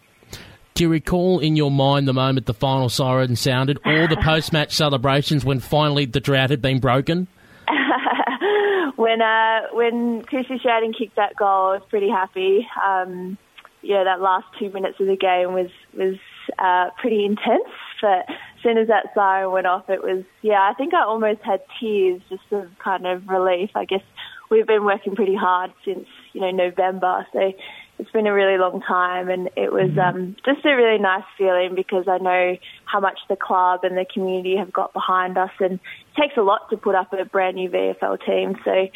Do 0.78 0.84
you 0.84 0.90
recall 0.90 1.40
in 1.40 1.56
your 1.56 1.72
mind 1.72 2.08
the 2.08 2.14
moment 2.14 2.46
the 2.46 2.54
final 2.54 2.88
siren 2.88 3.36
sounded, 3.36 3.80
or 3.84 4.08
the 4.08 4.16
post 4.18 4.54
match 4.54 4.76
celebrations 4.76 5.44
when 5.44 5.60
finally 5.60 6.06
the 6.06 6.20
drought 6.20 6.52
had 6.52 6.62
been 6.62 6.78
broken? 6.78 7.28
when 8.96 9.20
uh, 9.20 9.62
when 9.74 10.22
Chrissy 10.22 10.60
Sheridan 10.62 10.94
kicked 10.94 11.16
that 11.16 11.36
goal, 11.36 11.48
I 11.48 11.74
was 11.78 11.82
pretty 11.90 12.10
happy. 12.10 12.68
Um, 12.86 13.40
know, 13.82 14.04
that 14.04 14.22
last 14.22 14.46
two 14.60 14.70
minutes 14.70 15.00
of 15.00 15.08
the 15.08 15.16
game 15.16 15.54
was 15.54 15.72
was 15.96 16.18
uh, 16.60 16.92
pretty 17.02 17.26
intense. 17.26 17.74
But 18.00 18.30
as 18.30 18.62
soon 18.62 18.78
as 18.78 18.88
that 18.90 19.08
siren 19.16 19.52
went 19.52 19.66
off, 19.66 19.90
it 19.90 20.04
was 20.04 20.26
yeah. 20.44 20.62
I 20.62 20.76
think 20.76 20.94
I 20.94 21.06
almost 21.06 21.42
had 21.42 21.62
tears 21.80 22.22
just 22.30 22.44
of 22.52 22.70
kind 22.78 23.08
of 23.08 23.28
relief. 23.28 23.72
I 23.74 23.86
guess 23.86 24.04
we've 24.52 24.68
been 24.68 24.86
working 24.86 25.16
pretty 25.16 25.36
hard 25.36 25.74
since 25.84 26.06
you 26.34 26.42
know 26.42 26.52
November, 26.52 27.26
so 27.34 27.52
it's 28.00 28.12
been 28.12 28.28
a 28.28 28.34
really 28.34 28.58
long 28.58 28.82
time, 28.82 29.30
and 29.30 29.50
it 29.56 29.72
was 29.72 29.90
mm-hmm. 29.90 30.00
um, 30.00 30.36
just 30.46 30.66
a 30.66 30.76
really 30.76 31.00
nice 31.00 31.24
feeling 31.38 31.74
because 31.76 32.08
I 32.08 32.18
know 32.20 32.58
how 32.86 33.00
much 33.00 33.20
the 33.28 33.36
club 33.36 33.82
and 33.84 33.98
the 33.98 34.06
community 34.12 34.56
have 34.58 34.72
got 34.72 34.94
behind 34.94 35.38
us, 35.38 35.52
and 35.60 35.74
it 35.74 36.22
takes 36.22 36.38
a 36.38 36.42
lot 36.42 36.70
to 36.70 36.78
put 36.78 36.96
up 36.96 37.12
a 37.14 37.26
brand 37.26 37.56
new 37.56 37.70
VFL 37.70 38.24
team. 38.26 38.56
So 38.64 38.88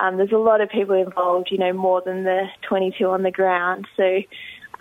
um, 0.00 0.16
there's 0.16 0.32
a 0.32 0.38
lot 0.38 0.60
of 0.60 0.68
people 0.68 0.94
involved, 0.94 1.48
you 1.50 1.58
know, 1.58 1.72
more 1.72 2.02
than 2.04 2.24
the 2.24 2.46
22 2.68 3.04
on 3.06 3.22
the 3.22 3.30
ground. 3.30 3.86
So 3.96 4.20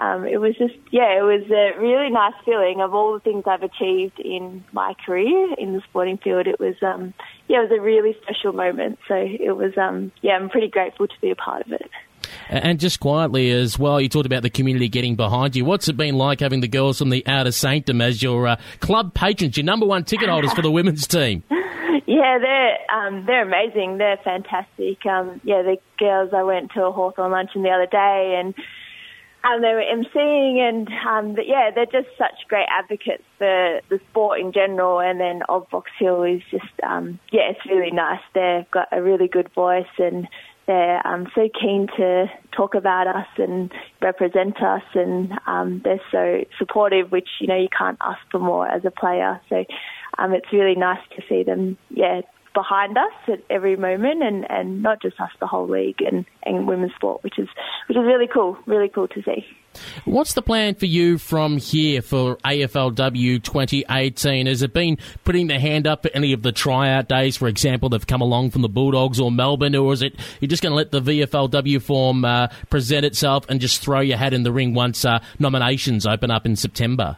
um, 0.01 0.25
it 0.25 0.41
was 0.41 0.55
just, 0.57 0.73
yeah, 0.89 1.15
it 1.19 1.21
was 1.21 1.43
a 1.51 1.79
really 1.79 2.09
nice 2.09 2.33
feeling 2.43 2.81
of 2.81 2.95
all 2.95 3.13
the 3.13 3.19
things 3.19 3.43
I've 3.45 3.61
achieved 3.61 4.19
in 4.19 4.63
my 4.71 4.95
career 5.05 5.53
in 5.59 5.73
the 5.73 5.81
sporting 5.81 6.17
field. 6.17 6.47
It 6.47 6.59
was, 6.59 6.73
um, 6.81 7.13
yeah, 7.47 7.59
it 7.59 7.69
was 7.69 7.79
a 7.79 7.81
really 7.81 8.17
special 8.23 8.51
moment. 8.51 8.97
So 9.07 9.13
it 9.13 9.55
was, 9.55 9.77
um, 9.77 10.11
yeah, 10.23 10.31
I'm 10.31 10.49
pretty 10.49 10.69
grateful 10.69 11.07
to 11.07 11.13
be 11.21 11.29
a 11.29 11.35
part 11.35 11.67
of 11.67 11.73
it. 11.73 11.91
And 12.49 12.79
just 12.79 12.99
quietly 12.99 13.51
as 13.51 13.77
well, 13.77 14.01
you 14.01 14.09
talked 14.09 14.25
about 14.25 14.41
the 14.41 14.49
community 14.49 14.89
getting 14.89 15.15
behind 15.15 15.55
you. 15.55 15.65
What's 15.65 15.87
it 15.87 15.97
been 15.97 16.17
like 16.17 16.39
having 16.39 16.61
the 16.61 16.67
girls 16.67 16.97
from 16.97 17.11
the 17.11 17.23
Outer 17.27 17.51
Sanctum 17.51 18.01
as 18.01 18.23
your 18.23 18.47
uh, 18.47 18.55
club 18.79 19.13
patrons, 19.13 19.55
your 19.55 19.65
number 19.65 19.85
one 19.85 20.03
ticket 20.03 20.29
holders 20.29 20.51
for 20.53 20.63
the 20.63 20.71
women's 20.71 21.05
team? 21.05 21.43
Yeah, 22.07 22.39
they're 22.39 22.77
um, 22.93 23.25
they're 23.25 23.43
amazing. 23.43 23.97
They're 23.97 24.19
fantastic. 24.23 25.05
Um, 25.05 25.39
yeah, 25.43 25.61
the 25.61 25.77
girls. 25.97 26.31
I 26.33 26.43
went 26.43 26.71
to 26.71 26.85
a 26.85 26.91
Hawthorn 26.91 27.31
luncheon 27.31 27.63
the 27.63 27.69
other 27.69 27.85
day, 27.85 28.37
and 28.37 28.53
um, 29.43 29.62
they 29.62 29.73
were 29.73 29.84
emceeing, 29.84 30.60
and 30.60 30.88
um, 31.08 31.36
but 31.36 31.47
yeah, 31.47 31.71
they're 31.73 31.86
just 31.86 32.15
such 32.17 32.47
great 32.47 32.67
advocates 32.69 33.23
for 33.38 33.82
the 33.89 33.99
sport 34.10 34.39
in 34.39 34.54
general. 34.54 34.99
And 34.99 35.19
then 35.19 35.41
of 35.49 35.69
Box 35.69 35.89
Hill 35.97 36.23
is 36.23 36.41
just 36.51 36.71
um, 36.84 37.19
yeah, 37.32 37.49
it's 37.49 37.65
really 37.65 37.91
nice. 37.91 38.21
They've 38.34 38.69
got 38.69 38.89
a 38.91 39.01
really 39.01 39.27
good 39.27 39.49
voice, 39.54 39.93
and 39.97 40.27
they're 40.67 41.06
um, 41.06 41.27
so 41.34 41.49
keen 41.60 41.88
to 41.97 42.27
talk 42.56 42.75
about 42.75 43.08
us 43.08 43.27
and 43.38 43.71
represent 44.01 44.62
us, 44.62 44.84
and 44.93 45.32
um, 45.47 45.82
they're 45.84 46.01
so 46.12 46.45
supportive, 46.60 47.12
which 47.12 47.30
you 47.39 47.47
know 47.47 47.58
you 47.58 47.69
can't 47.75 47.97
ask 48.01 48.19
for 48.32 48.39
more 48.39 48.67
as 48.67 48.86
a 48.86 48.91
player. 48.91 49.41
So 49.49 49.65
um, 50.19 50.34
it's 50.34 50.54
really 50.54 50.75
nice 50.75 51.01
to 51.15 51.23
see 51.27 51.43
them, 51.43 51.77
yeah, 51.89 52.21
behind 52.53 52.97
us 52.97 53.13
at 53.27 53.39
every 53.49 53.75
moment, 53.75 54.23
and, 54.23 54.49
and 54.49 54.81
not 54.81 55.01
just 55.01 55.19
us, 55.19 55.29
the 55.39 55.47
whole 55.47 55.67
league 55.67 56.01
and, 56.01 56.25
and 56.43 56.67
women's 56.67 56.93
sport, 56.95 57.23
which 57.23 57.39
is 57.39 57.47
which 57.87 57.97
is 57.97 58.03
really 58.05 58.27
cool, 58.27 58.57
really 58.65 58.89
cool 58.89 59.07
to 59.07 59.21
see. 59.23 59.45
What's 60.03 60.33
the 60.33 60.41
plan 60.41 60.75
for 60.75 60.85
you 60.85 61.17
from 61.17 61.57
here 61.57 62.01
for 62.01 62.35
AFLW 62.37 63.41
2018? 63.41 64.47
Has 64.47 64.61
it 64.61 64.73
been 64.73 64.97
putting 65.23 65.47
the 65.47 65.59
hand 65.59 65.87
up 65.87 66.05
at 66.05 66.13
any 66.13 66.33
of 66.33 66.41
the 66.41 66.51
tryout 66.51 67.07
days, 67.07 67.37
for 67.37 67.47
example, 67.47 67.89
that 67.89 68.01
have 68.01 68.07
come 68.07 68.21
along 68.21 68.51
from 68.51 68.63
the 68.63 68.69
Bulldogs 68.69 69.19
or 69.19 69.31
Melbourne, 69.31 69.75
or 69.75 69.93
is 69.93 70.01
it 70.01 70.15
you're 70.39 70.49
just 70.49 70.61
going 70.61 70.71
to 70.71 70.75
let 70.75 70.91
the 70.91 71.01
VFLW 71.01 71.81
form 71.81 72.25
uh, 72.25 72.47
present 72.69 73.05
itself 73.05 73.45
and 73.49 73.61
just 73.61 73.81
throw 73.81 74.01
your 74.01 74.17
hat 74.17 74.33
in 74.33 74.43
the 74.43 74.51
ring 74.51 74.73
once 74.73 75.05
uh, 75.05 75.19
nominations 75.39 76.05
open 76.05 76.31
up 76.31 76.45
in 76.45 76.55
September? 76.55 77.17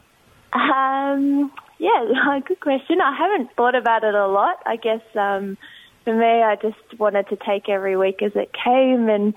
Um, 0.53 1.51
yeah, 1.83 2.39
good 2.47 2.61
question. 2.61 3.01
I 3.01 3.15
haven't 3.15 3.53
thought 3.55 3.75
about 3.75 4.03
it 4.03 4.15
a 4.15 4.27
lot. 4.27 4.57
I 4.65 4.77
guess 4.77 5.01
um, 5.15 5.57
for 6.05 6.15
me, 6.15 6.41
I 6.41 6.55
just 6.55 6.97
wanted 6.97 7.27
to 7.29 7.35
take 7.35 7.67
every 7.67 7.97
week 7.97 8.21
as 8.21 8.31
it 8.35 8.51
came 8.53 9.09
and 9.09 9.33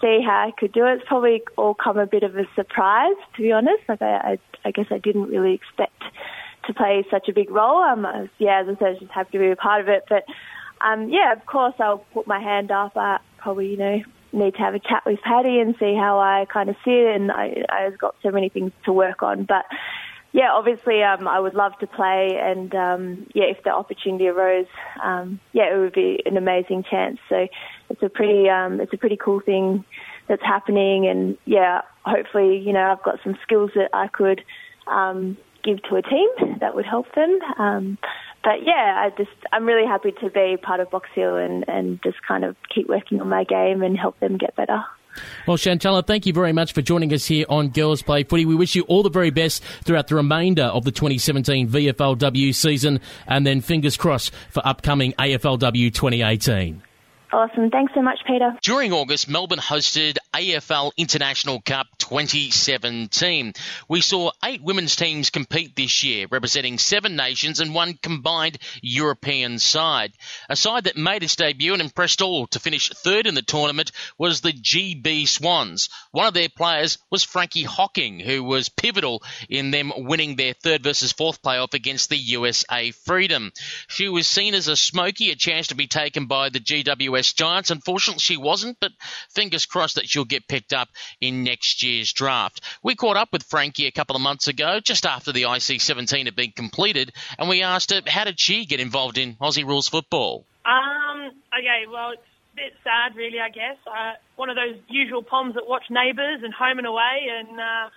see 0.00 0.20
how 0.24 0.48
I 0.48 0.52
could 0.56 0.72
do 0.72 0.86
it. 0.86 0.94
It's 0.94 1.04
probably 1.06 1.42
all 1.58 1.74
come 1.74 1.98
a 1.98 2.06
bit 2.06 2.22
of 2.22 2.36
a 2.36 2.44
surprise, 2.54 3.16
to 3.36 3.42
be 3.42 3.52
honest. 3.52 3.82
Like 3.86 4.00
I, 4.00 4.16
I, 4.16 4.38
I 4.64 4.70
guess 4.70 4.86
I 4.90 4.96
didn't 4.96 5.28
really 5.28 5.52
expect 5.52 6.02
to 6.66 6.74
play 6.74 7.04
such 7.10 7.28
a 7.28 7.34
big 7.34 7.50
role. 7.50 7.82
Um, 7.82 8.06
I 8.06 8.22
was, 8.22 8.30
yeah, 8.38 8.62
as 8.62 8.76
I 8.76 8.78
said, 8.78 9.00
just 9.00 9.12
happy 9.12 9.32
to 9.32 9.38
be 9.38 9.50
a 9.50 9.56
part 9.56 9.82
of 9.82 9.88
it. 9.88 10.04
But 10.08 10.24
um, 10.80 11.10
yeah, 11.10 11.34
of 11.34 11.44
course, 11.44 11.74
I'll 11.78 12.04
put 12.14 12.26
my 12.26 12.40
hand 12.40 12.70
up. 12.70 12.96
I 12.96 13.18
probably, 13.36 13.72
you 13.72 13.76
know, 13.76 14.02
need 14.32 14.54
to 14.54 14.60
have 14.60 14.74
a 14.74 14.78
chat 14.78 15.02
with 15.04 15.20
Paddy 15.20 15.58
and 15.58 15.74
see 15.78 15.94
how 15.94 16.18
I 16.18 16.46
kind 16.50 16.70
of 16.70 16.76
see 16.82 16.92
it. 16.92 17.16
And 17.16 17.30
I, 17.30 17.64
I've 17.68 17.98
got 17.98 18.14
so 18.22 18.30
many 18.30 18.48
things 18.48 18.72
to 18.86 18.92
work 18.92 19.22
on, 19.22 19.44
but 19.44 19.66
yeah, 20.32 20.52
obviously, 20.52 21.02
um, 21.02 21.26
I 21.26 21.40
would 21.40 21.54
love 21.54 21.76
to 21.80 21.86
play, 21.86 22.38
and 22.40 22.74
um, 22.74 23.26
yeah, 23.34 23.44
if 23.44 23.62
the 23.64 23.70
opportunity 23.70 24.28
arose, 24.28 24.66
um, 25.02 25.40
yeah, 25.52 25.74
it 25.74 25.78
would 25.78 25.92
be 25.92 26.22
an 26.24 26.36
amazing 26.36 26.84
chance. 26.88 27.18
So 27.28 27.48
it's 27.88 28.02
a 28.02 28.08
pretty, 28.08 28.48
um, 28.48 28.80
it's 28.80 28.92
a 28.92 28.96
pretty 28.96 29.16
cool 29.16 29.40
thing 29.40 29.84
that's 30.28 30.42
happening, 30.42 31.06
and 31.06 31.36
yeah, 31.46 31.82
hopefully, 32.04 32.58
you 32.58 32.72
know, 32.72 32.92
I've 32.92 33.02
got 33.02 33.18
some 33.24 33.36
skills 33.42 33.72
that 33.74 33.90
I 33.92 34.06
could 34.06 34.42
um, 34.86 35.36
give 35.64 35.82
to 35.84 35.96
a 35.96 36.02
team 36.02 36.28
that 36.60 36.74
would 36.74 36.86
help 36.86 37.12
them. 37.14 37.38
Um, 37.58 37.98
but 38.42 38.64
yeah, 38.64 39.04
I 39.04 39.10
just, 39.16 39.30
I'm 39.52 39.66
really 39.66 39.86
happy 39.86 40.12
to 40.12 40.30
be 40.30 40.56
part 40.56 40.80
of 40.80 40.90
Box 40.90 41.08
Hill 41.14 41.36
and, 41.36 41.68
and 41.68 42.00
just 42.02 42.16
kind 42.26 42.44
of 42.44 42.56
keep 42.74 42.88
working 42.88 43.20
on 43.20 43.28
my 43.28 43.44
game 43.44 43.82
and 43.82 43.98
help 43.98 44.18
them 44.20 44.38
get 44.38 44.56
better. 44.56 44.82
Well, 45.46 45.56
Chantella, 45.56 46.06
thank 46.06 46.26
you 46.26 46.32
very 46.32 46.52
much 46.52 46.72
for 46.72 46.82
joining 46.82 47.12
us 47.12 47.26
here 47.26 47.46
on 47.48 47.68
Girls 47.68 48.02
Play 48.02 48.24
Footy. 48.24 48.44
We 48.44 48.54
wish 48.54 48.74
you 48.74 48.82
all 48.82 49.02
the 49.02 49.10
very 49.10 49.30
best 49.30 49.62
throughout 49.84 50.08
the 50.08 50.14
remainder 50.14 50.64
of 50.64 50.84
the 50.84 50.92
2017 50.92 51.68
VFLW 51.68 52.54
season, 52.54 53.00
and 53.26 53.46
then 53.46 53.60
fingers 53.60 53.96
crossed 53.96 54.32
for 54.50 54.66
upcoming 54.66 55.12
AFLW 55.14 55.92
2018. 55.92 56.82
Awesome. 57.32 57.70
Thanks 57.70 57.94
so 57.94 58.02
much, 58.02 58.18
Peter. 58.26 58.56
During 58.62 58.92
August, 58.92 59.28
Melbourne 59.28 59.60
hosted 59.60 60.16
AFL 60.34 60.92
International 60.96 61.60
Cup 61.60 61.86
2017. 61.98 63.52
We 63.88 64.00
saw 64.00 64.30
eight 64.44 64.62
women's 64.62 64.96
teams 64.96 65.30
compete 65.30 65.76
this 65.76 66.02
year, 66.04 66.26
representing 66.30 66.78
seven 66.78 67.16
nations 67.16 67.60
and 67.60 67.74
one 67.74 67.98
combined 68.02 68.58
European 68.82 69.58
side. 69.58 70.12
A 70.48 70.56
side 70.56 70.84
that 70.84 70.96
made 70.96 71.22
its 71.22 71.36
debut 71.36 71.72
and 71.72 71.82
impressed 71.82 72.22
all 72.22 72.46
to 72.48 72.60
finish 72.60 72.90
third 72.90 73.26
in 73.26 73.34
the 73.34 73.42
tournament 73.42 73.92
was 74.18 74.40
the 74.40 74.52
GB 74.52 75.26
Swans. 75.26 75.88
One 76.10 76.26
of 76.26 76.34
their 76.34 76.48
players 76.48 76.98
was 77.10 77.24
Frankie 77.24 77.62
Hocking, 77.62 78.20
who 78.20 78.44
was 78.44 78.68
pivotal 78.68 79.22
in 79.48 79.70
them 79.70 79.92
winning 79.96 80.36
their 80.36 80.54
third 80.54 80.82
versus 80.82 81.12
fourth 81.12 81.42
playoff 81.42 81.74
against 81.74 82.10
the 82.10 82.16
USA 82.16 82.90
Freedom. 82.90 83.52
She 83.88 84.08
was 84.08 84.26
seen 84.26 84.54
as 84.54 84.68
a 84.68 84.76
smoky, 84.76 85.30
a 85.30 85.36
chance 85.36 85.68
to 85.68 85.74
be 85.74 85.86
taken 85.86 86.26
by 86.26 86.48
the 86.48 86.60
GWS 86.60 87.34
Giants. 87.34 87.70
Unfortunately, 87.70 88.20
she 88.20 88.36
wasn't, 88.36 88.78
but 88.80 88.92
fingers 89.34 89.66
crossed 89.66 89.96
that 89.96 90.06
she'll 90.20 90.26
get 90.26 90.46
picked 90.46 90.72
up 90.72 90.88
in 91.20 91.44
next 91.44 91.82
year's 91.82 92.12
draft. 92.12 92.60
We 92.82 92.94
caught 92.94 93.16
up 93.16 93.32
with 93.32 93.42
Frankie 93.44 93.86
a 93.86 93.90
couple 93.90 94.16
of 94.16 94.22
months 94.22 94.48
ago, 94.48 94.80
just 94.80 95.06
after 95.06 95.32
the 95.32 95.44
IC 95.50 95.80
17 95.80 96.26
had 96.26 96.36
been 96.36 96.52
completed, 96.52 97.12
and 97.38 97.48
we 97.48 97.62
asked 97.62 97.90
her 97.90 98.02
how 98.06 98.24
did 98.24 98.38
she 98.38 98.66
get 98.66 98.80
involved 98.80 99.16
in 99.16 99.34
Aussie 99.36 99.66
rules 99.66 99.88
football? 99.88 100.44
Um, 100.66 101.32
okay, 101.56 101.86
well, 101.90 102.10
it's 102.12 102.22
a 102.52 102.56
bit 102.56 102.72
sad, 102.84 103.16
really, 103.16 103.40
I 103.40 103.48
guess. 103.48 103.78
Uh, 103.86 104.12
one 104.36 104.50
of 104.50 104.56
those 104.56 104.76
usual 104.88 105.22
poms 105.22 105.54
that 105.54 105.66
watch 105.66 105.84
Neighbours 105.88 106.40
and 106.42 106.52
Home 106.52 106.78
and 106.78 106.86
Away, 106.86 107.28
and 107.30 107.58
uh, 107.58 107.88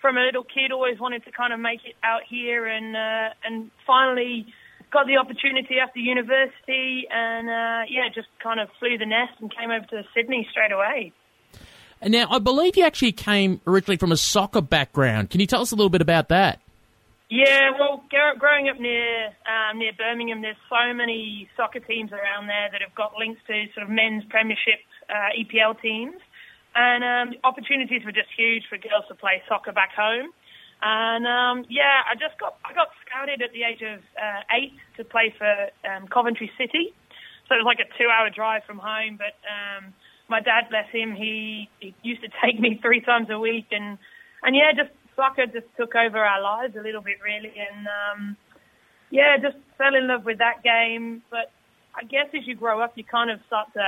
from 0.00 0.16
a 0.16 0.22
little 0.22 0.42
kid, 0.42 0.72
always 0.72 0.98
wanted 0.98 1.24
to 1.26 1.30
kind 1.30 1.52
of 1.52 1.60
make 1.60 1.84
it 1.84 1.94
out 2.02 2.22
here, 2.28 2.66
and 2.66 2.96
uh, 2.96 3.34
and 3.44 3.70
finally 3.86 4.46
got 4.90 5.06
the 5.06 5.18
opportunity 5.18 5.76
after 5.78 6.00
university, 6.00 7.06
and 7.10 7.48
uh, 7.48 7.82
yeah, 7.88 8.08
just 8.12 8.28
kind 8.42 8.58
of 8.58 8.68
flew 8.80 8.98
the 8.98 9.06
nest 9.06 9.34
and 9.40 9.54
came 9.54 9.70
over 9.70 9.86
to 9.86 10.02
Sydney 10.14 10.48
straight 10.50 10.72
away. 10.72 11.12
And 12.00 12.12
now, 12.12 12.28
I 12.30 12.38
believe 12.38 12.76
you 12.76 12.84
actually 12.84 13.12
came 13.12 13.60
originally 13.66 13.96
from 13.96 14.12
a 14.12 14.16
soccer 14.16 14.60
background. 14.60 15.30
Can 15.30 15.40
you 15.40 15.46
tell 15.46 15.62
us 15.62 15.72
a 15.72 15.74
little 15.74 15.90
bit 15.90 16.00
about 16.00 16.28
that? 16.28 16.60
Yeah, 17.30 17.72
well, 17.78 18.02
growing 18.38 18.70
up 18.70 18.80
near 18.80 19.26
um, 19.44 19.78
near 19.78 19.92
Birmingham, 19.92 20.40
there's 20.40 20.56
so 20.70 20.94
many 20.94 21.48
soccer 21.56 21.80
teams 21.80 22.10
around 22.10 22.46
there 22.46 22.70
that 22.72 22.80
have 22.80 22.94
got 22.94 23.16
links 23.18 23.40
to 23.48 23.66
sort 23.74 23.84
of 23.84 23.90
men's 23.90 24.24
premiership 24.30 24.80
uh, 25.10 25.36
EPL 25.36 25.80
teams, 25.82 26.16
and 26.74 27.04
um, 27.04 27.34
opportunities 27.44 28.00
were 28.04 28.12
just 28.12 28.28
huge 28.34 28.64
for 28.70 28.78
girls 28.78 29.04
to 29.08 29.14
play 29.14 29.42
soccer 29.46 29.72
back 29.72 29.92
home. 29.92 30.32
And 30.80 31.26
um, 31.26 31.66
yeah, 31.68 32.00
I 32.08 32.14
just 32.14 32.38
got 32.40 32.56
I 32.64 32.72
got 32.72 32.88
scouted 33.04 33.42
at 33.42 33.52
the 33.52 33.64
age 33.64 33.82
of 33.82 34.00
uh, 34.16 34.56
eight 34.56 34.72
to 34.96 35.04
play 35.04 35.34
for 35.36 35.68
um, 35.84 36.08
Coventry 36.08 36.50
City. 36.56 36.94
So 37.48 37.56
it 37.56 37.64
was 37.64 37.68
like 37.68 37.80
a 37.80 37.88
two-hour 37.98 38.30
drive 38.30 38.64
from 38.64 38.78
home. 38.78 39.18
But 39.18 39.36
um, 39.44 39.92
my 40.28 40.40
dad, 40.40 40.68
bless 40.70 40.88
him, 40.90 41.14
he, 41.14 41.68
he 41.80 41.94
used 42.02 42.22
to 42.22 42.28
take 42.44 42.60
me 42.60 42.78
three 42.82 43.00
times 43.00 43.28
a 43.30 43.38
week, 43.38 43.66
and 43.70 43.98
and 44.42 44.54
yeah, 44.54 44.72
just 44.76 44.90
soccer 45.16 45.46
just 45.46 45.66
took 45.76 45.94
over 45.94 46.18
our 46.18 46.40
lives 46.40 46.76
a 46.76 46.82
little 46.82 47.02
bit, 47.02 47.16
really. 47.22 47.52
And 47.58 47.86
um, 47.88 48.36
yeah, 49.10 49.36
just 49.36 49.56
fell 49.76 49.94
in 49.94 50.06
love 50.06 50.24
with 50.24 50.38
that 50.38 50.62
game. 50.62 51.22
But 51.30 51.50
I 51.94 52.04
guess 52.04 52.26
as 52.34 52.46
you 52.46 52.54
grow 52.54 52.80
up, 52.80 52.92
you 52.96 53.04
kind 53.04 53.30
of 53.30 53.40
start 53.46 53.72
to 53.74 53.82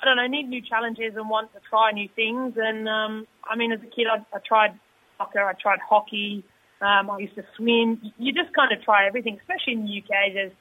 I 0.00 0.04
don't 0.04 0.16
know, 0.16 0.26
need 0.26 0.48
new 0.48 0.60
challenges 0.60 1.14
and 1.16 1.28
want 1.30 1.52
to 1.54 1.60
try 1.70 1.92
new 1.92 2.08
things. 2.14 2.54
And 2.56 2.88
um, 2.88 3.26
I 3.44 3.56
mean, 3.56 3.72
as 3.72 3.80
a 3.80 3.86
kid, 3.86 4.06
I, 4.10 4.24
I 4.34 4.40
tried 4.46 4.78
soccer. 5.18 5.42
I 5.42 5.52
tried 5.54 5.78
hockey. 5.88 6.44
Um, 6.80 7.10
I 7.10 7.18
used 7.18 7.34
to 7.36 7.44
swim. 7.56 8.00
You 8.18 8.32
just 8.32 8.54
kind 8.54 8.72
of 8.72 8.82
try 8.82 9.06
everything, 9.06 9.38
especially 9.40 9.74
in 9.74 9.86
the 9.86 9.98
UK. 9.98 10.34
There's 10.34 10.52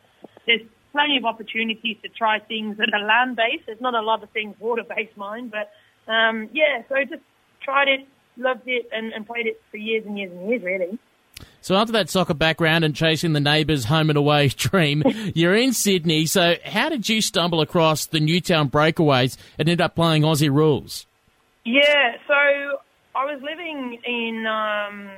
there's 0.46 0.62
plenty 0.96 1.18
of 1.18 1.26
opportunities 1.26 1.98
to 2.04 2.08
try 2.08 2.40
things 2.40 2.78
that 2.78 2.90
are 2.94 3.06
land 3.06 3.36
based. 3.36 3.66
There's 3.66 3.82
not 3.82 3.96
a 3.96 4.02
lot 4.02 4.24
of 4.24 4.30
things 4.30 4.56
water 4.60 4.84
based, 4.84 5.18
mine, 5.18 5.52
but 5.52 5.70
um, 6.12 6.50
yeah. 6.54 6.84
So 6.88 6.96
I 6.96 7.04
just 7.04 7.22
tried 7.62 7.90
it, 7.90 8.08
loved 8.38 8.64
it 8.66 8.88
and, 8.94 9.12
and 9.12 9.28
played 9.28 9.46
it 9.46 9.62
for 9.70 9.76
years 9.76 10.06
and 10.06 10.18
years 10.18 10.32
and 10.32 10.50
years, 10.50 10.64
really. 10.64 10.98
So 11.60 11.76
after 11.76 11.92
that 11.94 12.10
soccer 12.10 12.34
background 12.34 12.86
and 12.86 12.96
chasing 12.96 13.34
the 13.34 13.42
neighbours' 13.42 13.86
home 13.86 14.10
and 14.10 14.18
away 14.18 14.48
dream, 14.56 15.04
you're 15.36 15.56
in 15.56 15.74
Sydney. 15.74 16.28
So 16.28 16.56
how 16.64 16.88
did 16.88 17.10
you 17.10 17.22
stumble 17.22 17.60
across 17.60 18.06
the 18.06 18.22
Newtown 18.22 18.70
Breakaways 18.70 19.36
and 19.60 19.68
end 19.68 19.82
up 19.82 19.96
playing 19.96 20.22
Aussie 20.22 20.54
rules? 20.54 21.08
Yeah, 21.66 22.14
so 22.26 22.34
I 23.16 23.26
was 23.26 23.42
living 23.42 24.00
in 24.06 24.46
um, 24.46 25.10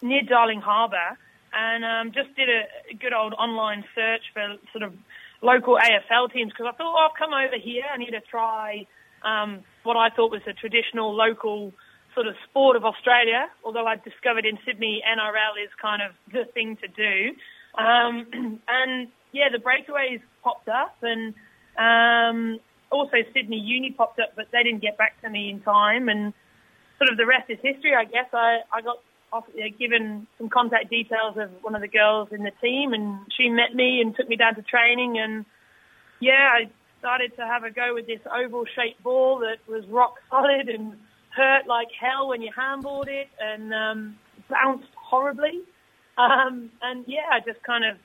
near 0.00 0.22
Darling 0.22 0.60
Harbour 0.60 1.18
and 1.56 1.84
um, 1.84 2.12
just 2.12 2.36
did 2.36 2.48
a 2.50 2.94
good 2.94 3.14
old 3.14 3.32
online 3.32 3.82
search 3.94 4.20
for 4.34 4.56
sort 4.72 4.84
of 4.84 4.92
local 5.40 5.78
AFL 5.80 6.30
teams 6.30 6.52
because 6.52 6.66
I 6.68 6.76
thought, 6.76 6.92
oh, 6.92 7.08
I've 7.08 7.18
come 7.18 7.32
over 7.32 7.56
here. 7.56 7.84
I 7.90 7.96
need 7.96 8.12
to 8.12 8.20
try 8.20 8.86
um, 9.24 9.64
what 9.82 9.96
I 9.96 10.10
thought 10.10 10.30
was 10.30 10.42
a 10.46 10.52
traditional 10.52 11.16
local 11.16 11.72
sort 12.14 12.26
of 12.26 12.34
sport 12.48 12.76
of 12.76 12.84
Australia. 12.84 13.48
Although 13.64 13.86
I 13.86 13.96
discovered 13.96 14.44
in 14.44 14.58
Sydney 14.66 15.00
NRL 15.00 15.64
is 15.64 15.70
kind 15.80 16.02
of 16.02 16.12
the 16.30 16.44
thing 16.52 16.76
to 16.76 16.88
do. 16.88 17.32
Um, 17.80 18.60
and 18.68 19.08
yeah, 19.32 19.48
the 19.50 19.58
breakaways 19.58 20.20
popped 20.44 20.68
up 20.68 20.96
and 21.00 21.32
um, 21.80 22.60
also 22.92 23.16
Sydney 23.32 23.58
Uni 23.58 23.92
popped 23.92 24.20
up, 24.20 24.36
but 24.36 24.46
they 24.52 24.62
didn't 24.62 24.82
get 24.82 24.98
back 24.98 25.20
to 25.22 25.30
me 25.30 25.48
in 25.48 25.60
time. 25.60 26.10
And 26.10 26.34
sort 26.98 27.10
of 27.10 27.16
the 27.16 27.26
rest 27.26 27.48
is 27.48 27.58
history, 27.62 27.94
I 27.94 28.04
guess. 28.04 28.28
I, 28.32 28.60
I 28.72 28.82
got 28.82 28.98
given 29.78 30.26
some 30.38 30.48
contact 30.48 30.90
details 30.90 31.36
of 31.36 31.50
one 31.62 31.74
of 31.74 31.80
the 31.80 31.88
girls 31.88 32.28
in 32.32 32.42
the 32.42 32.52
team, 32.62 32.92
and 32.92 33.20
she 33.36 33.48
met 33.48 33.74
me 33.74 34.00
and 34.00 34.14
took 34.16 34.28
me 34.28 34.36
down 34.36 34.54
to 34.54 34.62
training. 34.62 35.18
And 35.18 35.44
yeah, 36.20 36.50
I 36.52 36.70
started 36.98 37.36
to 37.36 37.46
have 37.46 37.64
a 37.64 37.70
go 37.70 37.94
with 37.94 38.06
this 38.06 38.20
oval-shaped 38.32 39.02
ball 39.02 39.40
that 39.40 39.58
was 39.70 39.86
rock 39.86 40.14
solid 40.30 40.68
and 40.68 40.96
hurt 41.30 41.66
like 41.66 41.88
hell 41.98 42.28
when 42.28 42.40
you 42.42 42.50
handballed 42.56 43.08
it, 43.08 43.28
and 43.40 43.74
um, 43.74 44.18
bounced 44.48 44.88
horribly. 44.96 45.60
Um, 46.16 46.70
and 46.80 47.04
yeah, 47.06 47.28
I 47.30 47.40
just 47.40 47.62
kind 47.62 47.84
of, 47.84 47.98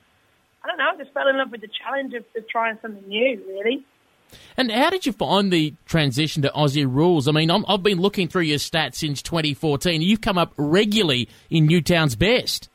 I 0.64 0.68
don't 0.68 0.78
know, 0.78 0.92
I 0.94 0.98
just 0.98 1.14
fell 1.14 1.28
in 1.30 1.38
love 1.38 1.52
with 1.52 1.62
the 1.62 1.70
challenge 1.70 2.14
of, 2.14 2.26
of 2.36 2.48
trying 2.50 2.78
something 2.82 3.08
new, 3.08 3.42
really. 3.48 3.86
And 4.58 4.72
how 4.72 4.90
did 4.90 5.06
you 5.06 5.12
find 5.12 5.52
the 5.52 5.74
transition 5.86 6.42
to 6.44 6.50
Aussie 6.50 6.86
rules? 6.86 7.28
I 7.28 7.32
mean, 7.32 7.50
i 7.52 7.60
have 7.68 7.84
been 7.84 8.00
looking 8.00 8.28
through 8.28 8.44
your 8.44 8.58
stats 8.58 8.96
since 8.96 9.22
2014. 9.22 10.02
You've 10.02 10.22
come 10.22 10.38
up 10.38 10.54
regularly 10.58 11.30
in 11.50 11.66
Newtown's 11.66 12.16
best. 12.16 12.70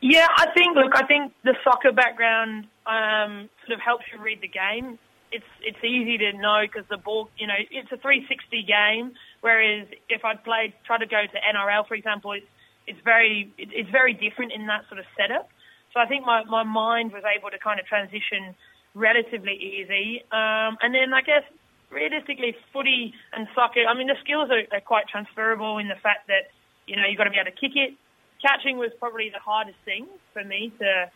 Yeah, 0.00 0.26
I 0.36 0.46
think. 0.52 0.76
Look, 0.76 0.92
I 0.94 1.06
think 1.06 1.32
the 1.44 1.54
soccer 1.64 1.92
background 1.92 2.66
um, 2.86 3.48
sort 3.64 3.78
of 3.78 3.80
helps 3.80 4.04
you 4.12 4.20
read 4.22 4.40
the 4.42 4.48
game. 4.48 4.98
It's 5.32 5.48
it's 5.62 5.82
easy 5.82 6.18
to 6.18 6.32
know 6.36 6.60
because 6.62 6.84
the 6.90 6.98
ball, 6.98 7.30
you 7.38 7.46
know, 7.46 7.56
it's 7.70 7.90
a 7.90 7.96
360 7.96 8.64
game. 8.68 9.12
Whereas 9.40 9.88
if 10.08 10.24
I'd 10.24 10.44
played, 10.44 10.74
try 10.84 10.98
to 10.98 11.06
go 11.06 11.22
to 11.24 11.36
NRL, 11.40 11.88
for 11.88 11.94
example, 11.94 12.32
it's 12.32 12.46
it's 12.86 13.00
very 13.04 13.52
it's 13.56 13.90
very 13.90 14.12
different 14.12 14.52
in 14.52 14.66
that 14.66 14.84
sort 14.88 15.00
of 15.00 15.06
setup. 15.16 15.48
So 15.94 16.00
I 16.00 16.06
think 16.06 16.26
my 16.26 16.44
my 16.44 16.64
mind 16.64 17.12
was 17.12 17.22
able 17.24 17.50
to 17.50 17.58
kind 17.58 17.80
of 17.80 17.86
transition 17.86 18.54
relatively 18.94 19.54
easy. 19.54 20.22
Um, 20.30 20.78
and 20.80 20.94
then 20.94 21.12
I 21.12 21.20
guess 21.20 21.42
realistically, 21.90 22.56
footy 22.72 23.14
and 23.32 23.46
soccer, 23.54 23.86
I 23.86 23.94
mean, 23.94 24.08
the 24.08 24.18
skills 24.22 24.50
are, 24.50 24.66
are 24.74 24.80
quite 24.80 25.06
transferable 25.08 25.78
in 25.78 25.88
the 25.88 25.98
fact 26.02 26.26
that, 26.28 26.50
you 26.86 26.96
know, 26.96 27.02
you've 27.08 27.18
got 27.18 27.24
to 27.24 27.30
be 27.30 27.38
able 27.38 27.50
to 27.50 27.56
kick 27.56 27.76
it. 27.76 27.94
Catching 28.42 28.76
was 28.76 28.90
probably 28.98 29.30
the 29.30 29.38
hardest 29.38 29.78
thing 29.84 30.06
for 30.32 30.44
me 30.44 30.72
to, 30.78 31.10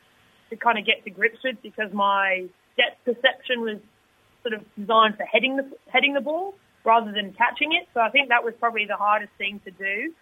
to 0.50 0.56
kind 0.56 0.78
of 0.78 0.86
get 0.86 1.04
to 1.04 1.10
grips 1.10 1.38
with 1.44 1.56
because 1.62 1.92
my 1.92 2.46
depth 2.78 3.04
perception 3.04 3.60
was 3.60 3.78
sort 4.42 4.54
of 4.54 4.64
designed 4.78 5.16
for 5.16 5.24
heading 5.24 5.56
the, 5.56 5.66
heading 5.92 6.14
the 6.14 6.20
ball 6.20 6.54
rather 6.84 7.12
than 7.12 7.34
catching 7.34 7.72
it. 7.74 7.88
So 7.92 8.00
I 8.00 8.08
think 8.08 8.30
that 8.30 8.44
was 8.44 8.54
probably 8.58 8.86
the 8.86 8.96
hardest 8.96 9.32
thing 9.36 9.60
to 9.64 9.70
do. 9.70 10.14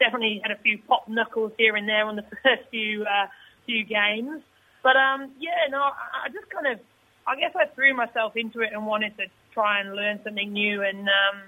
Definitely 0.00 0.40
had 0.42 0.52
a 0.52 0.60
few 0.62 0.78
pop 0.88 1.08
knuckles 1.08 1.52
here 1.58 1.76
and 1.76 1.88
there 1.88 2.06
on 2.06 2.16
the 2.16 2.22
first 2.42 2.62
few, 2.70 3.02
uh, 3.02 3.26
few 3.66 3.84
games. 3.84 4.40
But 4.82 4.96
um, 4.96 5.32
yeah, 5.38 5.68
no, 5.70 5.80
I 5.80 6.28
just 6.32 6.48
kind 6.50 6.66
of 6.66 6.80
I 7.26 7.36
guess 7.36 7.52
I 7.56 7.66
threw 7.74 7.94
myself 7.94 8.36
into 8.36 8.60
it 8.60 8.70
and 8.72 8.86
wanted 8.86 9.16
to 9.16 9.24
try 9.52 9.80
and 9.80 9.94
learn 9.94 10.20
something 10.24 10.52
new. 10.52 10.82
And 10.82 11.08
um, 11.08 11.42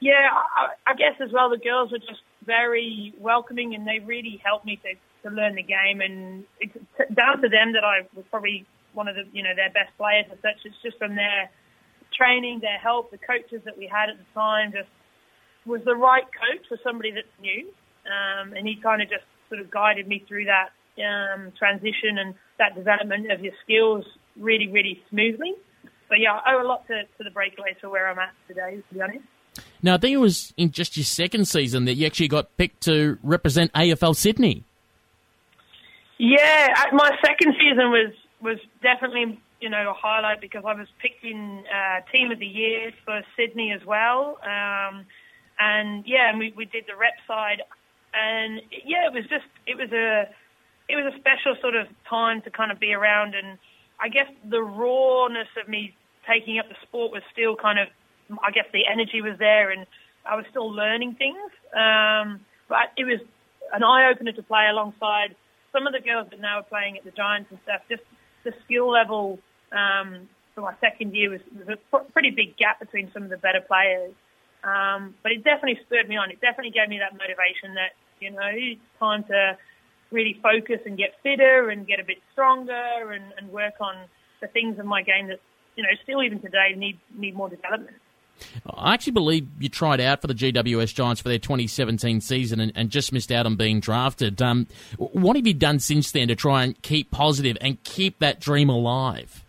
yeah, 0.00 0.28
I, 0.32 0.90
I 0.90 0.94
guess 0.94 1.14
as 1.20 1.30
well, 1.32 1.50
the 1.50 1.58
girls 1.58 1.92
were 1.92 1.98
just 1.98 2.22
very 2.44 3.14
welcoming 3.18 3.74
and 3.74 3.86
they 3.86 4.00
really 4.04 4.40
helped 4.44 4.66
me 4.66 4.80
to, 4.82 5.28
to 5.28 5.34
learn 5.34 5.54
the 5.54 5.62
game. 5.62 6.00
And 6.00 6.44
it's 6.60 6.76
down 7.14 7.40
to 7.42 7.48
them 7.48 7.72
that 7.74 7.84
I 7.84 8.08
was 8.14 8.24
probably 8.30 8.66
one 8.92 9.08
of 9.08 9.14
the, 9.14 9.24
you 9.32 9.42
know, 9.42 9.54
their 9.54 9.70
best 9.70 9.96
players 9.96 10.26
and 10.30 10.38
such. 10.42 10.64
It's 10.64 10.76
just 10.82 10.98
from 10.98 11.14
their 11.14 11.50
training, 12.12 12.60
their 12.60 12.78
help, 12.78 13.10
the 13.10 13.18
coaches 13.18 13.62
that 13.64 13.78
we 13.78 13.86
had 13.86 14.10
at 14.10 14.18
the 14.18 14.26
time 14.34 14.72
just 14.72 14.90
was 15.64 15.80
the 15.84 15.94
right 15.94 16.24
coach 16.24 16.66
for 16.68 16.78
somebody 16.82 17.12
that's 17.12 17.26
new. 17.40 17.68
Um, 18.04 18.52
and 18.54 18.66
he 18.66 18.76
kind 18.82 19.00
of 19.00 19.08
just 19.08 19.24
sort 19.48 19.60
of 19.60 19.70
guided 19.70 20.08
me 20.08 20.24
through 20.26 20.46
that 20.46 20.70
um, 20.98 21.52
transition 21.56 22.18
and 22.18 22.34
that 22.58 22.74
development 22.74 23.30
of 23.30 23.40
your 23.40 23.54
skills 23.62 24.04
really, 24.36 24.68
really 24.68 25.02
smoothly. 25.10 25.54
So 26.08 26.14
yeah, 26.16 26.32
I 26.44 26.54
owe 26.54 26.62
a 26.62 26.68
lot 26.68 26.86
to, 26.88 27.02
to 27.02 27.24
the 27.24 27.30
breakaways 27.30 27.80
for 27.80 27.88
where 27.88 28.08
I'm 28.08 28.18
at 28.18 28.32
today, 28.46 28.82
to 28.88 28.94
be 28.94 29.00
honest. 29.00 29.24
Now, 29.82 29.94
I 29.94 29.96
think 29.98 30.14
it 30.14 30.18
was 30.18 30.52
in 30.56 30.70
just 30.70 30.96
your 30.96 31.04
second 31.04 31.46
season 31.46 31.84
that 31.86 31.94
you 31.94 32.06
actually 32.06 32.28
got 32.28 32.56
picked 32.56 32.82
to 32.82 33.18
represent 33.22 33.72
AFL 33.72 34.16
Sydney. 34.16 34.64
Yeah, 36.18 36.68
my 36.92 37.10
second 37.24 37.54
season 37.58 37.90
was 37.90 38.12
was 38.40 38.58
definitely 38.82 39.40
you 39.60 39.68
know 39.68 39.90
a 39.90 39.94
highlight 39.94 40.40
because 40.40 40.62
I 40.66 40.74
was 40.74 40.86
picked 41.00 41.24
in 41.24 41.64
uh, 41.66 42.00
team 42.12 42.30
of 42.30 42.38
the 42.38 42.46
year 42.46 42.92
for 43.04 43.22
Sydney 43.36 43.72
as 43.72 43.84
well, 43.86 44.38
um, 44.44 45.04
and 45.58 46.04
yeah, 46.06 46.30
and 46.30 46.38
we 46.38 46.52
we 46.56 46.64
did 46.64 46.84
the 46.86 46.96
rep 46.96 47.14
side, 47.26 47.62
and 48.14 48.60
yeah, 48.84 49.06
it 49.06 49.12
was 49.12 49.24
just 49.24 49.46
it 49.66 49.76
was 49.76 49.90
a 49.90 50.28
it 50.88 50.96
was 50.96 51.12
a 51.12 51.18
special 51.18 51.56
sort 51.60 51.74
of 51.74 51.88
time 52.08 52.42
to 52.42 52.50
kind 52.50 52.70
of 52.70 52.78
be 52.78 52.92
around 52.92 53.34
and 53.34 53.58
I 54.02 54.08
guess 54.08 54.26
the 54.44 54.60
rawness 54.60 55.46
of 55.60 55.68
me 55.68 55.94
taking 56.26 56.58
up 56.58 56.68
the 56.68 56.74
sport 56.82 57.12
was 57.12 57.22
still 57.32 57.54
kind 57.54 57.78
of, 57.78 57.88
I 58.42 58.50
guess 58.50 58.66
the 58.72 58.82
energy 58.90 59.22
was 59.22 59.38
there 59.38 59.70
and 59.70 59.86
I 60.26 60.34
was 60.34 60.44
still 60.50 60.70
learning 60.70 61.14
things. 61.14 61.38
Um, 61.72 62.40
but 62.68 62.90
it 62.96 63.04
was 63.04 63.20
an 63.72 63.84
eye 63.84 64.10
opener 64.10 64.32
to 64.32 64.42
play 64.42 64.66
alongside 64.68 65.36
some 65.72 65.86
of 65.86 65.92
the 65.92 66.00
girls 66.00 66.28
that 66.30 66.40
now 66.40 66.58
are 66.58 66.64
playing 66.64 66.98
at 66.98 67.04
the 67.04 67.12
Giants 67.12 67.50
and 67.50 67.60
stuff. 67.62 67.82
Just 67.88 68.02
the 68.44 68.52
skill 68.64 68.90
level 68.90 69.38
um, 69.70 70.28
for 70.54 70.62
my 70.62 70.74
second 70.80 71.14
year 71.14 71.30
was, 71.30 71.40
was 71.56 71.78
a 71.92 71.98
pretty 72.12 72.30
big 72.30 72.56
gap 72.56 72.80
between 72.80 73.10
some 73.12 73.22
of 73.22 73.30
the 73.30 73.38
better 73.38 73.60
players. 73.60 74.12
Um, 74.64 75.14
but 75.22 75.32
it 75.32 75.44
definitely 75.44 75.80
spurred 75.86 76.08
me 76.08 76.16
on. 76.16 76.30
It 76.30 76.40
definitely 76.40 76.72
gave 76.72 76.88
me 76.88 76.98
that 76.98 77.12
motivation 77.12 77.74
that, 77.74 77.92
you 78.20 78.30
know, 78.30 78.50
it's 78.50 78.80
time 78.98 79.24
to 79.24 79.56
really 80.12 80.38
focus 80.42 80.80
and 80.84 80.96
get 80.96 81.14
fitter 81.22 81.70
and 81.70 81.86
get 81.86 82.00
a 82.00 82.04
bit 82.04 82.18
stronger 82.32 83.12
and, 83.12 83.24
and 83.38 83.50
work 83.50 83.74
on 83.80 83.94
the 84.40 84.46
things 84.48 84.78
in 84.78 84.86
my 84.86 85.02
game 85.02 85.28
that, 85.28 85.40
you 85.76 85.82
know, 85.82 85.88
still 86.02 86.22
even 86.22 86.40
today 86.40 86.74
need, 86.76 86.98
need 87.16 87.34
more 87.34 87.48
development. 87.48 87.96
I 88.76 88.94
actually 88.94 89.12
believe 89.12 89.48
you 89.60 89.68
tried 89.68 90.00
out 90.00 90.20
for 90.20 90.26
the 90.26 90.34
GWS 90.34 90.94
Giants 90.94 91.20
for 91.20 91.28
their 91.28 91.38
2017 91.38 92.20
season 92.20 92.60
and, 92.60 92.72
and 92.74 92.90
just 92.90 93.12
missed 93.12 93.30
out 93.30 93.46
on 93.46 93.56
being 93.56 93.80
drafted. 93.80 94.40
Um, 94.42 94.66
what 94.98 95.36
have 95.36 95.46
you 95.46 95.54
done 95.54 95.78
since 95.78 96.10
then 96.12 96.28
to 96.28 96.34
try 96.34 96.64
and 96.64 96.80
keep 96.82 97.10
positive 97.10 97.56
and 97.60 97.82
keep 97.84 98.18
that 98.18 98.40
dream 98.40 98.68
alive? 98.68 99.44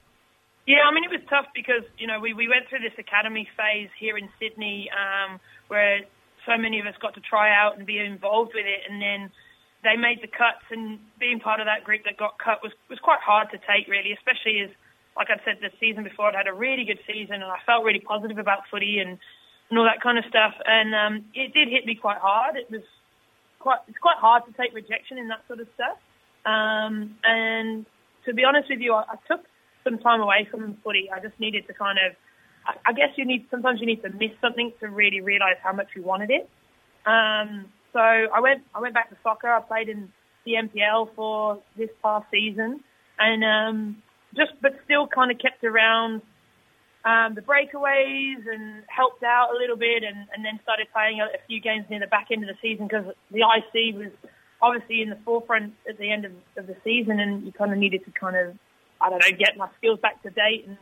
Yeah, 0.66 0.88
I 0.90 0.94
mean, 0.94 1.04
it 1.04 1.12
was 1.12 1.22
tough 1.30 1.48
because, 1.54 1.84
you 1.98 2.08
know, 2.08 2.20
we, 2.20 2.34
we 2.34 2.48
went 2.48 2.70
through 2.70 2.80
this 2.80 2.98
academy 2.98 3.48
phase 3.58 3.90
here 4.00 4.18
in 4.18 4.30
Sydney 4.40 4.90
um, 4.92 5.40
where 5.68 6.02
so 6.46 6.58
many 6.58 6.80
of 6.80 6.86
us 6.86 6.94
got 7.02 7.16
to 7.16 7.22
try 7.22 7.54
out 7.54 7.78
and 7.78 7.86
be 7.86 8.00
involved 8.00 8.52
with 8.54 8.66
it. 8.66 8.90
And 8.90 9.02
then 9.02 9.32
they 9.84 9.98
made 9.98 10.22
the 10.22 10.32
cuts, 10.32 10.64
and 10.72 11.00
being 11.20 11.40
part 11.40 11.60
of 11.60 11.68
that 11.68 11.84
group 11.84 12.04
that 12.06 12.18
got 12.18 12.40
cut 12.40 12.64
was 12.64 12.72
was 12.90 13.00
quite 13.00 13.20
hard 13.20 13.52
to 13.52 13.58
take, 13.68 13.88
really, 13.88 14.12
especially 14.14 14.62
as, 14.62 14.72
like 15.16 15.28
I 15.30 15.38
said, 15.44 15.60
the 15.62 15.70
season 15.80 16.04
before 16.04 16.28
I'd 16.28 16.36
had 16.36 16.48
a 16.48 16.54
really 16.54 16.86
good 16.86 17.00
season, 17.06 17.44
and 17.44 17.52
I 17.52 17.60
felt 17.66 17.84
really 17.84 18.00
positive 18.00 18.38
about 18.38 18.68
footy 18.72 19.00
and 19.00 19.20
and 19.70 19.80
all 19.80 19.86
that 19.86 20.02
kind 20.02 20.18
of 20.18 20.26
stuff, 20.30 20.54
and 20.66 20.96
um, 20.96 21.26
it 21.34 21.54
did 21.54 21.68
hit 21.68 21.86
me 21.86 21.96
quite 21.96 22.18
hard. 22.20 22.56
It 22.56 22.72
was 22.72 22.84
quite 23.60 23.80
it's 23.88 24.00
quite 24.00 24.18
hard 24.18 24.46
to 24.46 24.52
take 24.54 24.74
rejection 24.74 25.18
in 25.18 25.28
that 25.30 25.44
sort 25.48 25.60
of 25.60 25.68
stuff, 25.76 26.00
um, 26.46 27.16
and 27.24 27.86
to 28.26 28.34
be 28.34 28.44
honest 28.44 28.70
with 28.70 28.80
you, 28.80 28.94
I, 28.94 29.04
I 29.04 29.18
took 29.28 29.44
some 29.84 30.00
time 30.00 30.22
away 30.22 30.48
from 30.50 30.78
footy. 30.84 31.12
I 31.12 31.20
just 31.20 31.38
needed 31.40 31.68
to 31.68 31.74
kind 31.74 32.00
of 32.00 32.16
I 32.86 32.94
guess 32.94 33.10
you 33.18 33.26
need 33.26 33.46
sometimes 33.52 33.82
you 33.82 33.86
need 33.86 34.02
to 34.04 34.10
miss 34.10 34.32
something 34.40 34.72
to 34.80 34.88
really 34.88 35.22
realise 35.22 35.58
how 35.62 35.74
much 35.74 35.88
you 35.96 36.04
wanted 36.04 36.32
it. 36.32 36.50
Um, 37.06 37.66
so 37.94 38.00
I 38.00 38.40
went 38.42 38.64
I 38.74 38.82
went 38.82 38.94
back 38.94 39.10
to 39.10 39.18
soccer. 39.24 39.50
I 39.50 39.62
played 39.62 39.88
in 39.88 40.12
the 40.46 40.54
NPL 40.54 41.10
for 41.16 41.60
this 41.78 41.90
past 42.02 42.26
season, 42.32 42.84
and 43.20 43.44
um, 43.44 44.04
just 44.36 44.52
but 44.62 44.74
still 44.84 45.08
kind 45.08 45.32
of 45.32 45.38
kept 45.40 45.64
around 45.64 46.22
um, 47.06 47.36
the 47.36 47.42
breakaways 47.42 48.48
and 48.52 48.84
helped 48.88 49.24
out 49.24 49.50
a 49.54 49.58
little 49.58 49.78
bit, 49.78 50.04
and, 50.04 50.28
and 50.34 50.44
then 50.44 50.60
started 50.64 50.88
playing 50.92 51.22
a, 51.22 51.26
a 51.26 51.40
few 51.48 51.62
games 51.62 51.86
near 51.90 52.00
the 52.00 52.08
back 52.08 52.28
end 52.32 52.44
of 52.44 52.50
the 52.50 52.58
season 52.62 52.88
because 52.88 53.06
the 53.32 53.40
IC 53.40 53.96
was 53.96 54.12
obviously 54.62 55.02
in 55.02 55.10
the 55.10 55.18
forefront 55.24 55.74
at 55.88 55.98
the 55.98 56.12
end 56.12 56.26
of, 56.26 56.32
of 56.58 56.68
the 56.68 56.76
season, 56.84 57.20
and 57.20 57.46
you 57.46 57.52
kind 57.52 57.72
of 57.72 57.78
needed 57.78 58.04
to 58.06 58.12
kind 58.12 58.36
of 58.36 58.56
I 59.00 59.10
don't 59.10 59.20
know 59.20 59.38
get 59.38 59.56
my 59.58 59.70
skills 59.78 60.00
back 60.00 60.24
to 60.24 60.30
date 60.30 60.66
and, 60.68 60.78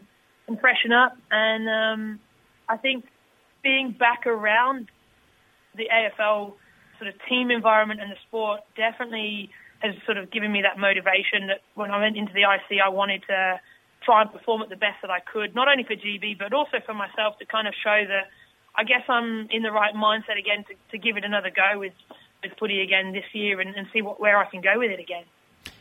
and 0.48 0.60
freshen 0.60 0.94
up. 0.94 1.18
And 1.30 1.68
um, 1.68 2.20
I 2.70 2.78
think 2.78 3.06
being 3.64 3.92
back 3.92 4.26
around 4.26 4.90
the 5.76 5.90
AFL 5.92 6.54
sort 7.02 7.10
of 7.10 7.20
team 7.28 7.50
environment 7.50 8.00
and 8.00 8.12
the 8.12 8.22
sport 8.28 8.62
definitely 8.78 9.50
has 9.80 9.96
sort 10.06 10.18
of 10.18 10.30
given 10.30 10.52
me 10.52 10.62
that 10.62 10.78
motivation 10.78 11.48
that 11.48 11.62
when 11.74 11.90
I 11.90 12.00
went 12.00 12.16
into 12.16 12.32
the 12.34 12.46
IC, 12.46 12.78
I 12.78 12.90
wanted 12.90 13.24
to 13.28 13.60
try 14.06 14.22
and 14.22 14.32
perform 14.32 14.62
at 14.62 14.70
the 14.70 14.76
best 14.76 15.02
that 15.02 15.10
I 15.10 15.20
could, 15.20 15.56
not 15.56 15.68
only 15.68 15.84
for 15.84 15.96
GB, 15.96 16.38
but 16.38 16.54
also 16.54 16.78
for 16.86 16.94
myself 16.94 17.40
to 17.40 17.46
kind 17.46 17.68
of 17.68 17.74
show 17.74 18.06
that 18.08 18.30
I 18.76 18.84
guess 18.84 19.02
I'm 19.10 19.50
in 19.50 19.64
the 19.64 19.72
right 19.72 19.94
mindset 19.96 20.38
again 20.38 20.64
to, 20.70 20.74
to 20.92 20.98
give 20.98 21.18
it 21.18 21.26
another 21.26 21.50
go 21.50 21.80
with, 21.80 21.94
with 22.44 22.54
footy 22.60 22.82
again 22.82 23.12
this 23.14 23.26
year 23.34 23.60
and, 23.60 23.76
and 23.76 23.88
see 23.92 24.02
what, 24.02 24.20
where 24.20 24.38
I 24.38 24.46
can 24.50 24.62
go 24.62 24.78
with 24.78 24.92
it 24.92 25.00
again. 25.00 25.24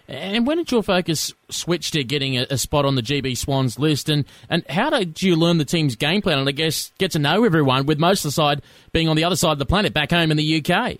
And 0.08 0.44
when 0.44 0.56
did 0.56 0.72
your 0.72 0.82
focus 0.82 1.32
switch 1.50 1.92
to 1.92 2.02
getting 2.02 2.36
a, 2.36 2.44
a, 2.50 2.58
spot 2.58 2.84
on 2.84 2.96
the 2.96 3.02
GB 3.02 3.36
Swans 3.36 3.78
list? 3.78 4.08
And, 4.08 4.24
and 4.48 4.68
how 4.68 4.90
did 4.90 5.22
you 5.22 5.36
learn 5.36 5.58
the 5.58 5.64
team's 5.64 5.94
game 5.94 6.20
plan 6.20 6.40
and 6.40 6.48
I 6.48 6.52
guess 6.52 6.90
get 6.98 7.12
to 7.12 7.20
know 7.20 7.44
everyone 7.44 7.86
with 7.86 8.00
most 8.00 8.24
of 8.24 8.30
the 8.30 8.32
side 8.32 8.62
being 8.92 9.08
on 9.08 9.14
the 9.14 9.22
other 9.22 9.36
side 9.36 9.52
of 9.52 9.60
the 9.60 9.66
planet 9.66 9.94
back 9.94 10.10
home 10.10 10.32
in 10.32 10.36
the 10.36 10.64
UK? 10.64 10.98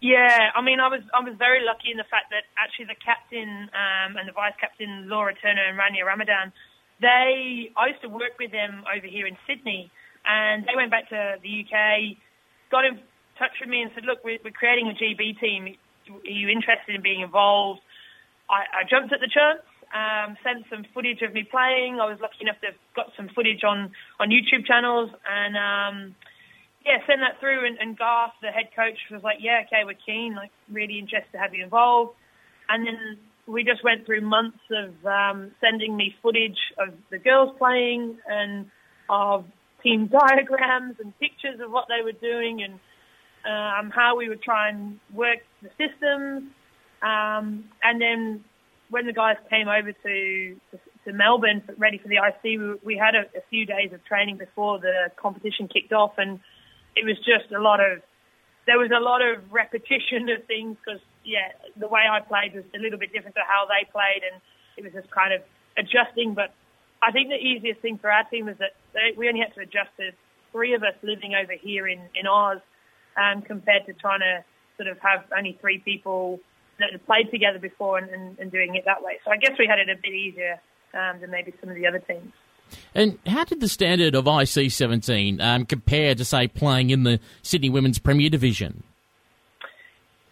Yeah, 0.00 0.48
I 0.56 0.62
mean, 0.64 0.80
I 0.80 0.88
was 0.88 1.04
I 1.12 1.20
was 1.20 1.36
very 1.36 1.60
lucky 1.60 1.92
in 1.92 2.00
the 2.00 2.08
fact 2.08 2.32
that 2.32 2.48
actually 2.56 2.88
the 2.88 2.96
captain 3.04 3.68
um, 3.76 4.16
and 4.16 4.24
the 4.24 4.32
vice 4.32 4.56
captain 4.56 5.08
Laura 5.12 5.36
Turner 5.36 5.68
and 5.68 5.76
Rania 5.76 6.08
Ramadan, 6.08 6.52
they 7.04 7.68
I 7.76 7.92
used 7.92 8.00
to 8.00 8.08
work 8.08 8.40
with 8.40 8.50
them 8.50 8.82
over 8.88 9.06
here 9.06 9.26
in 9.28 9.36
Sydney, 9.46 9.92
and 10.24 10.64
they 10.64 10.72
went 10.74 10.90
back 10.90 11.12
to 11.12 11.36
the 11.44 11.52
UK, 11.52 12.16
got 12.72 12.88
in 12.88 12.96
touch 13.36 13.52
with 13.60 13.68
me 13.68 13.82
and 13.82 13.90
said, 13.94 14.04
look, 14.08 14.24
we're, 14.24 14.40
we're 14.42 14.56
creating 14.56 14.88
a 14.88 14.96
GB 14.96 15.38
team. 15.38 15.68
Are 15.68 16.32
you 16.32 16.48
interested 16.48 16.96
in 16.96 17.02
being 17.04 17.20
involved? 17.20 17.80
I, 18.48 18.80
I 18.80 18.88
jumped 18.88 19.12
at 19.12 19.20
the 19.20 19.28
chance. 19.28 19.60
Um, 19.92 20.36
sent 20.44 20.64
some 20.70 20.86
footage 20.94 21.20
of 21.20 21.34
me 21.34 21.44
playing. 21.44 22.00
I 22.00 22.06
was 22.08 22.16
lucky 22.22 22.40
enough 22.40 22.60
to 22.62 22.72
have 22.72 22.80
got 22.96 23.12
some 23.18 23.28
footage 23.34 23.64
on 23.68 23.92
on 24.16 24.32
YouTube 24.32 24.64
channels 24.64 25.12
and. 25.28 25.60
Um, 25.60 25.96
yeah, 26.84 26.98
send 27.06 27.22
that 27.22 27.40
through. 27.40 27.66
And, 27.66 27.78
and 27.78 27.98
Garth, 27.98 28.32
the 28.40 28.48
head 28.48 28.70
coach, 28.74 28.98
was 29.10 29.22
like, 29.22 29.38
yeah, 29.40 29.62
okay, 29.66 29.84
we're 29.84 29.98
keen, 30.06 30.34
like 30.34 30.50
really 30.70 30.98
interested 30.98 31.32
to 31.32 31.38
have 31.38 31.54
you 31.54 31.64
involved. 31.64 32.12
And 32.68 32.86
then 32.86 33.18
we 33.46 33.64
just 33.64 33.82
went 33.84 34.06
through 34.06 34.22
months 34.22 34.60
of 34.70 34.94
um, 35.04 35.50
sending 35.60 35.96
me 35.96 36.14
footage 36.22 36.58
of 36.78 36.94
the 37.10 37.18
girls 37.18 37.54
playing 37.58 38.16
and 38.26 38.66
of 39.08 39.44
team 39.82 40.06
diagrams 40.12 40.96
and 41.00 41.18
pictures 41.18 41.60
of 41.60 41.70
what 41.70 41.86
they 41.88 42.02
were 42.02 42.12
doing 42.12 42.62
and 42.62 42.74
um, 43.44 43.90
how 43.90 44.16
we 44.16 44.28
would 44.28 44.42
try 44.42 44.68
and 44.68 45.00
work 45.12 45.38
the 45.62 45.70
systems. 45.70 46.50
Um, 47.02 47.64
and 47.82 48.00
then 48.00 48.44
when 48.90 49.06
the 49.06 49.12
guys 49.12 49.36
came 49.48 49.68
over 49.68 49.92
to, 49.92 50.56
to, 51.04 51.12
Melbourne, 51.12 51.62
ready 51.78 51.98
for 51.98 52.08
the 52.08 52.16
IC, 52.16 52.60
we, 52.60 52.94
we 52.94 52.96
had 52.96 53.14
a, 53.14 53.22
a 53.36 53.42
few 53.48 53.66
days 53.66 53.92
of 53.92 54.04
training 54.04 54.36
before 54.36 54.78
the 54.78 55.10
competition 55.16 55.66
kicked 55.66 55.92
off 55.92 56.12
and 56.18 56.38
it 56.96 57.04
was 57.04 57.16
just 57.18 57.52
a 57.52 57.60
lot 57.60 57.80
of 57.80 58.02
there 58.66 58.78
was 58.78 58.90
a 58.94 59.00
lot 59.00 59.22
of 59.22 59.50
repetition 59.50 60.28
of 60.28 60.44
things 60.46 60.76
because 60.84 61.00
yeah, 61.24 61.52
the 61.76 61.88
way 61.88 62.02
I 62.10 62.20
played 62.20 62.54
was 62.54 62.64
a 62.74 62.78
little 62.78 62.98
bit 62.98 63.12
different 63.12 63.36
to 63.36 63.42
how 63.46 63.66
they 63.66 63.88
played, 63.90 64.22
and 64.22 64.40
it 64.76 64.84
was 64.84 64.92
just 64.92 65.10
kind 65.10 65.32
of 65.32 65.42
adjusting. 65.76 66.34
But 66.34 66.52
I 67.02 67.12
think 67.12 67.28
the 67.28 67.40
easiest 67.40 67.80
thing 67.80 67.98
for 67.98 68.10
our 68.10 68.24
team 68.24 68.46
was 68.46 68.56
that 68.58 68.76
they, 68.92 69.16
we 69.16 69.28
only 69.28 69.40
had 69.40 69.54
to 69.54 69.60
adjust 69.60 69.90
to 69.98 70.12
three 70.52 70.74
of 70.74 70.82
us 70.82 70.94
living 71.02 71.34
over 71.34 71.52
here 71.52 71.88
in 71.88 72.00
in 72.14 72.26
Oz, 72.26 72.60
um, 73.16 73.42
compared 73.42 73.86
to 73.86 73.92
trying 73.94 74.20
to 74.20 74.44
sort 74.76 74.88
of 74.88 74.98
have 75.00 75.24
only 75.36 75.58
three 75.60 75.78
people 75.78 76.40
that 76.78 76.92
had 76.92 77.04
played 77.04 77.30
together 77.30 77.58
before 77.58 77.98
and, 77.98 78.08
and, 78.10 78.38
and 78.38 78.50
doing 78.50 78.74
it 78.74 78.84
that 78.86 79.02
way. 79.02 79.18
So 79.24 79.30
I 79.30 79.36
guess 79.36 79.52
we 79.58 79.66
had 79.66 79.78
it 79.78 79.90
a 79.90 79.96
bit 80.00 80.14
easier 80.14 80.60
um, 80.94 81.20
than 81.20 81.30
maybe 81.30 81.52
some 81.60 81.68
of 81.68 81.76
the 81.76 81.86
other 81.86 81.98
teams. 81.98 82.32
And 82.94 83.18
how 83.26 83.44
did 83.44 83.60
the 83.60 83.68
standard 83.68 84.14
of 84.14 84.26
IC 84.26 84.70
17 84.70 85.40
um, 85.40 85.66
compare 85.66 86.14
to, 86.14 86.24
say, 86.24 86.48
playing 86.48 86.90
in 86.90 87.04
the 87.04 87.20
Sydney 87.42 87.70
Women's 87.70 87.98
Premier 87.98 88.30
Division? 88.30 88.82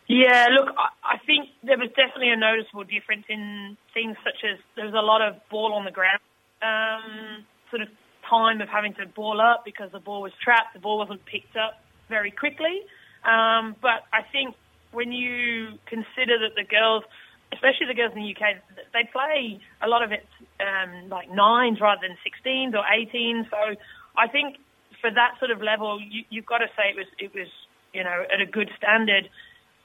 Yeah, 0.09 0.47
look, 0.51 0.74
I 1.05 1.18
think 1.26 1.51
there 1.62 1.76
was 1.76 1.91
definitely 1.91 2.30
a 2.30 2.36
noticeable 2.36 2.84
difference 2.84 3.24
in 3.28 3.76
things 3.93 4.16
such 4.24 4.43
as 4.51 4.59
there 4.74 4.86
was 4.86 4.95
a 4.95 5.05
lot 5.05 5.20
of 5.20 5.36
ball 5.51 5.74
on 5.74 5.84
the 5.84 5.91
ground, 5.91 6.20
um, 6.62 7.45
sort 7.70 7.82
of 7.82 7.89
time 8.28 8.62
of 8.62 8.68
having 8.68 8.95
to 8.95 9.07
ball 9.07 9.39
up 9.41 9.64
because 9.66 9.93
the 9.93 10.01
ball 10.01 10.22
was 10.22 10.32
trapped, 10.43 10.72
the 10.72 10.80
ball 10.80 10.97
wasn't 10.97 11.24
picked 11.26 11.57
up 11.57 11.84
very 12.09 12.30
quickly. 12.30 12.80
Um, 13.24 13.76
but 13.82 14.09
I 14.12 14.22
think 14.32 14.55
when 14.93 15.12
you 15.12 15.78
consider 15.86 16.39
that 16.41 16.55
the 16.57 16.64
girls 16.64 17.05
especially 17.53 17.86
the 17.86 17.94
girls 17.94 18.12
in 18.14 18.22
the 18.22 18.30
UK, 18.30 18.61
they 18.92 19.09
play 19.12 19.61
a 19.82 19.88
lot 19.88 20.03
of 20.03 20.12
it 20.12 20.26
um, 20.61 21.09
like 21.09 21.30
nines 21.30 21.80
rather 21.80 22.01
than 22.03 22.16
16s 22.24 22.74
or 22.74 22.84
18s. 22.84 23.49
So 23.51 23.80
I 24.16 24.28
think 24.28 24.57
for 25.01 25.11
that 25.11 25.38
sort 25.38 25.51
of 25.51 25.62
level, 25.62 26.01
you, 26.01 26.24
you've 26.30 26.46
got 26.46 26.59
to 26.59 26.68
say 26.76 26.90
it 26.90 26.96
was 26.96 27.07
it 27.18 27.32
was 27.34 27.49
you 27.92 28.05
know 28.05 28.24
at 28.32 28.40
a 28.40 28.46
good 28.46 28.70
standard. 28.76 29.28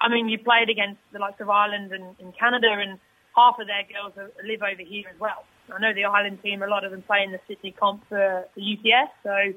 I 0.01 0.09
mean, 0.09 0.27
you 0.27 0.37
played 0.37 0.69
against 0.69 0.99
the 1.13 1.19
likes 1.19 1.39
of 1.39 1.49
Ireland 1.49 1.93
and, 1.93 2.15
and 2.19 2.37
Canada, 2.37 2.67
and 2.71 2.99
half 3.35 3.55
of 3.59 3.67
their 3.67 3.83
girls 3.87 4.13
live 4.43 4.61
over 4.61 4.81
here 4.81 5.05
as 5.13 5.19
well. 5.19 5.45
I 5.73 5.79
know 5.79 5.93
the 5.93 6.05
Ireland 6.05 6.39
team, 6.43 6.61
a 6.61 6.67
lot 6.67 6.83
of 6.83 6.91
them 6.91 7.03
play 7.03 7.23
in 7.23 7.31
the 7.31 7.39
Sydney 7.47 7.71
comp 7.71 8.03
for 8.09 8.45
the 8.55 8.61
UTS, 8.61 9.11
so 9.23 9.53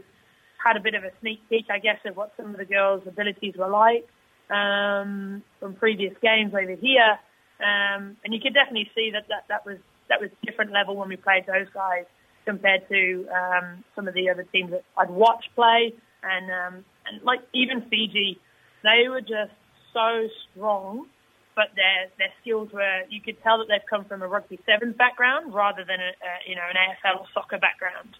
had 0.65 0.77
a 0.77 0.81
bit 0.81 0.95
of 0.95 1.05
a 1.05 1.11
sneak 1.21 1.41
peek, 1.49 1.67
I 1.71 1.79
guess, 1.79 1.99
of 2.05 2.17
what 2.17 2.33
some 2.37 2.51
of 2.51 2.59
the 2.59 2.65
girls' 2.65 3.03
abilities 3.07 3.55
were 3.57 3.69
like 3.69 4.07
um, 4.51 5.43
from 5.61 5.75
previous 5.75 6.15
games 6.23 6.55
over 6.55 6.75
here. 6.75 7.19
Um, 7.61 8.17
and 8.25 8.35
you 8.35 8.41
could 8.41 8.55
definitely 8.55 8.91
see 8.95 9.11
that, 9.13 9.29
that 9.29 9.45
that 9.49 9.65
was 9.65 9.79
that 10.09 10.21
was 10.21 10.31
a 10.31 10.47
different 10.47 10.73
level 10.73 10.97
when 10.97 11.09
we 11.09 11.17
played 11.17 11.47
those 11.47 11.69
guys 11.73 12.05
compared 12.45 12.89
to 12.89 13.27
um, 13.29 13.85
some 13.95 14.07
of 14.09 14.15
the 14.15 14.31
other 14.31 14.45
teams 14.53 14.71
that 14.71 14.85
I'd 14.97 15.11
watched 15.11 15.49
play. 15.55 15.93
And 16.23 16.51
um, 16.51 16.85
and 17.07 17.23
like 17.23 17.41
even 17.55 17.83
Fiji, 17.89 18.39
they 18.83 19.09
were 19.09 19.21
just 19.21 19.53
so 19.93 20.29
strong, 20.51 21.07
but 21.55 21.69
their 21.75 22.09
their 22.19 22.33
skills 22.41 22.71
were 22.73 23.03
you 23.09 23.21
could 23.21 23.43
tell 23.43 23.59
that 23.59 23.67
they've 23.69 23.89
come 23.89 24.05
from 24.05 24.23
a 24.23 24.29
rugby 24.29 24.59
sevens 24.67 24.97
background 24.97 25.55
rather 25.55 25.85
than 25.85 26.01
a, 26.01 26.13
a 26.13 26.31
you 26.49 26.55
know 26.55 26.67
an 26.69 26.77
AFL 26.77 27.21
or 27.21 27.27
soccer 27.35 27.59
background. 27.59 28.17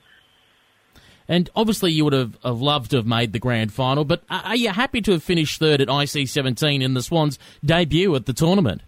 And 1.29 1.51
obviously, 1.57 1.91
you 1.91 2.05
would 2.05 2.13
have, 2.13 2.39
have 2.45 2.61
loved 2.61 2.93
to 2.93 2.99
have 2.99 3.07
made 3.07 3.33
the 3.33 3.41
grand 3.41 3.73
final, 3.73 4.05
but 4.05 4.23
are 4.31 4.55
you 4.55 4.71
happy 4.71 5.01
to 5.03 5.13
have 5.13 5.25
finished 5.25 5.59
third 5.59 5.81
at 5.81 5.89
IC 5.89 6.29
17 6.29 6.83
in 6.83 6.95
the 6.95 7.03
Swans' 7.03 7.37
debut 7.65 8.15
at 8.15 8.27
the 8.27 8.33
tournament? 8.33 8.83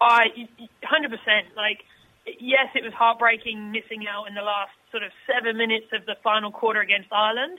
I, 0.00 0.48
hundred 0.82 1.10
percent. 1.10 1.56
Like, 1.56 1.84
yes, 2.26 2.68
it 2.74 2.84
was 2.84 2.92
heartbreaking 2.92 3.70
missing 3.70 4.06
out 4.08 4.28
in 4.28 4.34
the 4.34 4.42
last 4.42 4.72
sort 4.90 5.02
of 5.02 5.12
seven 5.26 5.56
minutes 5.56 5.86
of 5.92 6.06
the 6.06 6.16
final 6.24 6.50
quarter 6.50 6.80
against 6.80 7.12
Ireland, 7.12 7.58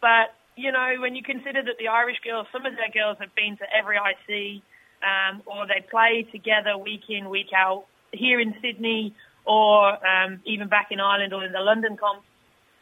but 0.00 0.34
you 0.58 0.72
know, 0.72 0.94
when 0.98 1.14
you 1.14 1.22
consider 1.22 1.62
that 1.62 1.78
the 1.78 1.86
Irish 1.86 2.18
girls, 2.24 2.48
some 2.50 2.66
of 2.66 2.74
their 2.74 2.90
girls 2.90 3.16
have 3.20 3.32
been 3.36 3.56
to 3.58 3.66
every 3.70 3.96
IC, 3.96 4.60
um, 5.06 5.40
or 5.46 5.66
they 5.66 5.86
play 5.88 6.26
together 6.32 6.76
week 6.76 7.06
in, 7.08 7.30
week 7.30 7.54
out 7.54 7.86
here 8.12 8.40
in 8.40 8.54
Sydney, 8.60 9.14
or 9.46 9.94
um, 10.04 10.40
even 10.44 10.68
back 10.68 10.88
in 10.90 10.98
Ireland 10.98 11.32
or 11.32 11.44
in 11.44 11.52
the 11.52 11.60
London 11.60 11.96
comp. 11.96 12.22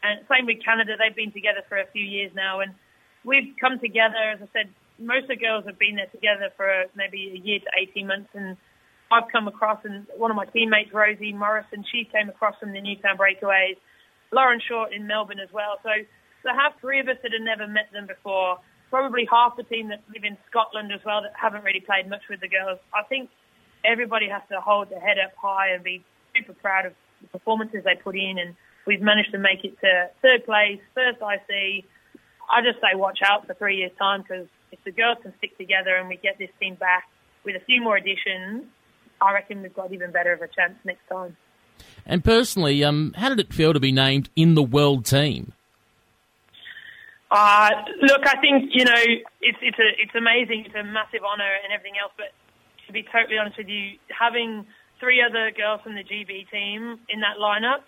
And 0.01 0.25
same 0.27 0.47
with 0.47 0.57
Canada, 0.65 0.93
they've 0.97 1.15
been 1.15 1.31
together 1.31 1.61
for 1.69 1.77
a 1.77 1.85
few 1.93 2.03
years 2.03 2.31
now, 2.35 2.61
and 2.61 2.73
we've 3.23 3.53
come 3.61 3.79
together. 3.79 4.17
As 4.33 4.39
I 4.41 4.47
said, 4.53 4.69
most 4.97 5.23
of 5.23 5.37
the 5.37 5.37
girls 5.37 5.65
have 5.65 5.77
been 5.77 5.95
there 5.95 6.09
together 6.09 6.49
for 6.57 6.85
maybe 6.95 7.29
a 7.29 7.37
year 7.37 7.59
to 7.59 7.69
18 7.77 8.07
months, 8.07 8.29
and 8.33 8.57
I've 9.11 9.31
come 9.31 9.47
across, 9.47 9.79
and 9.85 10.05
one 10.17 10.31
of 10.31 10.37
my 10.37 10.45
teammates, 10.45 10.93
Rosie 10.93 11.33
Morrison, 11.33 11.85
she 11.91 12.03
came 12.11 12.29
across 12.29 12.55
from 12.59 12.73
the 12.73 12.81
Newtown 12.81 13.17
Breakaways. 13.17 13.77
Lauren 14.31 14.59
Short 14.67 14.91
in 14.91 15.07
Melbourne 15.07 15.39
as 15.39 15.51
well. 15.53 15.79
So 15.83 15.89
to 15.89 16.49
have 16.49 16.73
three 16.81 16.99
of 16.99 17.07
us 17.07 17.17
that 17.23 17.31
have 17.31 17.41
never 17.41 17.67
met 17.67 17.91
them 17.93 18.07
before, 18.07 18.59
probably 18.89 19.27
half 19.29 19.55
the 19.55 19.63
team 19.63 19.89
that 19.89 20.03
live 20.13 20.23
in 20.23 20.37
Scotland 20.49 20.91
as 20.91 20.99
well 21.05 21.21
that 21.21 21.31
haven't 21.35 21.63
really 21.63 21.79
played 21.79 22.09
much 22.09 22.23
with 22.29 22.41
the 22.41 22.47
girls. 22.47 22.79
I 22.93 23.03
think 23.03 23.29
everybody 23.85 24.27
has 24.29 24.41
to 24.51 24.59
hold 24.59 24.89
their 24.89 24.99
head 24.99 25.17
up 25.23 25.33
high 25.39 25.71
and 25.71 25.83
be 25.83 26.03
super 26.35 26.53
proud 26.53 26.85
of 26.85 26.93
the 27.21 27.27
performances 27.27 27.83
they 27.83 27.95
put 27.95 28.15
in. 28.15 28.37
And 28.37 28.55
we've 28.85 29.01
managed 29.01 29.31
to 29.31 29.39
make 29.39 29.63
it 29.63 29.79
to 29.81 30.09
third 30.21 30.45
place, 30.45 30.79
first 30.93 31.19
IC. 31.19 31.85
I 32.49 32.61
just 32.63 32.79
say 32.79 32.95
watch 32.95 33.19
out 33.23 33.47
for 33.47 33.53
three 33.53 33.77
years' 33.77 33.91
time 33.99 34.21
because 34.21 34.47
if 34.71 34.79
the 34.83 34.91
girls 34.91 35.17
can 35.21 35.33
stick 35.37 35.57
together 35.57 35.95
and 35.95 36.07
we 36.07 36.17
get 36.17 36.37
this 36.37 36.49
team 36.59 36.75
back 36.75 37.07
with 37.43 37.55
a 37.55 37.63
few 37.65 37.81
more 37.81 37.97
additions, 37.97 38.65
I 39.21 39.33
reckon 39.33 39.61
we've 39.61 39.73
got 39.73 39.93
even 39.93 40.11
better 40.11 40.33
of 40.33 40.41
a 40.41 40.47
chance 40.47 40.75
next 40.83 41.07
time. 41.09 41.35
And 42.05 42.23
personally, 42.23 42.83
um, 42.83 43.13
how 43.17 43.29
did 43.29 43.39
it 43.39 43.53
feel 43.53 43.73
to 43.73 43.79
be 43.79 43.91
named 43.91 44.29
in 44.35 44.55
the 44.55 44.63
world 44.63 45.05
team? 45.05 45.53
Uh, 47.29 47.69
look, 48.01 48.21
I 48.25 48.39
think 48.39 48.71
you 48.71 48.85
know 48.85 49.03
it's 49.41 49.57
it's 49.61 49.77
a 49.77 49.89
it's 50.01 50.15
amazing. 50.15 50.63
It's 50.65 50.75
a 50.75 50.83
massive 50.83 51.23
honour 51.27 51.51
and 51.63 51.73
everything 51.73 51.99
else. 52.01 52.13
But 52.15 52.31
to 52.87 52.93
be 52.93 53.03
totally 53.03 53.37
honest 53.37 53.57
with 53.57 53.67
you, 53.67 53.99
having 54.07 54.65
three 54.99 55.21
other 55.21 55.51
girls 55.51 55.81
from 55.83 55.95
the 55.95 56.03
GB 56.03 56.49
team 56.49 56.99
in 57.09 57.19
that 57.19 57.35
lineup 57.39 57.83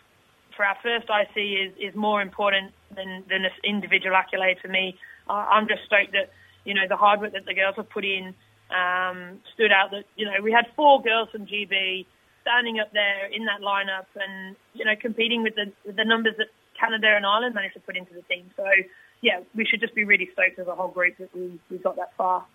for 0.56 0.66
our 0.66 0.76
first 0.84 1.08
IC 1.08 1.38
is 1.40 1.72
is 1.80 1.96
more 1.96 2.22
important 2.22 2.74
than 2.94 3.24
than 3.30 3.46
an 3.46 3.52
individual 3.64 4.16
accolade 4.16 4.58
for 4.62 4.68
me. 4.68 4.98
Uh, 5.30 5.48
I'm 5.48 5.68
just 5.68 5.86
stoked 5.86 6.12
that 6.12 6.32
you 6.66 6.74
know 6.74 6.84
the 6.90 6.98
hard 6.98 7.22
work 7.22 7.32
that 7.32 7.46
the 7.46 7.54
girls 7.54 7.76
have 7.78 7.90
put 7.90 8.04
in 8.04 8.36
um, 8.70 9.40
stood 9.54 9.72
out 9.72 9.92
that, 9.92 10.06
you 10.16 10.26
know, 10.26 10.42
we 10.44 10.52
had 10.52 10.66
four 10.76 11.02
girls 11.02 11.30
from 11.32 11.46
GB 11.46 12.06
standing 12.42 12.80
up 12.80 12.92
there 12.94 13.26
in 13.32 13.46
that 13.46 13.62
lineup 13.62 14.06
and, 14.16 14.56
you 14.74 14.86
know, 14.86 14.96
competing 15.00 15.44
with 15.44 15.56
the, 15.56 15.72
with 15.86 15.96
the 15.96 16.06
numbers 16.06 16.36
that 16.38 16.48
Canada 16.80 17.08
and 17.16 17.26
Ireland 17.26 17.56
managed 17.56 17.76
to 17.76 17.80
put 17.82 17.98
into 17.98 18.14
the 18.14 18.22
team. 18.24 18.50
So, 18.56 18.66
yeah, 19.22 19.42
we 19.56 19.66
should 19.66 19.82
just 19.82 19.96
be 19.96 20.04
really 20.04 20.30
stoked 20.34 20.60
as 20.60 20.68
a 20.68 20.76
whole 20.76 20.88
group 20.90 21.18
that 21.18 21.36
we, 21.36 21.60
we 21.70 21.78
got 21.78 21.96
that 21.98 22.16
far. 22.16 22.46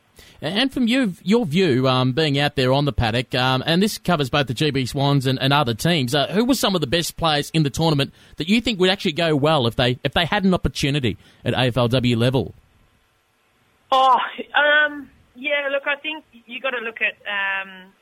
And 0.40 0.72
from 0.72 0.86
you, 0.86 1.14
your 1.22 1.44
view, 1.44 1.88
um, 1.88 2.12
being 2.12 2.38
out 2.38 2.54
there 2.54 2.72
on 2.72 2.84
the 2.84 2.92
paddock, 2.92 3.34
um, 3.34 3.62
and 3.66 3.82
this 3.82 3.98
covers 3.98 4.30
both 4.30 4.46
the 4.46 4.54
GB 4.54 4.88
Swans 4.88 5.26
and, 5.26 5.40
and 5.40 5.52
other 5.52 5.74
teams, 5.74 6.14
uh, 6.14 6.28
who 6.28 6.44
were 6.44 6.54
some 6.54 6.74
of 6.74 6.80
the 6.80 6.86
best 6.86 7.16
players 7.16 7.50
in 7.50 7.64
the 7.64 7.70
tournament 7.70 8.12
that 8.36 8.48
you 8.48 8.60
think 8.60 8.78
would 8.78 8.90
actually 8.90 9.12
go 9.12 9.34
well 9.34 9.66
if 9.66 9.74
they 9.74 9.98
if 10.04 10.14
they 10.14 10.24
had 10.24 10.44
an 10.44 10.54
opportunity 10.54 11.16
at 11.44 11.54
AFLW 11.54 12.16
level? 12.16 12.54
Oh, 13.90 14.18
um, 14.54 15.10
yeah. 15.34 15.68
Look, 15.70 15.86
I 15.86 15.96
think 15.96 16.24
you 16.32 16.60
got 16.60 16.70
to 16.70 16.82
look 16.84 16.98
at 17.00 17.14
um, 17.26 17.92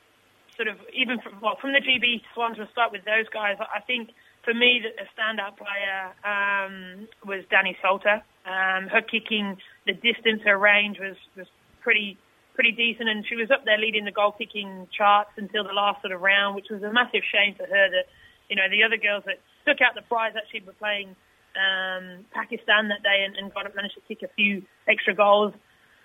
sort 0.57 0.68
of 0.68 0.76
even 0.95 1.18
from, 1.20 1.41
well 1.41 1.57
from 1.61 1.72
the 1.72 1.80
GB 1.80 2.22
Swans. 2.35 2.59
We'll 2.59 2.68
start 2.72 2.93
with 2.93 3.05
those 3.05 3.28
guys. 3.33 3.57
I 3.61 3.80
think 3.80 4.11
for 4.45 4.55
me, 4.55 4.83
the 4.83 5.05
standout 5.14 5.57
player 5.57 6.12
um, 6.24 7.09
was 7.24 7.45
Danny 7.51 7.76
Salter. 7.80 8.22
Um, 8.45 8.89
her 8.89 9.03
kicking, 9.03 9.57
the 9.87 9.93
distance, 9.93 10.43
her 10.45 10.59
range 10.59 10.99
was 10.99 11.16
was 11.37 11.47
pretty 11.80 12.18
pretty 12.55 12.72
decent, 12.72 13.09
and 13.09 13.24
she 13.26 13.37
was 13.37 13.51
up 13.51 13.64
there 13.64 13.78
leading 13.78 14.05
the 14.05 14.12
goal 14.12 14.33
kicking 14.33 14.87
charts 14.97 15.30
until 15.37 15.64
the 15.64 15.72
last 15.72 16.03
sort 16.03 16.12
of 16.12 16.20
round, 16.20 16.55
which 16.55 16.66
was 16.70 16.83
a 16.83 16.93
massive 16.93 17.22
shame 17.30 17.55
for 17.55 17.66
her. 17.66 17.91
That 17.91 18.07
you 18.49 18.57
know 18.57 18.68
the 18.70 18.83
other 18.83 18.97
girls 18.97 19.24
that 19.26 19.39
took 19.66 19.80
out 19.80 19.95
the 19.95 20.03
prize 20.03 20.35
actually 20.37 20.66
were 20.66 20.74
playing 20.74 21.14
um, 21.57 22.24
Pakistan 22.33 22.89
that 22.89 23.03
day 23.03 23.24
and, 23.24 23.37
and 23.37 23.55
got 23.55 23.72
managed 23.74 23.95
to 23.95 24.01
kick 24.03 24.22
a 24.22 24.33
few 24.35 24.62
extra 24.89 25.14
goals, 25.14 25.55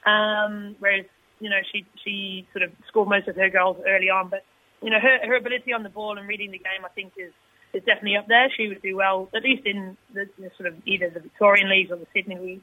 um, 0.06 0.76
whereas 0.80 1.06
you 1.40 1.50
know 1.50 1.60
she 1.72 1.86
she 2.04 2.48
sort 2.54 2.64
of 2.64 2.72
scored 2.88 3.10
most 3.10 3.28
of 3.28 3.36
her 3.36 3.50
goals 3.50 3.78
early 3.88 4.10
on, 4.10 4.30
but 4.30 4.44
you 4.82 4.90
know 4.90 5.00
her 5.00 5.26
her 5.26 5.36
ability 5.36 5.74
on 5.74 5.84
the 5.84 5.90
ball 5.90 6.18
and 6.18 6.28
reading 6.28 6.52
the 6.52 6.58
game, 6.58 6.86
I 6.86 6.90
think 6.90 7.14
is 7.18 7.34
is 7.74 7.84
definitely 7.84 8.18
up 8.18 8.28
there. 8.28 8.50
She 8.56 8.68
would 8.68 8.82
do 8.82 8.96
well, 8.96 9.30
at 9.36 9.44
least 9.44 9.66
in 9.66 9.98
the, 10.14 10.28
the 10.38 10.52
sort 10.58 10.68
of 10.68 10.76
either 10.86 11.10
the 11.10 11.20
Victorian 11.20 11.70
leagues 11.70 11.92
or 11.92 11.98
the 11.98 12.08
Sydney 12.14 12.38
league. 12.38 12.62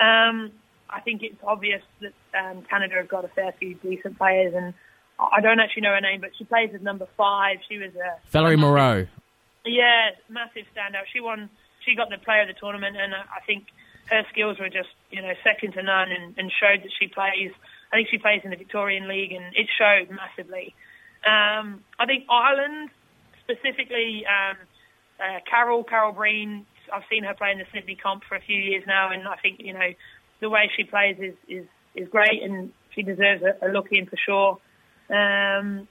Um, 0.00 0.52
I 0.88 1.00
think 1.00 1.22
it's 1.22 1.40
obvious 1.46 1.82
that 2.00 2.12
um, 2.38 2.62
Canada 2.62 2.96
have 2.96 3.08
got 3.08 3.24
a 3.24 3.28
fair 3.28 3.52
few 3.58 3.74
decent 3.74 4.18
players, 4.18 4.54
and 4.54 4.74
I 5.18 5.40
don't 5.40 5.60
actually 5.60 5.82
know 5.82 5.94
her 5.94 6.00
name, 6.00 6.20
but 6.20 6.30
she 6.36 6.44
plays 6.44 6.70
as 6.74 6.80
number 6.80 7.06
five. 7.16 7.58
She 7.68 7.78
was 7.78 7.94
a 7.94 8.18
Valerie 8.30 8.56
Moreau. 8.56 9.06
Yeah, 9.64 10.10
massive 10.28 10.64
standout. 10.74 11.04
She 11.12 11.20
won. 11.20 11.50
She 11.84 11.94
got 11.94 12.10
the 12.10 12.18
player 12.18 12.42
of 12.42 12.48
the 12.48 12.54
tournament, 12.54 12.96
and 12.96 13.14
I 13.14 13.40
think 13.46 13.66
her 14.10 14.24
skills 14.32 14.58
were 14.58 14.68
just 14.68 14.88
you 15.10 15.22
know 15.22 15.32
second 15.44 15.74
to 15.74 15.82
none, 15.82 16.10
and, 16.10 16.34
and 16.38 16.50
showed 16.50 16.82
that 16.82 16.90
she 16.98 17.08
plays. 17.08 17.52
I 17.92 17.96
think 17.96 18.08
she 18.10 18.18
plays 18.18 18.42
in 18.44 18.50
the 18.50 18.56
Victorian 18.56 19.08
League, 19.08 19.32
and 19.32 19.44
it 19.54 19.66
showed 19.76 20.14
massively. 20.14 20.74
Um, 21.26 21.82
I 21.98 22.06
think 22.06 22.24
Ireland, 22.30 22.90
specifically 23.42 24.24
um, 24.26 24.56
uh, 25.18 25.40
Carol 25.48 25.84
Carol 25.84 26.12
Breen. 26.12 26.66
I've 26.92 27.02
seen 27.10 27.24
her 27.24 27.34
play 27.34 27.52
in 27.52 27.58
the 27.58 27.66
Sydney 27.72 27.96
comp 27.96 28.24
for 28.24 28.36
a 28.36 28.40
few 28.40 28.56
years 28.56 28.84
now, 28.86 29.10
and 29.10 29.26
I 29.28 29.36
think 29.36 29.60
you 29.60 29.72
know 29.72 29.92
the 30.40 30.48
way 30.48 30.70
she 30.76 30.84
plays 30.84 31.16
is 31.18 31.34
is, 31.48 31.66
is 31.94 32.08
great, 32.08 32.42
and 32.42 32.72
she 32.94 33.02
deserves 33.02 33.42
a, 33.42 33.66
a 33.66 33.68
look 33.70 33.88
in 33.92 34.06
for 34.06 34.16
sure. 34.16 34.58
Um, 35.10 35.88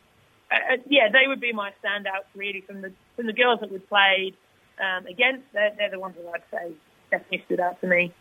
uh, 0.52 0.78
yeah, 0.88 1.10
they 1.12 1.28
would 1.28 1.42
be 1.42 1.54
my 1.54 1.72
standouts 1.84 2.28
really 2.36 2.62
from 2.62 2.82
the 2.82 2.92
from 3.16 3.28
the 3.28 3.34
girls 3.34 3.60
that 3.62 3.72
we 3.72 3.80
played 3.80 4.36
um, 4.80 5.06
against. 5.06 5.44
They're, 5.54 5.74
they're 5.78 5.92
the 5.92 6.00
ones 6.00 6.16
that 6.18 6.28
I'd 6.34 6.44
say 6.52 6.74
definitely 7.12 7.44
stood 7.46 7.60
out 7.60 7.80
to 7.82 7.88
me. 7.88 8.14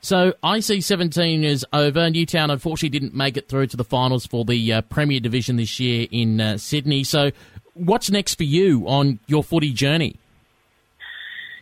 So 0.00 0.34
IC 0.44 0.82
17 0.82 1.44
is 1.44 1.66
over. 1.72 2.08
Newtown 2.08 2.50
unfortunately 2.50 2.98
didn't 2.98 3.14
make 3.14 3.36
it 3.36 3.48
through 3.48 3.66
to 3.68 3.76
the 3.76 3.84
finals 3.84 4.26
for 4.26 4.44
the 4.44 4.72
uh, 4.72 4.82
Premier 4.82 5.20
Division 5.20 5.56
this 5.56 5.80
year 5.80 6.06
in 6.10 6.40
uh, 6.40 6.56
Sydney. 6.56 7.04
So 7.04 7.30
what's 7.74 8.10
next 8.10 8.36
for 8.36 8.44
you 8.44 8.86
on 8.86 9.18
your 9.26 9.42
footy 9.42 9.72
journey? 9.72 10.16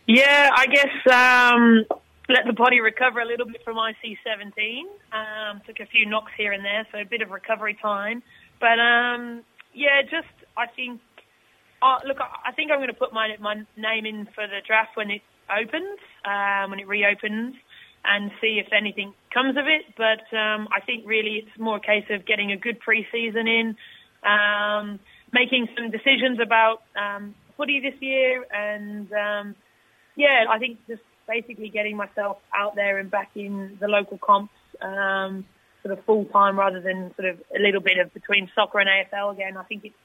Yeah, 0.05 0.49
I 0.55 0.67
guess 0.67 1.13
um, 1.13 1.85
let 2.29 2.45
the 2.45 2.53
body 2.53 2.79
recover 2.79 3.19
a 3.19 3.25
little 3.25 3.45
bit 3.45 3.63
from 3.63 3.75
IC17. 3.75 4.81
Um, 5.11 5.61
took 5.65 5.79
a 5.79 5.85
few 5.85 6.05
knocks 6.05 6.31
here 6.37 6.53
and 6.53 6.63
there, 6.63 6.87
so 6.91 6.99
a 6.99 7.05
bit 7.05 7.21
of 7.21 7.29
recovery 7.29 7.77
time. 7.81 8.23
But 8.59 8.79
um, 8.79 9.43
yeah, 9.73 10.01
just 10.03 10.27
I 10.55 10.67
think. 10.67 11.01
Uh, 11.79 11.99
look, 12.07 12.17
I 12.19 12.51
think 12.53 12.71
I'm 12.71 12.79
going 12.79 12.87
to 12.87 12.93
put 12.93 13.13
my 13.13 13.35
my 13.39 13.55
name 13.75 14.05
in 14.05 14.27
for 14.33 14.47
the 14.47 14.61
draft 14.65 14.95
when 14.95 15.11
it 15.11 15.21
opens, 15.49 15.99
um, 16.25 16.71
when 16.71 16.79
it 16.79 16.87
reopens, 16.87 17.55
and 18.07 18.31
see 18.39 18.61
if 18.63 18.71
anything 18.71 19.13
comes 19.33 19.57
of 19.57 19.65
it. 19.67 19.83
But 19.97 20.35
um, 20.35 20.67
I 20.71 20.81
think 20.85 21.05
really 21.05 21.43
it's 21.45 21.59
more 21.59 21.77
a 21.77 21.81
case 21.81 22.05
of 22.09 22.25
getting 22.25 22.51
a 22.51 22.57
good 22.57 22.79
preseason 22.79 23.47
in, 23.47 23.75
um, 24.23 24.99
making 25.31 25.67
some 25.77 25.91
decisions 25.91 26.39
about 26.39 26.83
um, 26.95 27.35
footy 27.57 27.79
this 27.79 27.99
year, 28.01 28.45
and 28.51 29.11
um, 29.11 29.55
yeah, 30.15 30.45
I 30.49 30.57
think 30.59 30.79
just 30.87 31.01
basically 31.27 31.69
getting 31.69 31.97
myself 31.97 32.37
out 32.55 32.75
there 32.75 32.97
and 32.97 33.11
back 33.11 33.31
in 33.35 33.77
the 33.81 33.87
local 33.87 34.17
comps 34.17 34.53
um, 34.81 35.45
sort 35.83 35.97
of 35.97 36.03
full 36.05 36.25
time 36.25 36.57
rather 36.57 36.79
than 36.79 37.13
sort 37.15 37.29
of 37.29 37.39
a 37.55 37.59
little 37.59 37.81
bit 37.81 37.97
of 37.99 38.13
between 38.13 38.49
soccer 38.55 38.79
and 38.79 38.89
AFL 38.89 39.33
again. 39.33 39.57
I 39.57 39.63
think 39.63 39.85
it's 39.85 39.95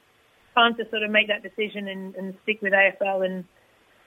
time 0.54 0.74
to 0.76 0.88
sort 0.90 1.02
of 1.02 1.10
make 1.10 1.28
that 1.28 1.42
decision 1.42 1.88
and, 1.88 2.14
and 2.16 2.34
stick 2.42 2.60
with 2.60 2.72
AFL 2.72 3.24
and 3.24 3.44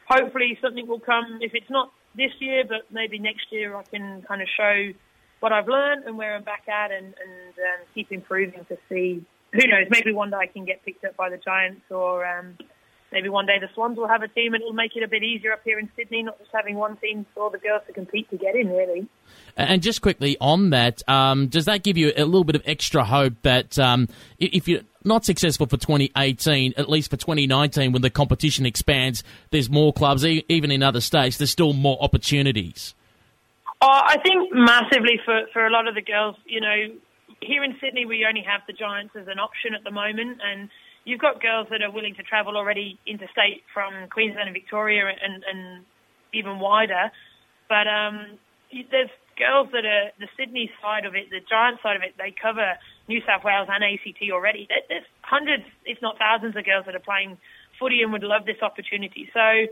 hopefully 0.09 0.57
something 0.61 0.87
will 0.87 0.99
come. 0.99 1.39
If 1.41 1.53
it's 1.53 1.69
not 1.69 1.91
this 2.15 2.31
year, 2.39 2.63
but 2.67 2.91
maybe 2.91 3.19
next 3.19 3.51
year, 3.51 3.75
I 3.75 3.83
can 3.83 4.23
kind 4.27 4.41
of 4.41 4.47
show 4.55 4.91
what 5.39 5.51
I've 5.51 5.67
learned 5.67 6.05
and 6.05 6.17
where 6.17 6.35
I'm 6.35 6.43
back 6.43 6.67
at 6.67 6.91
and, 6.91 7.05
and 7.05 7.53
um, 7.53 7.85
keep 7.93 8.11
improving 8.11 8.65
to 8.69 8.77
see. 8.89 9.25
Who 9.53 9.67
knows? 9.67 9.87
Maybe 9.89 10.11
one 10.11 10.31
day 10.31 10.37
I 10.37 10.47
can 10.47 10.65
get 10.65 10.83
picked 10.83 11.05
up 11.05 11.15
by 11.15 11.29
the 11.29 11.37
Giants 11.37 11.83
or 11.89 12.25
um, 12.25 12.57
maybe 13.15 13.29
one 13.29 13.45
day 13.45 13.57
the 13.59 13.69
Swans 13.73 13.97
will 13.97 14.09
have 14.09 14.21
a 14.23 14.27
team 14.27 14.53
and 14.53 14.61
it'll 14.61 14.73
make 14.73 14.95
it 14.97 15.01
a 15.01 15.07
bit 15.07 15.23
easier 15.23 15.53
up 15.53 15.61
here 15.63 15.79
in 15.79 15.89
Sydney, 15.95 16.21
not 16.21 16.37
just 16.37 16.51
having 16.53 16.75
one 16.75 16.97
team 16.97 17.25
for 17.33 17.43
all 17.43 17.49
the 17.49 17.57
girls 17.57 17.81
to 17.87 17.93
compete 17.93 18.29
to 18.29 18.37
get 18.37 18.55
in, 18.55 18.67
really. 18.67 19.07
And 19.55 19.81
just 19.81 20.01
quickly 20.01 20.35
on 20.41 20.71
that, 20.71 21.01
um, 21.09 21.47
does 21.47 21.63
that 21.65 21.81
give 21.81 21.97
you 21.97 22.11
a 22.17 22.25
little 22.25 22.43
bit 22.43 22.57
of 22.57 22.61
extra 22.65 23.05
hope 23.05 23.33
that 23.43 23.79
um, 23.79 24.09
if 24.37 24.67
you're 24.67 24.81
not 25.05 25.23
successful 25.23 25.65
for 25.65 25.77
2018, 25.77 26.73
at 26.75 26.89
least 26.89 27.09
for 27.09 27.15
2019, 27.15 27.93
when 27.93 28.01
the 28.01 28.09
competition 28.09 28.65
expands, 28.65 29.23
there's 29.51 29.69
more 29.69 29.93
clubs, 29.93 30.25
even 30.25 30.71
in 30.71 30.83
other 30.83 30.99
states, 30.99 31.37
there's 31.37 31.51
still 31.51 31.71
more 31.71 31.97
opportunities? 32.01 32.93
Oh, 33.81 33.87
I 33.89 34.17
think 34.21 34.53
massively 34.53 35.21
for, 35.23 35.43
for 35.53 35.65
a 35.65 35.69
lot 35.71 35.87
of 35.87 35.95
the 35.95 36.01
girls, 36.01 36.35
you 36.45 36.59
know, 36.59 36.75
here 37.41 37.63
in 37.63 37.77
Sydney, 37.79 38.05
we 38.05 38.25
only 38.27 38.43
have 38.43 38.61
the 38.67 38.73
Giants 38.73 39.15
as 39.15 39.27
an 39.27 39.39
option 39.39 39.73
at 39.73 39.85
the 39.85 39.91
moment, 39.91 40.39
and 40.43 40.69
you've 41.05 41.21
got 41.21 41.41
girls 41.41 41.67
that 41.69 41.81
are 41.81 41.91
willing 41.91 42.15
to 42.15 42.23
travel 42.23 42.57
already 42.57 42.99
interstate 43.07 43.61
from 43.73 44.09
Queensland 44.09 44.49
and 44.49 44.53
Victoria 44.53 45.05
and, 45.07 45.43
and 45.45 45.85
even 46.33 46.59
wider. 46.59 47.11
But 47.69 47.87
um, 47.87 48.37
there's 48.91 49.13
girls 49.37 49.69
that 49.71 49.85
are 49.85 50.09
the 50.19 50.27
Sydney 50.37 50.69
side 50.81 51.05
of 51.05 51.15
it, 51.15 51.29
the 51.29 51.41
Giant 51.47 51.79
side 51.81 51.95
of 51.95 52.01
it, 52.01 52.15
they 52.17 52.33
cover 52.33 52.73
New 53.07 53.21
South 53.21 53.43
Wales 53.45 53.69
and 53.71 53.83
ACT 53.83 54.21
already. 54.33 54.67
There's 54.89 55.05
hundreds, 55.21 55.63
if 55.85 56.01
not 56.01 56.17
thousands, 56.17 56.55
of 56.57 56.65
girls 56.65 56.85
that 56.85 56.95
are 56.95 57.05
playing 57.05 57.37
footy 57.79 58.01
and 58.01 58.11
would 58.11 58.23
love 58.23 58.45
this 58.45 58.61
opportunity. 58.61 59.29
So, 59.33 59.69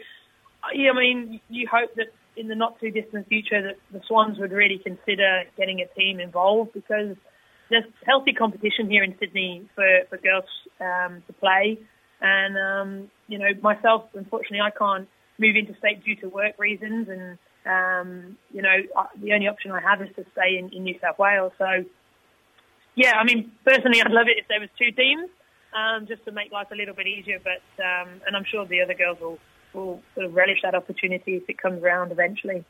yeah, 0.74 0.92
I 0.92 1.00
mean, 1.00 1.42
you 1.50 1.68
hope 1.68 1.96
that 1.96 2.14
in 2.36 2.48
the 2.48 2.56
not 2.56 2.80
too 2.80 2.92
distant 2.92 3.28
future 3.28 3.62
that 3.62 3.78
the 3.92 4.02
Swans 4.08 4.38
would 4.38 4.52
really 4.52 4.78
consider 4.78 5.44
getting 5.58 5.82
a 5.82 5.88
team 6.00 6.20
involved 6.20 6.74
because– 6.74 7.18
there's 7.70 7.86
healthy 8.06 8.34
competition 8.34 8.90
here 8.90 9.04
in 9.04 9.16
Sydney 9.20 9.68
for, 9.76 10.02
for 10.10 10.18
girls 10.18 10.46
um, 10.80 11.24
to 11.28 11.34
play. 11.34 11.80
And, 12.22 12.58
um, 12.58 13.12
you 13.28 13.38
know, 13.38 13.50
myself, 13.62 14.06
unfortunately, 14.14 14.62
I 14.62 14.72
can't 14.72 15.08
move 15.40 15.56
interstate 15.56 16.04
due 16.04 16.16
to 16.18 16.30
work 16.30 16.58
reasons. 16.58 17.08
And, 17.10 17.38
um, 17.66 18.38
you 18.54 18.62
know, 18.62 18.76
the 19.22 19.34
only 19.34 19.48
option 19.48 19.72
I 19.72 19.82
have 19.82 20.02
is 20.02 20.10
to 20.16 20.26
stay 20.32 20.58
in, 20.58 20.70
in 20.74 20.84
New 20.84 20.98
South 21.02 21.20
Wales. 21.20 21.52
So, 21.58 21.86
yeah, 22.96 23.14
I 23.14 23.24
mean, 23.24 23.52
personally, 23.66 24.02
I'd 24.02 24.12
love 24.12 24.28
it 24.28 24.38
if 24.38 24.48
there 24.48 24.60
was 24.60 24.70
two 24.78 24.92
teams, 24.92 25.30
um, 25.74 26.06
just 26.08 26.24
to 26.26 26.32
make 26.32 26.52
life 26.52 26.68
a 26.72 26.76
little 26.76 26.96
bit 26.96 27.08
easier. 27.08 27.40
But, 27.44 27.84
um, 27.84 28.22
and 28.26 28.36
I'm 28.36 28.46
sure 28.50 28.66
the 28.66 28.82
other 28.82 28.94
girls 28.94 29.18
will, 29.20 29.40
will 29.74 30.02
sort 30.14 30.28
of 30.28 30.34
relish 30.36 30.60
that 30.64 30.76
opportunity 30.76 31.38
if 31.38 31.50
it 31.50 31.58
comes 31.58 31.84
around 31.84 32.12
eventually. 32.12 32.64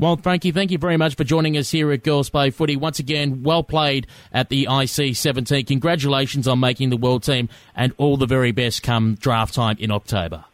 Well, 0.00 0.16
Frankie, 0.16 0.52
thank 0.52 0.70
you 0.70 0.78
very 0.78 0.96
much 0.96 1.16
for 1.16 1.24
joining 1.24 1.56
us 1.56 1.72
here 1.72 1.90
at 1.90 2.04
Girls 2.04 2.30
Play 2.30 2.50
Footy. 2.50 2.76
Once 2.76 3.00
again, 3.00 3.42
well 3.42 3.64
played 3.64 4.06
at 4.32 4.48
the 4.48 4.68
IC 4.70 5.16
17. 5.16 5.66
Congratulations 5.66 6.46
on 6.46 6.60
making 6.60 6.90
the 6.90 6.96
world 6.96 7.24
team 7.24 7.48
and 7.74 7.92
all 7.96 8.16
the 8.16 8.26
very 8.26 8.52
best 8.52 8.84
come 8.84 9.16
draft 9.16 9.54
time 9.54 9.76
in 9.80 9.90
October. 9.90 10.44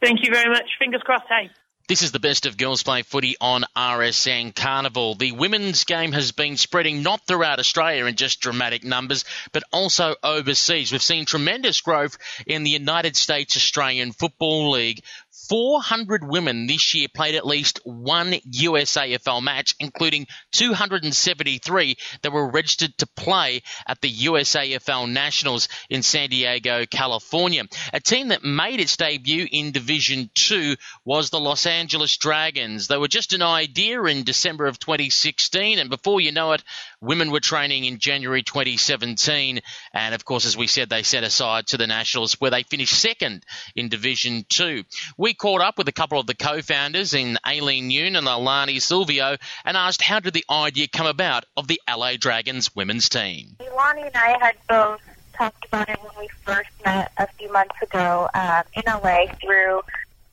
Thank 0.00 0.24
you 0.24 0.32
very 0.32 0.48
much. 0.48 0.64
Fingers 0.78 1.02
crossed, 1.02 1.26
hey. 1.28 1.50
This 1.88 2.02
is 2.02 2.12
the 2.12 2.20
best 2.20 2.44
of 2.44 2.58
girls 2.58 2.82
play 2.82 3.00
footy 3.00 3.36
on 3.40 3.64
RSN 3.74 4.54
Carnival. 4.54 5.14
The 5.14 5.32
women's 5.32 5.84
game 5.84 6.12
has 6.12 6.32
been 6.32 6.58
spreading 6.58 7.02
not 7.02 7.26
throughout 7.26 7.58
Australia 7.58 8.04
in 8.04 8.14
just 8.14 8.40
dramatic 8.40 8.84
numbers, 8.84 9.24
but 9.52 9.64
also 9.72 10.14
overseas. 10.22 10.92
We've 10.92 11.02
seen 11.02 11.24
tremendous 11.24 11.80
growth 11.80 12.18
in 12.46 12.62
the 12.62 12.70
United 12.70 13.16
States 13.16 13.56
Australian 13.56 14.12
Football 14.12 14.72
League 14.72 15.02
400 15.48 16.28
women 16.28 16.66
this 16.66 16.94
year 16.94 17.08
played 17.12 17.34
at 17.34 17.46
least 17.46 17.80
one 17.84 18.32
USAFL 18.32 19.42
match, 19.42 19.74
including 19.78 20.26
273 20.52 21.96
that 22.22 22.32
were 22.32 22.50
registered 22.50 22.96
to 22.98 23.06
play 23.06 23.62
at 23.86 24.00
the 24.00 24.12
USAFL 24.12 25.10
Nationals 25.10 25.68
in 25.88 26.02
San 26.02 26.28
Diego, 26.30 26.84
California. 26.86 27.64
A 27.92 28.00
team 28.00 28.28
that 28.28 28.44
made 28.44 28.80
its 28.80 28.96
debut 28.96 29.46
in 29.50 29.72
Division 29.72 30.30
2 30.34 30.76
was 31.04 31.30
the 31.30 31.40
Los 31.40 31.66
Angeles 31.66 32.16
Dragons. 32.16 32.88
They 32.88 32.98
were 32.98 33.08
just 33.08 33.32
an 33.32 33.42
idea 33.42 34.02
in 34.04 34.24
December 34.24 34.66
of 34.66 34.78
2016, 34.78 35.78
and 35.78 35.90
before 35.90 36.20
you 36.20 36.32
know 36.32 36.52
it, 36.52 36.62
women 37.00 37.30
were 37.30 37.40
training 37.40 37.84
in 37.84 37.98
January 37.98 38.42
2017. 38.42 39.60
And 39.92 40.14
of 40.14 40.24
course, 40.24 40.46
as 40.46 40.56
we 40.56 40.66
said, 40.66 40.88
they 40.88 41.02
set 41.02 41.24
aside 41.24 41.66
to 41.68 41.76
the 41.76 41.86
Nationals 41.86 42.34
where 42.34 42.50
they 42.50 42.62
finished 42.62 42.94
second 42.94 43.44
in 43.76 43.88
Division 43.88 44.44
2. 44.48 44.84
We 45.16 45.34
caught 45.34 45.60
up 45.60 45.78
with 45.78 45.88
a 45.88 45.92
couple 45.92 46.18
of 46.18 46.26
the 46.26 46.34
co-founders 46.34 47.14
in 47.14 47.38
Aileen 47.46 47.90
Yoon 47.90 48.16
and 48.16 48.26
Alani 48.26 48.80
Silvio 48.80 49.36
and 49.64 49.76
asked 49.76 50.02
how 50.02 50.20
did 50.20 50.34
the 50.34 50.44
idea 50.50 50.88
come 50.88 51.06
about 51.06 51.44
of 51.56 51.68
the 51.68 51.80
LA 51.88 52.16
Dragons 52.18 52.74
women's 52.74 53.08
team. 53.08 53.56
Alani 53.72 54.02
and 54.02 54.16
I 54.16 54.38
had 54.40 54.56
both 54.68 55.00
talked 55.34 55.64
about 55.64 55.88
it 55.88 55.98
when 56.02 56.12
we 56.18 56.28
first 56.44 56.70
met 56.84 57.12
a 57.16 57.28
few 57.38 57.50
months 57.52 57.76
ago 57.80 58.28
um, 58.34 58.62
in 58.74 58.82
LA 58.86 59.26
through 59.40 59.78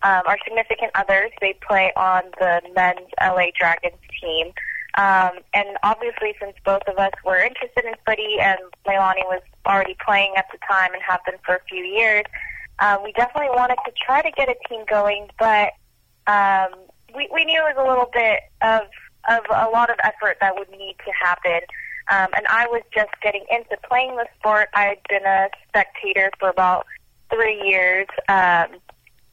um, 0.04 0.22
our 0.26 0.38
significant 0.44 0.92
others. 0.96 1.32
They 1.42 1.54
play 1.54 1.92
on 1.96 2.24
the 2.40 2.62
men's 2.76 3.10
LA 3.22 3.48
Dragons 3.58 4.00
team. 4.22 4.52
Um, 4.98 5.40
and 5.54 5.78
obviously, 5.84 6.36
since 6.40 6.56
both 6.64 6.84
of 6.88 6.98
us 6.98 7.12
were 7.26 7.38
interested 7.38 7.84
in 7.84 7.94
footy 8.06 8.38
and 8.40 8.60
Leilani 8.88 9.26
was 9.26 9.42
already 9.66 9.98
playing 10.06 10.34
at 10.38 10.46
the 10.52 10.58
time 10.66 10.94
and 10.94 11.02
have 11.04 11.20
been 11.26 11.36
for 11.46 11.56
a 11.56 11.64
few 11.68 11.84
years, 11.84 12.24
um, 12.80 13.04
we 13.04 13.12
definitely 13.14 13.50
wanted 13.56 13.78
to 13.86 13.92
try 14.06 14.22
to 14.22 14.32
get 14.32 14.48
a 14.50 14.56
team 14.70 14.86
going, 14.90 15.28
but 15.38 15.72
um, 16.28 16.70
we, 17.14 17.30
we 17.34 17.46
knew 17.46 17.60
it 17.60 17.76
was 17.76 17.86
a 17.86 17.88
little 17.88 18.10
bit 18.14 18.40
of, 18.62 18.84
of 19.30 19.44
a 19.50 19.70
lot 19.70 19.90
of 19.90 19.98
effort 20.04 20.38
that 20.40 20.56
would 20.58 20.70
need 20.72 20.96
to 21.06 21.12
happen. 21.12 21.62
Um, 22.12 22.28
and 22.38 22.46
I 22.48 22.68
was 22.68 22.84
just 22.94 23.12
getting 23.22 23.46
into 23.50 23.78
playing 23.88 24.16
the 24.16 24.28
sport. 24.38 24.70
I 24.74 24.84
had 24.84 24.98
been 25.10 25.26
a 25.26 25.50
spectator 25.68 26.32
for 26.40 26.50
about 26.50 26.86
three 27.30 27.62
years, 27.68 28.08
um, 28.30 28.68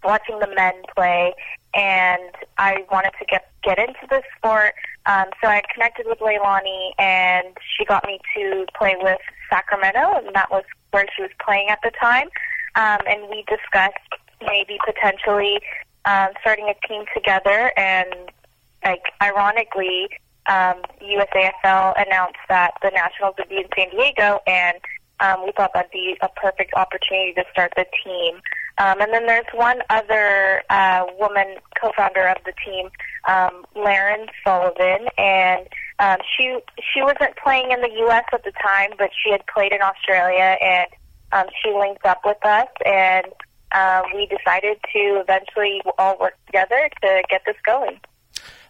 watching 0.02 0.38
the 0.38 0.48
men 0.54 0.74
play, 0.96 1.34
and 1.74 2.30
I 2.58 2.84
wanted 2.90 3.12
to 3.18 3.24
get 3.26 3.48
get 3.62 3.78
into 3.78 4.06
the 4.08 4.22
sport. 4.36 4.74
Um, 5.06 5.26
so 5.42 5.48
I 5.48 5.62
connected 5.72 6.06
with 6.06 6.18
Leilani, 6.20 6.92
and 6.98 7.56
she 7.76 7.84
got 7.84 8.04
me 8.06 8.20
to 8.36 8.66
play 8.76 8.96
with 9.00 9.18
Sacramento, 9.50 10.18
and 10.24 10.34
that 10.34 10.50
was 10.50 10.64
where 10.92 11.06
she 11.16 11.22
was 11.22 11.30
playing 11.40 11.68
at 11.70 11.80
the 11.82 11.90
time 12.00 12.28
um, 12.74 12.98
and 13.06 13.28
we 13.28 13.44
discussed 13.48 13.98
maybe 14.40 14.78
potentially 14.84 15.60
um, 16.04 16.28
starting 16.40 16.68
a 16.68 16.86
team 16.86 17.04
together. 17.14 17.72
And 17.76 18.08
like 18.84 19.04
ironically, 19.20 20.08
um, 20.46 20.82
USAFL 21.00 21.94
announced 22.06 22.40
that 22.48 22.72
the 22.82 22.90
Nationals 22.90 23.34
would 23.38 23.48
be 23.48 23.58
in 23.58 23.68
San 23.76 23.90
Diego, 23.90 24.40
and 24.46 24.78
um, 25.20 25.44
we 25.44 25.52
thought 25.52 25.72
that'd 25.74 25.90
be 25.92 26.16
a 26.20 26.28
perfect 26.28 26.74
opportunity 26.74 27.32
to 27.34 27.44
start 27.52 27.72
the 27.76 27.86
team. 28.04 28.40
Um, 28.78 29.00
and 29.00 29.12
then 29.12 29.26
there's 29.26 29.46
one 29.54 29.78
other 29.90 30.62
uh, 30.70 31.04
woman 31.18 31.56
co-founder 31.80 32.26
of 32.28 32.38
the 32.44 32.52
team, 32.64 32.88
um, 33.28 33.64
Laren 33.76 34.26
Sullivan, 34.44 35.08
and 35.18 35.66
um, 35.98 36.18
she 36.36 36.58
she 36.92 37.02
wasn't 37.02 37.36
playing 37.42 37.70
in 37.70 37.80
the 37.80 37.90
U.S. 38.06 38.24
at 38.32 38.44
the 38.44 38.52
time, 38.62 38.90
but 38.98 39.10
she 39.22 39.30
had 39.30 39.42
played 39.46 39.72
in 39.72 39.82
Australia, 39.82 40.56
and 40.60 40.86
um, 41.32 41.46
she 41.62 41.70
linked 41.70 42.04
up 42.06 42.22
with 42.24 42.44
us, 42.44 42.68
and 42.86 43.26
um, 43.72 44.04
we 44.14 44.26
decided 44.26 44.78
to 44.92 45.20
eventually 45.20 45.80
all 45.98 46.18
work 46.18 46.34
together 46.46 46.88
to 47.02 47.22
get 47.28 47.42
this 47.46 47.56
going. 47.64 48.00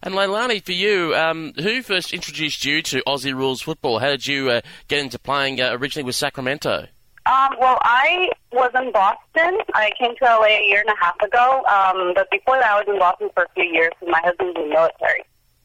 And 0.02 0.14
Leilani, 0.14 0.64
for 0.64 0.72
you, 0.72 1.14
um, 1.14 1.52
who 1.54 1.80
first 1.80 2.12
introduced 2.12 2.64
you 2.64 2.82
to 2.82 3.02
Aussie 3.06 3.34
rules 3.34 3.62
football? 3.62 4.00
How 4.00 4.08
did 4.08 4.26
you 4.26 4.50
uh, 4.50 4.60
get 4.88 4.98
into 4.98 5.18
playing 5.18 5.60
uh, 5.60 5.70
originally 5.72 6.04
with 6.04 6.16
Sacramento? 6.16 6.88
Um, 7.24 7.56
well, 7.60 7.78
I 7.82 8.30
was 8.50 8.72
in 8.74 8.90
Boston. 8.92 9.58
I 9.74 9.92
came 9.98 10.16
to 10.16 10.24
LA 10.24 10.58
a 10.58 10.66
year 10.66 10.80
and 10.80 10.88
a 10.88 11.04
half 11.04 11.20
ago. 11.22 11.62
Um, 11.66 12.14
but 12.14 12.30
before 12.30 12.56
that, 12.58 12.70
I 12.70 12.78
was 12.78 12.86
in 12.88 12.98
Boston 12.98 13.30
for 13.34 13.44
a 13.44 13.48
few 13.54 13.64
years 13.64 13.92
because 13.98 14.12
my 14.12 14.20
husband 14.20 14.54
was 14.54 14.56
in 14.56 14.68
the 14.68 14.74
military. 14.74 15.22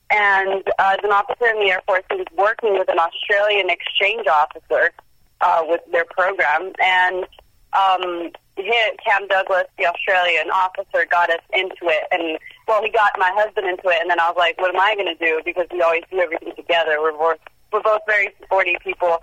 And 0.09 0.63
uh, 0.79 0.95
as 0.95 0.99
an 1.03 1.11
officer 1.11 1.47
in 1.47 1.59
the 1.59 1.71
Air 1.71 1.81
Force, 1.85 2.03
he 2.11 2.17
was 2.17 2.27
working 2.37 2.77
with 2.77 2.89
an 2.89 2.99
Australian 2.99 3.69
exchange 3.69 4.27
officer 4.27 4.91
uh, 5.41 5.63
with 5.67 5.81
their 5.91 6.05
program. 6.05 6.71
And 6.79 7.25
um, 7.73 8.31
hit 8.55 8.99
Cam 9.05 9.27
Douglas, 9.27 9.65
the 9.77 9.85
Australian 9.85 10.49
officer, 10.51 11.05
got 11.09 11.29
us 11.29 11.41
into 11.53 11.89
it. 11.89 12.03
And 12.11 12.37
well, 12.67 12.83
he 12.83 12.89
got 12.89 13.11
my 13.17 13.31
husband 13.33 13.67
into 13.67 13.89
it, 13.89 14.01
and 14.01 14.09
then 14.09 14.19
I 14.19 14.27
was 14.29 14.37
like, 14.37 14.59
"What 14.59 14.73
am 14.73 14.79
I 14.79 14.95
going 14.95 15.07
to 15.07 15.15
do?" 15.15 15.41
Because 15.45 15.67
we 15.71 15.81
always 15.81 16.03
do 16.11 16.19
everything 16.19 16.53
together. 16.55 17.01
We're 17.01 17.13
both 17.13 17.39
we're 17.71 17.81
both 17.81 18.01
very 18.07 18.29
sporty 18.43 18.77
people. 18.83 19.19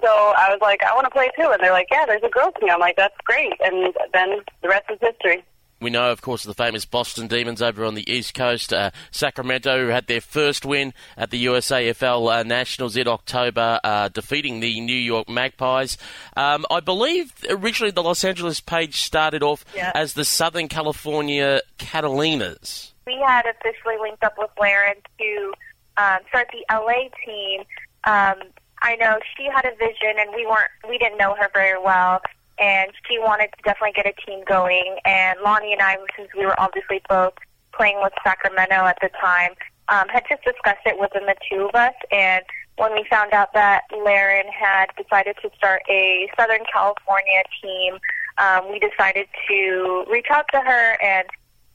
So 0.00 0.08
I 0.08 0.50
was 0.50 0.58
like, 0.60 0.82
"I 0.82 0.94
want 0.94 1.06
to 1.06 1.10
play 1.10 1.30
too," 1.36 1.50
and 1.50 1.62
they're 1.62 1.72
like, 1.72 1.88
"Yeah, 1.90 2.06
there's 2.06 2.22
a 2.22 2.28
girls 2.28 2.54
team." 2.60 2.70
I'm 2.70 2.80
like, 2.80 2.96
"That's 2.96 3.16
great," 3.24 3.54
and 3.60 3.94
then 4.12 4.40
the 4.62 4.68
rest 4.68 4.84
is 4.90 4.98
history. 5.00 5.44
We 5.78 5.90
know, 5.90 6.10
of 6.10 6.22
course, 6.22 6.42
the 6.44 6.54
famous 6.54 6.86
Boston 6.86 7.26
Demons 7.26 7.60
over 7.60 7.84
on 7.84 7.94
the 7.94 8.10
East 8.10 8.32
Coast. 8.32 8.72
Uh, 8.72 8.92
Sacramento, 9.10 9.84
who 9.84 9.88
had 9.88 10.06
their 10.06 10.22
first 10.22 10.64
win 10.64 10.94
at 11.18 11.30
the 11.30 11.44
USAFL 11.44 12.32
uh, 12.32 12.42
Nationals 12.44 12.96
in 12.96 13.06
October, 13.06 13.78
uh, 13.84 14.08
defeating 14.08 14.60
the 14.60 14.80
New 14.80 14.96
York 14.96 15.28
Magpies. 15.28 15.98
Um, 16.34 16.64
I 16.70 16.80
believe 16.80 17.34
originally 17.50 17.90
the 17.90 18.02
Los 18.02 18.24
Angeles 18.24 18.60
page 18.60 19.02
started 19.02 19.42
off 19.42 19.66
yeah. 19.74 19.92
as 19.94 20.14
the 20.14 20.24
Southern 20.24 20.68
California 20.68 21.60
Catalinas. 21.78 22.92
We 23.06 23.22
had 23.26 23.44
officially 23.46 23.96
linked 24.00 24.24
up 24.24 24.36
with 24.38 24.50
Laren 24.58 24.96
to 25.18 25.52
um, 25.98 26.18
start 26.30 26.48
the 26.52 26.64
LA 26.72 27.10
team. 27.24 27.64
Um, 28.04 28.48
I 28.82 28.96
know 28.96 29.18
she 29.36 29.44
had 29.44 29.64
a 29.64 29.74
vision, 29.76 30.18
and 30.18 30.30
we 30.34 30.46
weren't, 30.46 30.70
we 30.88 30.98
didn't 30.98 31.18
know 31.18 31.34
her 31.38 31.50
very 31.54 31.80
well 31.82 32.20
and 32.58 32.90
she 33.08 33.18
wanted 33.18 33.48
to 33.56 33.62
definitely 33.64 33.92
get 33.92 34.06
a 34.06 34.14
team 34.26 34.42
going. 34.46 34.96
And 35.04 35.38
Lonnie 35.44 35.72
and 35.72 35.82
I, 35.82 35.96
since 36.16 36.28
we 36.36 36.46
were 36.46 36.58
obviously 36.58 37.02
both 37.08 37.34
playing 37.74 38.00
with 38.02 38.12
Sacramento 38.24 38.74
at 38.74 38.98
the 39.02 39.10
time, 39.20 39.52
um, 39.88 40.08
had 40.08 40.24
just 40.28 40.42
discussed 40.42 40.84
it 40.86 40.98
within 40.98 41.26
the 41.26 41.36
two 41.50 41.68
of 41.68 41.74
us. 41.74 41.94
And 42.10 42.44
when 42.76 42.92
we 42.92 43.04
found 43.08 43.32
out 43.32 43.52
that 43.54 43.82
Laren 44.04 44.46
had 44.48 44.86
decided 44.96 45.36
to 45.42 45.50
start 45.56 45.82
a 45.88 46.28
Southern 46.38 46.64
California 46.72 47.42
team, 47.62 47.98
um, 48.38 48.70
we 48.70 48.78
decided 48.78 49.28
to 49.48 50.04
reach 50.10 50.26
out 50.30 50.46
to 50.52 50.60
her 50.60 50.96
and 51.02 51.28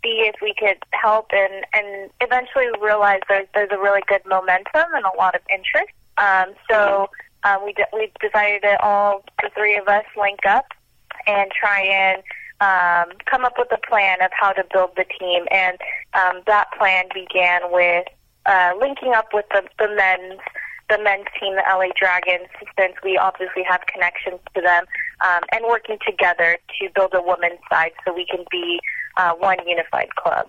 see 0.04 0.26
if 0.26 0.36
we 0.42 0.54
could 0.58 0.78
help. 0.92 1.28
And, 1.32 1.66
and 1.74 2.10
eventually 2.22 2.66
we 2.74 2.86
realized 2.86 3.24
there's, 3.30 3.48
there's 3.54 3.72
a 3.72 3.80
really 3.80 4.02
good 4.08 4.22
momentum 4.28 4.90
and 4.94 5.06
a 5.06 5.16
lot 5.18 5.36
of 5.36 5.42
interest. 5.50 5.94
Um, 6.22 6.54
so 6.70 7.10
um, 7.44 7.66
we, 7.66 7.74
de- 7.74 7.90
we 7.92 8.12
decided 8.22 8.62
to 8.62 8.82
all 8.82 9.24
the 9.42 9.50
three 9.56 9.76
of 9.76 9.88
us 9.88 10.06
link 10.18 10.40
up 10.48 10.68
and 11.28 11.52
try 11.52 11.82
and 11.82 12.22
um, 12.62 13.18
come 13.26 13.44
up 13.44 13.54
with 13.58 13.68
a 13.72 13.80
plan 13.90 14.22
of 14.22 14.30
how 14.40 14.52
to 14.52 14.64
build 14.72 14.92
the 14.96 15.06
team. 15.20 15.46
And 15.52 15.78
um, 16.14 16.44
that 16.46 16.68
plan 16.78 17.06
began 17.14 17.72
with 17.72 18.06
uh, 18.46 18.72
linking 18.80 19.14
up 19.14 19.28
with 19.34 19.46
the, 19.52 19.64
the 19.80 19.94
men's 19.96 20.40
the 20.90 21.02
men's 21.02 21.28
team, 21.40 21.56
the 21.56 21.64
LA 21.66 21.88
Dragons, 21.98 22.50
since 22.78 22.94
we 23.02 23.18
obviously 23.18 23.64
have 23.64 23.80
connections 23.88 24.42
to 24.54 24.62
them, 24.62 24.84
um, 25.22 25.40
and 25.54 25.64
working 25.66 25.98
together 26.06 26.58
to 26.80 26.90
build 26.94 27.14
a 27.14 27.22
women's 27.24 27.62
side 27.72 27.92
so 28.04 28.14
we 28.14 28.26
can 28.26 28.44
be 28.52 28.78
uh, 29.16 29.32
one 29.36 29.58
unified 29.66 30.14
club. 30.18 30.48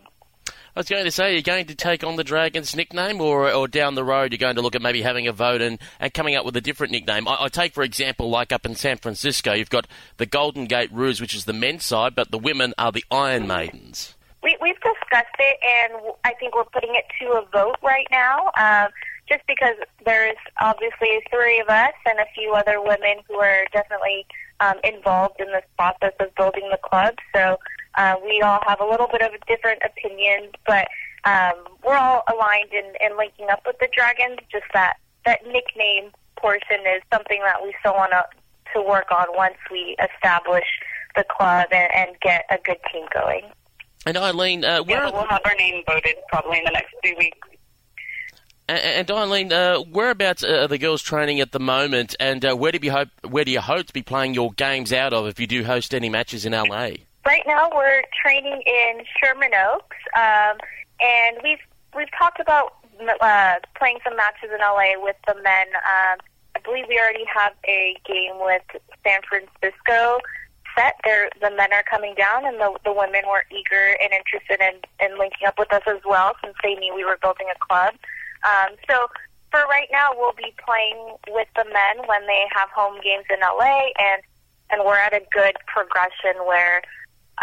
I 0.74 0.80
was 0.80 0.88
going 0.88 1.04
to 1.04 1.10
say, 1.10 1.34
you're 1.34 1.42
going 1.42 1.66
to 1.66 1.74
take 1.74 2.02
on 2.02 2.16
the 2.16 2.24
Dragons 2.24 2.74
nickname, 2.74 3.20
or, 3.20 3.52
or 3.52 3.68
down 3.68 3.94
the 3.94 4.02
road, 4.04 4.32
you're 4.32 4.38
going 4.38 4.56
to 4.56 4.62
look 4.62 4.74
at 4.74 4.80
maybe 4.80 5.02
having 5.02 5.28
a 5.28 5.32
vote 5.32 5.60
and, 5.60 5.78
and 6.00 6.14
coming 6.14 6.34
up 6.34 6.46
with 6.46 6.56
a 6.56 6.62
different 6.62 6.92
nickname. 6.92 7.28
I, 7.28 7.36
I 7.40 7.48
take, 7.48 7.74
for 7.74 7.82
example, 7.82 8.30
like 8.30 8.52
up 8.52 8.64
in 8.64 8.74
San 8.74 8.96
Francisco, 8.96 9.52
you've 9.52 9.68
got 9.68 9.86
the 10.16 10.24
Golden 10.24 10.64
Gate 10.64 10.90
Roos, 10.90 11.20
which 11.20 11.34
is 11.34 11.44
the 11.44 11.52
men's 11.52 11.84
side, 11.84 12.14
but 12.14 12.30
the 12.30 12.38
women 12.38 12.72
are 12.78 12.90
the 12.90 13.04
Iron 13.10 13.46
Maidens. 13.46 14.14
We, 14.42 14.56
we've 14.62 14.80
discussed 14.80 15.36
it, 15.38 15.58
and 15.62 16.14
I 16.24 16.32
think 16.40 16.56
we're 16.56 16.64
putting 16.64 16.94
it 16.94 17.04
to 17.20 17.32
a 17.32 17.44
vote 17.52 17.76
right 17.82 18.06
now. 18.10 18.50
Um, 18.58 18.88
just 19.28 19.46
because 19.46 19.76
there's 20.04 20.36
obviously 20.60 21.20
three 21.30 21.60
of 21.60 21.68
us 21.68 21.94
and 22.06 22.18
a 22.18 22.26
few 22.34 22.52
other 22.52 22.80
women 22.80 23.18
who 23.28 23.36
are 23.36 23.64
definitely 23.72 24.26
um, 24.60 24.76
involved 24.84 25.38
in 25.38 25.46
this 25.46 25.64
process 25.76 26.12
of 26.20 26.34
building 26.34 26.68
the 26.70 26.78
club. 26.82 27.14
So 27.34 27.56
uh, 27.96 28.16
we 28.24 28.40
all 28.40 28.60
have 28.66 28.80
a 28.80 28.86
little 28.86 29.08
bit 29.08 29.22
of 29.22 29.32
a 29.32 29.38
different 29.46 29.82
opinions, 29.84 30.52
but 30.66 30.88
um, 31.24 31.54
we're 31.84 31.96
all 31.96 32.22
aligned 32.32 32.72
in, 32.72 32.84
in 33.04 33.16
linking 33.16 33.48
up 33.50 33.62
with 33.66 33.78
the 33.78 33.88
Dragons. 33.94 34.38
Just 34.50 34.64
that 34.74 34.94
that 35.24 35.46
nickname 35.46 36.10
portion 36.36 36.80
is 36.80 37.02
something 37.12 37.40
that 37.42 37.62
we 37.62 37.74
still 37.80 37.94
want 37.94 38.12
to 38.12 38.24
to 38.74 38.82
work 38.82 39.10
on 39.10 39.26
once 39.30 39.56
we 39.70 39.96
establish 40.00 40.64
the 41.14 41.24
club 41.24 41.66
and, 41.72 41.92
and 41.94 42.20
get 42.20 42.44
a 42.50 42.58
good 42.64 42.78
team 42.92 43.04
going. 43.12 43.42
And 44.06 44.16
Eileen, 44.16 44.64
uh, 44.64 44.82
yeah, 44.86 45.10
we'll 45.10 45.26
have 45.26 45.42
our 45.44 45.54
name 45.54 45.84
voted 45.86 46.14
probably 46.28 46.58
in 46.58 46.64
the 46.64 46.70
next 46.70 46.94
few 47.02 47.14
weeks. 47.16 47.38
And, 48.68 49.10
Eileen, 49.10 49.52
uh, 49.52 49.80
whereabouts 49.80 50.42
are 50.44 50.66
the 50.66 50.78
girls 50.78 51.02
training 51.02 51.40
at 51.40 51.52
the 51.52 51.60
moment, 51.60 52.16
and 52.18 52.42
uh, 52.44 52.54
where 52.54 52.72
do 52.72 52.78
you 52.82 52.90
hope 52.90 53.08
where 53.28 53.44
do 53.44 53.50
you 53.50 53.60
hope 53.60 53.86
to 53.86 53.92
be 53.92 54.02
playing 54.02 54.34
your 54.34 54.52
games 54.52 54.92
out 54.92 55.12
of 55.12 55.26
if 55.26 55.38
you 55.38 55.46
do 55.46 55.64
host 55.64 55.94
any 55.94 56.08
matches 56.08 56.46
in 56.46 56.52
LA? 56.52 56.92
Right 57.26 57.42
now 57.46 57.70
we're 57.74 58.02
training 58.22 58.62
in 58.66 59.04
Sherman 59.18 59.52
Oaks, 59.54 59.96
um, 60.16 60.58
and 61.00 61.38
we've 61.42 61.62
we've 61.96 62.10
talked 62.18 62.40
about 62.40 62.74
uh, 63.20 63.54
playing 63.76 63.98
some 64.04 64.16
matches 64.16 64.50
in 64.52 64.58
LA 64.60 65.02
with 65.02 65.16
the 65.26 65.34
men. 65.42 65.66
Um, 65.76 66.18
I 66.54 66.60
believe 66.64 66.84
we 66.88 66.98
already 66.98 67.24
have 67.34 67.52
a 67.66 67.96
game 68.06 68.38
with 68.40 68.62
San 69.04 69.20
Francisco 69.28 70.20
set. 70.76 70.94
They're, 71.04 71.30
the 71.40 71.50
men 71.50 71.72
are 71.72 71.84
coming 71.90 72.14
down, 72.14 72.44
and 72.44 72.60
the, 72.60 72.76
the 72.84 72.92
women 72.92 73.22
were 73.28 73.44
eager 73.50 73.96
and 74.00 74.12
interested 74.12 74.60
in, 74.60 74.80
in 75.04 75.18
linking 75.18 75.46
up 75.46 75.58
with 75.58 75.72
us 75.72 75.82
as 75.86 76.00
well, 76.04 76.32
since 76.42 76.54
they 76.62 76.74
knew 76.74 76.94
we 76.94 77.04
were 77.04 77.18
building 77.20 77.46
a 77.48 77.58
club. 77.66 77.94
Um, 78.44 78.76
so 78.88 79.08
for 79.50 79.60
right 79.68 79.88
now, 79.92 80.10
we'll 80.16 80.36
be 80.36 80.54
playing 80.64 81.16
with 81.28 81.48
the 81.56 81.64
men 81.64 82.06
when 82.06 82.26
they 82.26 82.44
have 82.52 82.68
home 82.70 83.00
games 83.02 83.24
in 83.30 83.40
LA, 83.40 83.92
and 83.98 84.22
and 84.70 84.80
we're 84.86 84.96
at 84.96 85.12
a 85.12 85.20
good 85.32 85.52
progression 85.66 86.46
where 86.46 86.80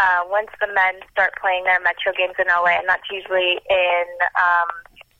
uh, 0.00 0.20
once 0.28 0.48
the 0.60 0.66
men 0.72 0.94
start 1.12 1.32
playing 1.40 1.64
their 1.64 1.80
metro 1.80 2.12
games 2.16 2.34
in 2.38 2.46
LA, 2.48 2.78
and 2.80 2.88
that's 2.88 3.08
usually 3.10 3.60
in 3.68 4.06
um, 4.34 4.68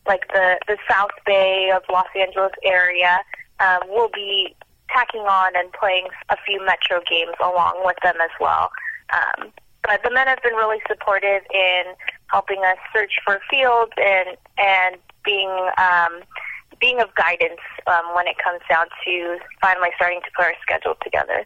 like 0.06 0.26
the 0.32 0.58
the 0.66 0.78
South 0.88 1.12
Bay 1.26 1.70
of 1.74 1.82
Los 1.92 2.08
Angeles 2.16 2.52
area, 2.64 3.20
um, 3.60 3.80
we'll 3.88 4.10
be 4.14 4.56
tacking 4.88 5.22
on 5.22 5.54
and 5.54 5.72
playing 5.72 6.08
a 6.30 6.36
few 6.46 6.64
metro 6.64 7.00
games 7.08 7.36
along 7.44 7.82
with 7.84 7.96
them 8.02 8.16
as 8.22 8.30
well. 8.40 8.70
Um, 9.12 9.52
but 9.86 10.02
the 10.02 10.10
men 10.10 10.26
have 10.26 10.42
been 10.42 10.54
really 10.54 10.80
supportive 10.88 11.42
in 11.52 11.82
helping 12.28 12.58
us 12.64 12.78
search 12.94 13.12
for 13.24 13.40
fields 13.50 13.92
and 13.98 14.36
and 14.58 14.96
being 15.24 15.50
um, 15.76 16.22
being 16.80 17.00
of 17.00 17.14
guidance 17.14 17.60
um, 17.86 18.14
when 18.14 18.26
it 18.26 18.36
comes 18.42 18.60
down 18.68 18.86
to 19.04 19.38
finally 19.60 19.90
starting 19.96 20.20
to 20.24 20.30
put 20.36 20.46
our 20.46 20.54
schedule 20.62 20.94
together. 21.02 21.44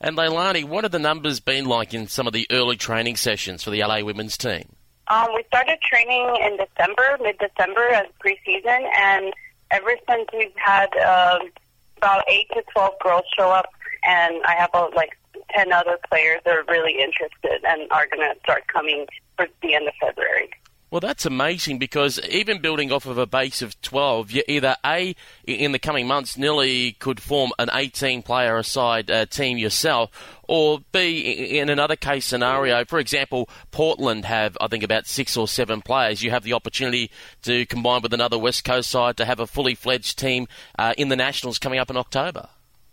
And 0.00 0.16
Leilani, 0.16 0.64
what 0.64 0.84
have 0.84 0.92
the 0.92 0.98
numbers 0.98 1.40
been 1.40 1.64
like 1.64 1.92
in 1.92 2.06
some 2.06 2.26
of 2.26 2.32
the 2.32 2.46
early 2.50 2.76
training 2.76 3.16
sessions 3.16 3.64
for 3.64 3.70
the 3.70 3.80
LA 3.80 4.00
women's 4.02 4.36
team? 4.36 4.76
Um, 5.08 5.28
we 5.34 5.42
started 5.48 5.78
training 5.80 6.36
in 6.40 6.58
December, 6.58 7.18
mid-December 7.20 7.88
as 7.88 8.06
preseason, 8.24 8.88
and 8.96 9.32
ever 9.70 9.92
since 10.08 10.28
we've 10.32 10.52
had 10.56 10.94
um, 10.98 11.50
about 11.96 12.24
eight 12.28 12.48
to 12.54 12.62
twelve 12.72 12.92
girls 13.02 13.24
show 13.36 13.50
up, 13.50 13.70
and 14.06 14.36
I 14.46 14.54
have 14.54 14.70
about 14.70 14.94
like 14.94 15.18
ten 15.50 15.72
other 15.72 15.98
players 16.08 16.42
that 16.44 16.54
are 16.54 16.64
really 16.68 17.00
interested 17.00 17.64
and 17.66 17.90
are 17.90 18.06
going 18.06 18.20
to 18.20 18.38
start 18.40 18.66
coming 18.68 19.06
towards 19.36 19.52
the 19.62 19.74
end 19.74 19.88
of 19.88 19.94
February. 20.00 20.50
Well, 20.90 21.00
that's 21.00 21.26
amazing 21.26 21.78
because 21.78 22.18
even 22.30 22.62
building 22.62 22.90
off 22.90 23.04
of 23.04 23.18
a 23.18 23.26
base 23.26 23.60
of 23.60 23.78
12, 23.82 24.30
you 24.30 24.42
either 24.48 24.74
A, 24.86 25.14
in 25.46 25.72
the 25.72 25.78
coming 25.78 26.06
months, 26.06 26.38
nearly 26.38 26.92
could 26.92 27.20
form 27.20 27.52
an 27.58 27.68
18 27.70 28.22
player 28.22 28.56
aside 28.56 29.10
uh, 29.10 29.26
team 29.26 29.58
yourself, 29.58 30.38
or 30.48 30.78
B, 30.92 31.58
in 31.58 31.68
another 31.68 31.94
case 31.94 32.24
scenario, 32.24 32.86
for 32.86 32.98
example, 32.98 33.50
Portland 33.70 34.24
have, 34.24 34.56
I 34.62 34.68
think, 34.68 34.82
about 34.82 35.06
six 35.06 35.36
or 35.36 35.46
seven 35.46 35.82
players. 35.82 36.22
You 36.22 36.30
have 36.30 36.42
the 36.42 36.54
opportunity 36.54 37.10
to 37.42 37.66
combine 37.66 38.00
with 38.00 38.14
another 38.14 38.38
West 38.38 38.64
Coast 38.64 38.88
side 38.88 39.18
to 39.18 39.26
have 39.26 39.40
a 39.40 39.46
fully 39.46 39.74
fledged 39.74 40.18
team 40.18 40.48
uh, 40.78 40.94
in 40.96 41.10
the 41.10 41.16
Nationals 41.16 41.58
coming 41.58 41.78
up 41.78 41.90
in 41.90 41.98
October. 41.98 42.48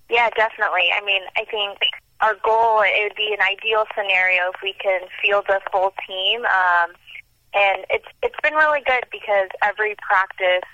Yeah, 0.09 0.29
definitely. 0.31 0.89
I 0.93 1.03
mean, 1.05 1.21
I 1.37 1.45
think 1.45 1.79
our 2.19 2.35
goal, 2.43 2.81
it 2.81 3.03
would 3.03 3.15
be 3.15 3.33
an 3.33 3.41
ideal 3.41 3.85
scenario 3.95 4.49
if 4.53 4.61
we 4.61 4.73
can 4.73 5.01
field 5.21 5.45
a 5.47 5.61
full 5.71 5.93
team. 6.05 6.41
Um, 6.45 6.91
and 7.55 7.85
it's 7.89 8.07
it's 8.21 8.39
been 8.43 8.53
really 8.53 8.81
good 8.85 9.05
because 9.11 9.49
every 9.63 9.95
practice 10.01 10.67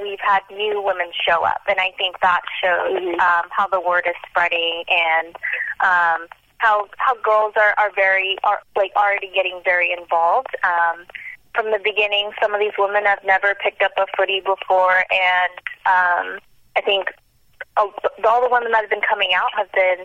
we've 0.00 0.20
had 0.20 0.40
new 0.50 0.82
women 0.82 1.10
show 1.26 1.44
up, 1.44 1.62
and 1.68 1.80
I 1.80 1.92
think 1.96 2.16
that 2.20 2.42
shows 2.62 3.00
mm-hmm. 3.00 3.20
um, 3.20 3.48
how 3.50 3.66
the 3.68 3.80
word 3.80 4.04
is 4.06 4.14
spreading 4.28 4.84
and 4.88 5.34
um, 5.80 6.28
how 6.58 6.88
how 6.98 7.14
girls 7.22 7.54
are 7.56 7.74
are 7.78 7.92
very 7.94 8.36
are 8.44 8.60
like 8.76 8.92
already 8.96 9.30
getting 9.34 9.60
very 9.64 9.92
involved. 9.92 10.54
Um, 10.64 11.06
from 11.54 11.72
the 11.72 11.80
beginning, 11.82 12.32
some 12.40 12.52
of 12.52 12.60
these 12.60 12.76
women 12.78 13.06
have 13.06 13.24
never 13.24 13.54
picked 13.54 13.82
up 13.82 13.92
a 13.96 14.04
footy 14.16 14.40
before, 14.40 15.04
and 15.10 15.56
um, 15.86 16.38
I 16.76 16.82
think 16.84 17.08
all 17.78 18.42
the 18.42 18.48
women 18.50 18.72
that 18.72 18.82
have 18.82 18.90
been 18.90 19.06
coming 19.08 19.30
out 19.34 19.50
have 19.56 19.70
been 19.72 20.04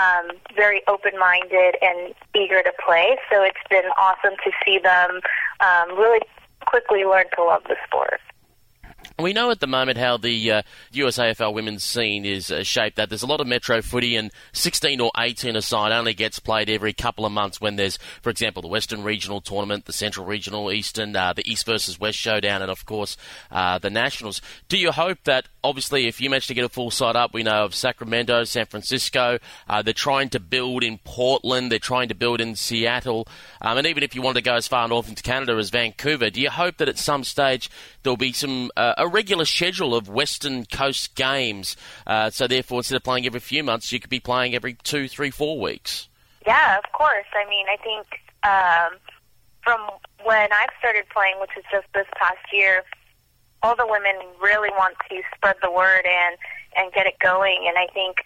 um, 0.00 0.30
very 0.56 0.82
open-minded 0.88 1.76
and 1.82 2.14
eager 2.34 2.62
to 2.62 2.72
play. 2.84 3.18
So 3.30 3.42
it's 3.42 3.64
been 3.68 3.90
awesome 3.98 4.36
to 4.44 4.50
see 4.64 4.78
them 4.78 5.20
um, 5.60 5.98
really 5.98 6.20
quickly 6.66 7.04
learn 7.04 7.26
to 7.36 7.44
love 7.44 7.62
the 7.64 7.76
sport. 7.86 8.20
We 9.22 9.32
know 9.32 9.50
at 9.50 9.60
the 9.60 9.66
moment 9.66 9.98
how 9.98 10.16
the 10.16 10.50
uh, 10.50 10.62
USAFL 10.92 11.52
women's 11.52 11.84
scene 11.84 12.24
is 12.24 12.50
uh, 12.50 12.62
shaped. 12.62 12.96
That 12.96 13.08
there's 13.08 13.22
a 13.22 13.26
lot 13.26 13.40
of 13.40 13.46
metro 13.46 13.82
footy, 13.82 14.16
and 14.16 14.30
16 14.52 15.00
or 15.00 15.10
18 15.18 15.56
aside 15.56 15.92
only 15.92 16.14
gets 16.14 16.38
played 16.38 16.70
every 16.70 16.92
couple 16.92 17.26
of 17.26 17.32
months. 17.32 17.60
When 17.60 17.76
there's, 17.76 17.98
for 18.22 18.30
example, 18.30 18.62
the 18.62 18.68
Western 18.68 19.02
Regional 19.02 19.40
Tournament, 19.40 19.84
the 19.86 19.92
Central 19.92 20.26
Regional, 20.26 20.70
Eastern, 20.72 21.14
uh, 21.14 21.32
the 21.32 21.48
East 21.50 21.66
versus 21.66 21.98
West 21.98 22.18
Showdown, 22.18 22.62
and 22.62 22.70
of 22.70 22.86
course 22.86 23.16
uh, 23.50 23.78
the 23.78 23.90
Nationals. 23.90 24.40
Do 24.68 24.78
you 24.78 24.92
hope 24.92 25.18
that, 25.24 25.48
obviously, 25.62 26.06
if 26.06 26.20
you 26.20 26.30
manage 26.30 26.46
to 26.48 26.54
get 26.54 26.64
a 26.64 26.68
full 26.68 26.90
side 26.90 27.16
up, 27.16 27.34
we 27.34 27.42
know 27.42 27.64
of 27.64 27.74
Sacramento, 27.74 28.44
San 28.44 28.66
Francisco. 28.66 29.38
Uh, 29.68 29.82
they're 29.82 29.94
trying 29.94 30.28
to 30.30 30.40
build 30.40 30.82
in 30.82 30.98
Portland. 31.04 31.70
They're 31.70 31.78
trying 31.78 32.08
to 32.08 32.14
build 32.14 32.40
in 32.40 32.56
Seattle, 32.56 33.26
um, 33.60 33.78
and 33.78 33.86
even 33.86 34.02
if 34.02 34.14
you 34.14 34.22
want 34.22 34.36
to 34.36 34.42
go 34.42 34.54
as 34.54 34.68
far 34.68 34.86
north 34.88 35.08
into 35.08 35.22
Canada 35.22 35.56
as 35.56 35.70
Vancouver, 35.70 36.30
do 36.30 36.40
you 36.40 36.50
hope 36.50 36.78
that 36.78 36.88
at 36.88 36.98
some 36.98 37.24
stage 37.24 37.70
there'll 38.02 38.16
be 38.16 38.32
some 38.32 38.70
uh, 38.76 38.94
a 38.98 39.08
regular 39.08 39.44
schedule 39.44 39.94
of 39.94 40.08
Western 40.08 40.64
Coast 40.64 41.14
games. 41.14 41.76
Uh, 42.06 42.30
so 42.30 42.46
therefore, 42.46 42.80
instead 42.80 42.96
of 42.96 43.02
playing 43.02 43.26
every 43.26 43.40
few 43.40 43.62
months, 43.62 43.92
you 43.92 44.00
could 44.00 44.10
be 44.10 44.20
playing 44.20 44.54
every 44.54 44.74
two, 44.74 45.08
three, 45.08 45.30
four 45.30 45.58
weeks. 45.58 46.08
Yeah, 46.46 46.78
of 46.78 46.90
course. 46.92 47.26
I 47.34 47.48
mean, 47.48 47.66
I 47.70 47.76
think 47.82 48.06
um, 48.44 48.98
from 49.62 49.80
when 50.24 50.52
I've 50.52 50.70
started 50.78 51.04
playing, 51.12 51.36
which 51.40 51.50
is 51.56 51.64
just 51.70 51.86
this 51.94 52.06
past 52.16 52.38
year, 52.52 52.82
all 53.62 53.76
the 53.76 53.86
women 53.86 54.14
really 54.40 54.70
want 54.70 54.96
to 55.10 55.22
spread 55.34 55.56
the 55.62 55.70
word 55.70 56.06
and 56.06 56.36
and 56.76 56.92
get 56.92 57.06
it 57.06 57.18
going. 57.18 57.66
And 57.68 57.76
I 57.76 57.92
think 57.92 58.16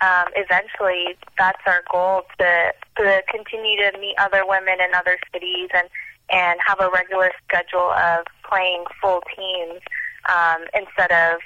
um, 0.00 0.26
eventually 0.36 1.16
that's 1.38 1.60
our 1.66 1.82
goal 1.90 2.22
to 2.38 2.72
to 2.98 3.22
continue 3.28 3.76
to 3.90 3.98
meet 3.98 4.14
other 4.18 4.46
women 4.46 4.78
in 4.80 4.94
other 4.94 5.18
cities 5.32 5.70
and 5.74 5.88
and 6.30 6.58
have 6.66 6.80
a 6.80 6.90
regular 6.90 7.30
schedule 7.46 7.92
of 7.92 8.26
playing 8.48 8.84
full 9.00 9.22
teams 9.36 9.80
um, 10.28 10.62
instead 10.74 11.12
of 11.12 11.40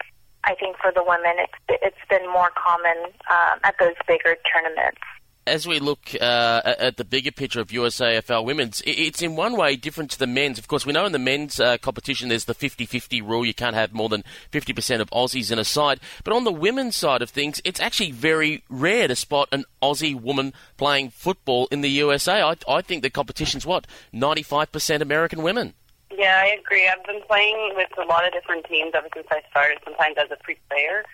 I 0.44 0.54
think 0.54 0.76
for 0.78 0.90
the 0.92 1.04
women 1.04 1.32
it's 1.38 1.82
it's 1.82 2.08
been 2.08 2.26
more 2.30 2.50
common 2.56 3.12
um, 3.30 3.60
at 3.64 3.74
those 3.78 3.96
bigger 4.06 4.36
tournaments 4.52 5.00
as 5.46 5.66
we 5.66 5.80
look 5.80 6.14
uh, 6.20 6.60
at 6.64 6.96
the 6.96 7.04
bigger 7.04 7.32
picture 7.32 7.60
of 7.60 7.68
USAFL 7.68 8.44
women's, 8.44 8.82
it's 8.86 9.20
in 9.20 9.36
one 9.36 9.56
way 9.56 9.74
different 9.74 10.10
to 10.12 10.18
the 10.18 10.26
men's. 10.26 10.58
Of 10.58 10.68
course, 10.68 10.86
we 10.86 10.92
know 10.92 11.06
in 11.06 11.12
the 11.12 11.18
men's 11.18 11.58
uh, 11.58 11.78
competition 11.78 12.28
there's 12.28 12.44
the 12.44 12.54
50 12.54 12.86
50 12.86 13.20
rule. 13.22 13.44
You 13.44 13.54
can't 13.54 13.74
have 13.74 13.92
more 13.92 14.08
than 14.08 14.22
50% 14.52 15.00
of 15.00 15.10
Aussies 15.10 15.50
in 15.50 15.58
a 15.58 15.64
side. 15.64 16.00
But 16.24 16.34
on 16.34 16.44
the 16.44 16.52
women's 16.52 16.96
side 16.96 17.22
of 17.22 17.30
things, 17.30 17.60
it's 17.64 17.80
actually 17.80 18.12
very 18.12 18.62
rare 18.68 19.08
to 19.08 19.16
spot 19.16 19.48
an 19.50 19.64
Aussie 19.82 20.18
woman 20.18 20.52
playing 20.76 21.10
football 21.10 21.68
in 21.70 21.80
the 21.80 21.90
USA. 21.90 22.42
I, 22.42 22.56
I 22.68 22.82
think 22.82 23.02
the 23.02 23.10
competition's 23.10 23.66
what? 23.66 23.86
95% 24.14 25.00
American 25.00 25.42
women. 25.42 25.74
Yeah, 26.10 26.42
I 26.44 26.58
agree. 26.60 26.88
I've 26.88 27.04
been 27.04 27.22
playing 27.28 27.72
with 27.76 27.88
a 27.96 28.04
lot 28.06 28.26
of 28.26 28.32
different 28.32 28.66
teams 28.66 28.92
ever 28.94 29.08
since 29.14 29.26
I 29.30 29.42
started, 29.50 29.78
sometimes 29.84 30.16
as 30.18 30.30
a 30.30 30.36
pre 30.42 30.56
player. 30.68 31.04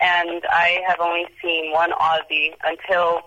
And 0.00 0.42
I 0.50 0.80
have 0.86 1.00
only 1.00 1.26
seen 1.42 1.72
one 1.72 1.92
Aussie 1.92 2.54
until 2.64 3.22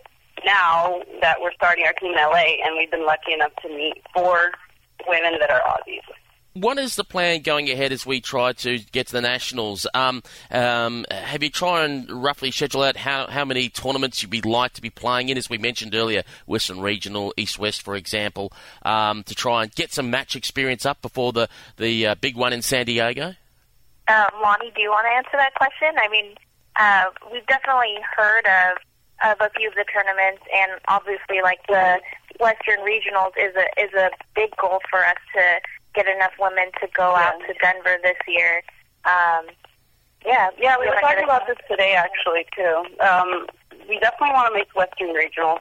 now 0.45 1.01
that 1.21 1.41
we're 1.41 1.53
starting 1.53 1.85
our 1.85 1.93
team 1.93 2.11
in 2.11 2.17
LA, 2.17 2.63
and 2.63 2.77
we've 2.77 2.91
been 2.91 3.05
lucky 3.05 3.33
enough 3.33 3.51
to 3.61 3.69
meet 3.69 4.01
four 4.13 4.51
women 5.07 5.37
that 5.39 5.49
are 5.49 5.61
Aussies. 5.61 6.01
What 6.59 6.79
is 6.79 6.95
the 6.95 7.03
plan 7.03 7.41
going 7.41 7.69
ahead 7.69 7.91
as 7.91 8.05
we 8.05 8.19
try 8.19 8.53
to 8.53 8.79
get 8.79 9.07
to 9.07 9.13
the 9.13 9.21
nationals? 9.21 9.85
Um, 9.93 10.23
um, 10.49 11.05
have 11.11 11.43
you 11.43 11.49
tried 11.49 11.85
and 11.85 12.23
roughly 12.23 12.49
schedule 12.49 12.81
out 12.81 12.97
how, 12.97 13.27
how 13.27 13.45
many 13.45 13.69
tournaments 13.69 14.21
you'd 14.21 14.31
be 14.31 14.41
like 14.41 14.73
to 14.73 14.81
be 14.81 14.89
playing 14.89 15.29
in? 15.29 15.37
As 15.37 15.49
we 15.49 15.57
mentioned 15.57 15.93
earlier, 15.93 16.23
Western 16.47 16.81
Regional, 16.81 17.33
East 17.37 17.59
West, 17.59 17.83
for 17.83 17.95
example, 17.95 18.51
um, 18.81 19.23
to 19.23 19.35
try 19.35 19.63
and 19.63 19.75
get 19.75 19.93
some 19.93 20.09
match 20.09 20.35
experience 20.35 20.85
up 20.85 21.01
before 21.01 21.31
the 21.31 21.47
the 21.77 22.07
uh, 22.07 22.15
big 22.15 22.35
one 22.35 22.53
in 22.53 22.61
San 22.61 22.85
Diego. 22.85 23.35
Um, 24.07 24.27
Lonnie, 24.41 24.71
do 24.75 24.81
you 24.81 24.89
want 24.89 25.05
to 25.05 25.15
answer 25.15 25.37
that 25.37 25.53
question? 25.55 25.95
I 26.01 26.07
mean, 26.09 26.35
uh, 26.77 27.05
we've 27.31 27.45
definitely 27.45 27.97
heard 28.15 28.45
of 28.45 28.77
of 29.23 29.37
a 29.41 29.49
few 29.57 29.67
of 29.67 29.75
the 29.75 29.85
tournaments, 29.91 30.43
and 30.55 30.79
obviously, 30.87 31.41
like 31.43 31.59
the 31.67 31.99
Western 32.39 32.79
Regionals 32.79 33.33
is 33.37 33.55
a 33.55 33.67
is 33.81 33.93
a 33.93 34.09
big 34.35 34.55
goal 34.57 34.79
for 34.89 35.05
us 35.05 35.17
to 35.35 35.59
get 35.93 36.07
enough 36.07 36.33
women 36.39 36.71
to 36.81 36.87
go 36.95 37.11
yeah. 37.11 37.27
out 37.27 37.39
to 37.47 37.53
Denver 37.61 37.97
this 38.03 38.17
year. 38.27 38.61
Um, 39.05 39.47
yeah, 40.25 40.49
yeah, 40.59 40.75
we 40.79 40.87
were 40.87 40.97
talking 40.99 41.23
about 41.23 41.47
this 41.47 41.57
today 41.69 41.93
actually 41.93 42.45
too. 42.55 42.83
Um, 42.99 43.47
we 43.87 43.99
definitely 43.99 44.33
want 44.33 44.53
to 44.53 44.53
make 44.53 44.75
Western 44.75 45.13
Regional, 45.13 45.59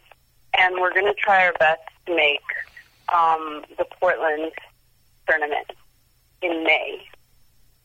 and 0.59 0.77
we're 0.81 0.93
going 0.93 1.07
to 1.07 1.15
try 1.15 1.47
our 1.47 1.53
best 1.55 1.83
to 2.07 2.15
make 2.15 2.43
um, 3.15 3.65
the 3.79 3.85
Portland 4.01 4.53
tournament 5.29 5.73
in 6.43 6.65
May. 6.65 7.07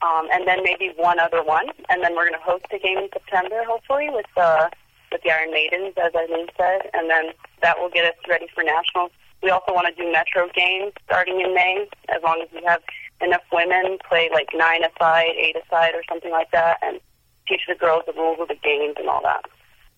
Um, 0.01 0.27
and 0.33 0.47
then 0.47 0.63
maybe 0.63 0.93
one 0.95 1.19
other 1.19 1.43
one, 1.43 1.67
and 1.89 2.01
then 2.03 2.15
we're 2.15 2.27
going 2.27 2.39
to 2.39 2.43
host 2.43 2.65
a 2.73 2.79
game 2.79 2.97
in 2.97 3.09
September, 3.13 3.63
hopefully, 3.67 4.09
with 4.09 4.25
uh, 4.35 4.67
with 5.11 5.21
the 5.21 5.29
Iron 5.29 5.51
Maidens, 5.51 5.93
as 6.01 6.15
Eileen 6.15 6.47
said, 6.57 6.89
and 6.93 7.09
then 7.09 7.33
that 7.61 7.77
will 7.77 7.89
get 7.89 8.05
us 8.05 8.15
ready 8.27 8.47
for 8.55 8.63
nationals 8.63 9.11
we 9.41 9.49
also 9.49 9.73
want 9.73 9.87
to 9.87 10.01
do 10.01 10.11
Metro 10.11 10.47
games 10.53 10.93
starting 11.05 11.41
in 11.41 11.53
May, 11.53 11.87
as 12.09 12.21
long 12.23 12.41
as 12.41 12.49
we 12.53 12.63
have 12.65 12.81
enough 13.21 13.43
women 13.51 13.97
play 14.07 14.29
like 14.31 14.49
nine 14.53 14.81
aside, 14.83 15.33
eight 15.37 15.55
aside, 15.55 15.93
or 15.93 16.03
something 16.09 16.31
like 16.31 16.51
that, 16.51 16.77
and 16.81 16.99
teach 17.47 17.61
the 17.67 17.75
girls 17.75 18.03
the 18.05 18.13
rules 18.13 18.39
of 18.39 18.47
the 18.47 18.55
games 18.55 18.95
and 18.97 19.07
all 19.07 19.21
that. 19.23 19.45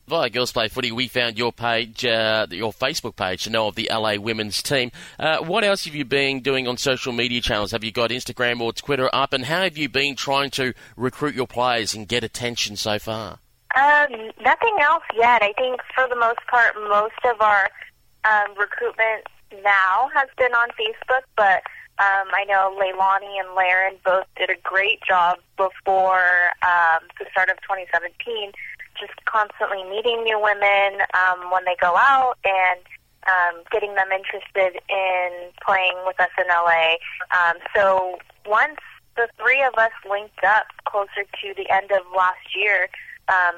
Via 0.06 0.30
Girls 0.30 0.52
Play 0.52 0.68
Footy, 0.68 0.92
we 0.92 1.08
found 1.08 1.38
your 1.38 1.54
page, 1.54 2.06
uh, 2.06 2.46
your 2.50 2.74
Facebook 2.74 3.16
page, 3.16 3.46
to 3.46 3.50
know 3.50 3.70
of 3.70 3.76
the 3.76 3.90
LA 3.90 4.16
women's 4.16 4.62
team. 4.62 4.92
Uh, 5.18 5.38
what 5.38 5.64
else 5.64 5.86
have 5.86 5.96
you 5.96 6.04
been 6.04 6.42
doing 6.42 6.68
on 6.68 6.76
social 6.76 7.14
media 7.14 7.40
channels? 7.40 7.72
Have 7.72 7.86
you 7.86 7.92
got 7.92 8.10
Instagram 8.10 8.60
or 8.60 8.74
Twitter 8.74 9.10
up? 9.14 9.32
And 9.32 9.46
how 9.46 9.64
have 9.64 9.78
you 9.78 9.88
been 9.88 10.18
trying 10.18 10.50
to 10.52 10.74
recruit 10.98 11.36
your 11.36 11.48
players 11.48 11.94
and 11.94 12.06
get 12.06 12.22
attention 12.22 12.76
so 12.76 13.00
far? 13.00 13.40
Um, 13.76 14.32
nothing 14.44 14.76
else 14.82 15.04
yet. 15.16 15.42
I 15.42 15.54
think 15.54 15.80
for 15.96 16.06
the 16.10 16.18
most 16.18 16.40
part, 16.52 16.76
most 16.76 17.16
of 17.24 17.40
our 17.40 17.70
um, 18.26 18.58
recruitment 18.58 19.26
now 19.64 20.10
has 20.14 20.30
been 20.38 20.54
on 20.54 20.70
Facebook, 20.70 21.24
but 21.36 21.64
um, 22.00 22.28
I 22.34 22.46
know 22.48 22.76
Leilani 22.80 23.40
and 23.40 23.56
Laren 23.56 23.96
both 24.04 24.26
did 24.36 24.50
a 24.50 24.60
great 24.64 25.00
job 25.08 25.38
before 25.58 26.52
um, 26.64 27.06
the 27.20 27.26
start 27.32 27.50
of 27.50 27.58
2017 27.62 28.52
just 29.00 29.14
constantly 29.26 29.84
meeting 29.90 30.24
new 30.24 30.40
women 30.40 31.02
um, 31.14 31.52
when 31.52 31.66
they 31.66 31.76
go 31.82 31.96
out 31.98 32.38
and 32.46 32.80
um, 33.28 33.64
getting 33.72 33.96
them 33.96 34.10
interested 34.12 34.82
in 34.90 35.30
playing 35.66 35.98
with 36.06 36.20
us 36.20 36.30
in 36.38 36.46
LA. 36.48 36.96
Um, 37.32 37.58
so 37.76 38.18
once 38.46 38.80
the 39.16 39.28
three 39.38 39.62
of 39.64 39.74
us 39.76 39.92
linked 40.10 40.44
up 40.44 40.66
closer 40.86 41.24
to 41.24 41.54
the 41.56 41.70
end 41.70 41.92
of 41.92 42.02
last 42.16 42.56
year, 42.56 42.90
um, 43.30 43.56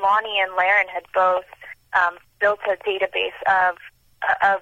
Lonnie 0.00 0.40
and 0.40 0.52
Laren 0.56 0.88
had 0.88 1.04
both 1.14 1.44
um, 1.94 2.16
built 2.40 2.60
a 2.68 2.76
database 2.88 3.36
of 3.48 3.76
of 4.42 4.60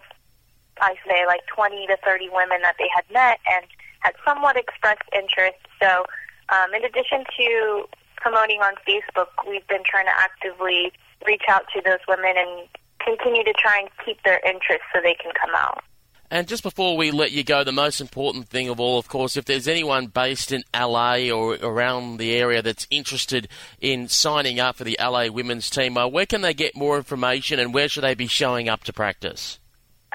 I 0.80 0.94
say 1.06 1.26
like 1.26 1.46
20 1.54 1.86
to 1.88 1.96
30 2.04 2.28
women 2.30 2.62
that 2.62 2.76
they 2.78 2.88
had 2.94 3.04
met 3.12 3.38
and 3.50 3.64
had 4.00 4.14
somewhat 4.24 4.56
expressed 4.56 5.08
interest. 5.12 5.58
So 5.80 6.04
um, 6.50 6.74
in 6.74 6.84
addition 6.84 7.24
to 7.36 7.84
promoting 8.16 8.60
on 8.60 8.74
Facebook, 8.86 9.28
we've 9.48 9.66
been 9.68 9.82
trying 9.84 10.06
to 10.06 10.16
actively 10.16 10.92
reach 11.26 11.42
out 11.48 11.64
to 11.74 11.82
those 11.84 12.00
women 12.08 12.34
and 12.36 12.68
continue 13.00 13.44
to 13.44 13.54
try 13.58 13.78
and 13.78 13.88
keep 14.04 14.22
their 14.22 14.40
interest 14.46 14.82
so 14.92 15.00
they 15.02 15.14
can 15.14 15.32
come 15.40 15.54
out. 15.54 15.82
And 16.30 16.46
just 16.46 16.62
before 16.62 16.96
we 16.96 17.10
let 17.10 17.32
you 17.32 17.42
go, 17.42 17.64
the 17.64 17.72
most 17.72 18.02
important 18.02 18.48
thing 18.48 18.68
of 18.68 18.78
all, 18.78 18.98
of 18.98 19.08
course, 19.08 19.36
if 19.38 19.46
there's 19.46 19.66
anyone 19.66 20.08
based 20.08 20.52
in 20.52 20.62
LA 20.74 21.30
or 21.30 21.54
around 21.54 22.18
the 22.18 22.34
area 22.34 22.60
that's 22.60 22.86
interested 22.90 23.48
in 23.80 24.08
signing 24.08 24.60
up 24.60 24.76
for 24.76 24.84
the 24.84 24.98
LA 25.00 25.28
women's 25.28 25.70
team, 25.70 25.96
uh, 25.96 26.06
where 26.06 26.26
can 26.26 26.42
they 26.42 26.52
get 26.52 26.76
more 26.76 26.98
information 26.98 27.58
and 27.58 27.72
where 27.72 27.88
should 27.88 28.04
they 28.04 28.14
be 28.14 28.26
showing 28.26 28.68
up 28.68 28.84
to 28.84 28.92
practice? 28.92 29.58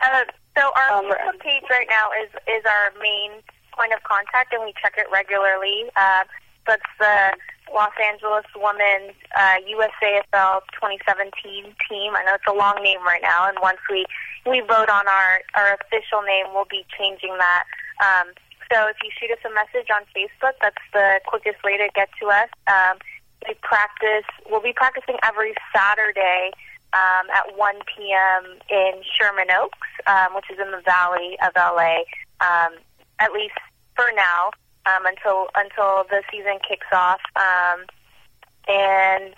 Uh, 0.03 0.21
so 0.55 0.71
our 0.75 0.99
um, 0.99 1.05
Facebook 1.05 1.39
page 1.39 1.63
right 1.69 1.87
now 1.89 2.09
is 2.23 2.29
is 2.47 2.63
our 2.65 2.93
main 3.01 3.41
point 3.73 3.93
of 3.93 4.03
contact, 4.03 4.53
and 4.53 4.63
we 4.63 4.73
check 4.81 4.93
it 4.97 5.07
regularly. 5.11 5.89
Uh, 5.95 6.23
that's 6.67 6.85
the 6.99 7.33
Los 7.73 7.93
Angeles 7.97 8.45
Women's 8.55 9.17
uh, 9.35 9.57
USAFL 9.65 10.61
2017 10.77 11.73
team. 11.89 12.13
I 12.15 12.23
know 12.23 12.35
it's 12.35 12.47
a 12.47 12.53
long 12.53 12.77
name 12.83 13.01
right 13.03 13.21
now, 13.21 13.47
and 13.49 13.57
once 13.61 13.79
we 13.89 14.05
we 14.45 14.61
vote 14.61 14.89
on 14.89 15.07
our 15.07 15.41
our 15.55 15.77
official 15.81 16.21
name, 16.21 16.53
we'll 16.53 16.69
be 16.69 16.85
changing 16.97 17.35
that. 17.37 17.63
Um, 18.01 18.33
so 18.71 18.87
if 18.87 18.97
you 19.03 19.09
shoot 19.13 19.31
us 19.31 19.41
a 19.45 19.53
message 19.53 19.89
on 19.89 20.05
Facebook, 20.15 20.53
that's 20.61 20.81
the 20.93 21.19
quickest 21.25 21.63
way 21.63 21.77
to 21.77 21.89
get 21.93 22.09
to 22.21 22.29
us. 22.29 22.49
Um, 22.67 22.97
we 23.47 23.55
practice. 23.61 24.25
We'll 24.49 24.61
be 24.63 24.73
practicing 24.73 25.17
every 25.23 25.53
Saturday 25.75 26.51
um, 26.93 27.27
at 27.33 27.57
1 27.57 27.75
p.m. 27.95 28.59
in 28.69 29.01
Sherman 29.17 29.51
Oaks, 29.51 29.89
um, 30.07 30.35
which 30.35 30.45
is 30.51 30.59
in 30.59 30.71
the 30.71 30.81
Valley 30.85 31.37
of 31.41 31.51
LA. 31.55 32.03
Um, 32.39 32.73
at 33.19 33.31
least 33.31 33.55
for 33.95 34.05
now 34.15 34.51
um, 34.85 35.05
until 35.05 35.47
until 35.55 36.03
the 36.09 36.23
season 36.31 36.59
kicks 36.67 36.87
off. 36.91 37.21
Um, 37.35 37.85
and 38.67 39.33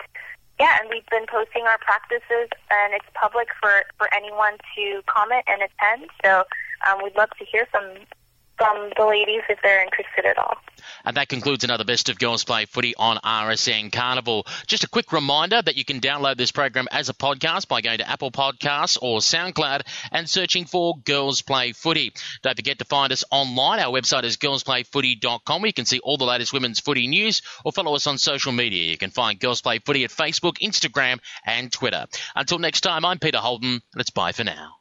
yeah, 0.58 0.78
and 0.80 0.88
we've 0.90 1.06
been 1.10 1.26
posting 1.30 1.64
our 1.64 1.78
practices, 1.78 2.48
and 2.70 2.94
it's 2.94 3.06
public 3.14 3.48
for 3.60 3.84
for 3.98 4.08
anyone 4.14 4.58
to 4.76 5.02
comment 5.06 5.44
and 5.46 5.62
attend. 5.62 6.10
So 6.24 6.44
um, 6.86 7.02
we'd 7.02 7.16
love 7.16 7.30
to 7.38 7.44
hear 7.44 7.66
from 7.70 7.84
from 8.56 8.90
the 8.96 9.04
ladies 9.04 9.42
if 9.48 9.58
they're 9.62 9.82
interested 9.82 10.24
at 10.24 10.38
all. 10.38 10.56
And 11.04 11.16
that 11.16 11.28
concludes 11.28 11.64
another 11.64 11.84
Best 11.84 12.08
of 12.08 12.18
Girls 12.18 12.44
Play 12.44 12.64
Footy 12.64 12.94
on 12.96 13.18
RSN 13.18 13.92
Carnival. 13.92 14.46
Just 14.66 14.84
a 14.84 14.88
quick 14.88 15.12
reminder 15.12 15.60
that 15.60 15.76
you 15.76 15.84
can 15.84 16.00
download 16.00 16.36
this 16.36 16.52
program 16.52 16.88
as 16.90 17.08
a 17.08 17.14
podcast 17.14 17.68
by 17.68 17.80
going 17.80 17.98
to 17.98 18.08
Apple 18.08 18.30
Podcasts 18.30 18.98
or 19.00 19.20
SoundCloud 19.20 19.82
and 20.10 20.28
searching 20.28 20.64
for 20.64 20.94
Girls 21.04 21.42
Play 21.42 21.72
Footy. 21.72 22.12
Don't 22.42 22.56
forget 22.56 22.78
to 22.78 22.84
find 22.84 23.12
us 23.12 23.24
online. 23.30 23.80
Our 23.80 23.92
website 23.92 24.24
is 24.24 24.36
girlsplayfooty.com 24.36 25.62
where 25.62 25.68
you 25.68 25.72
can 25.72 25.84
see 25.84 26.00
all 26.00 26.16
the 26.16 26.24
latest 26.24 26.52
women's 26.52 26.80
footy 26.80 27.06
news 27.06 27.42
or 27.64 27.72
follow 27.72 27.94
us 27.94 28.06
on 28.06 28.18
social 28.18 28.52
media. 28.52 28.90
You 28.90 28.98
can 28.98 29.10
find 29.10 29.38
Girls 29.38 29.60
Play 29.62 29.78
Footy 29.78 30.04
at 30.04 30.10
Facebook, 30.10 30.58
Instagram 30.58 31.18
and 31.44 31.70
Twitter. 31.70 32.06
Until 32.34 32.58
next 32.58 32.80
time, 32.80 33.04
I'm 33.04 33.18
Peter 33.18 33.38
Holden 33.38 33.70
and 33.70 34.00
it's 34.00 34.10
bye 34.10 34.32
for 34.32 34.44
now. 34.44 34.76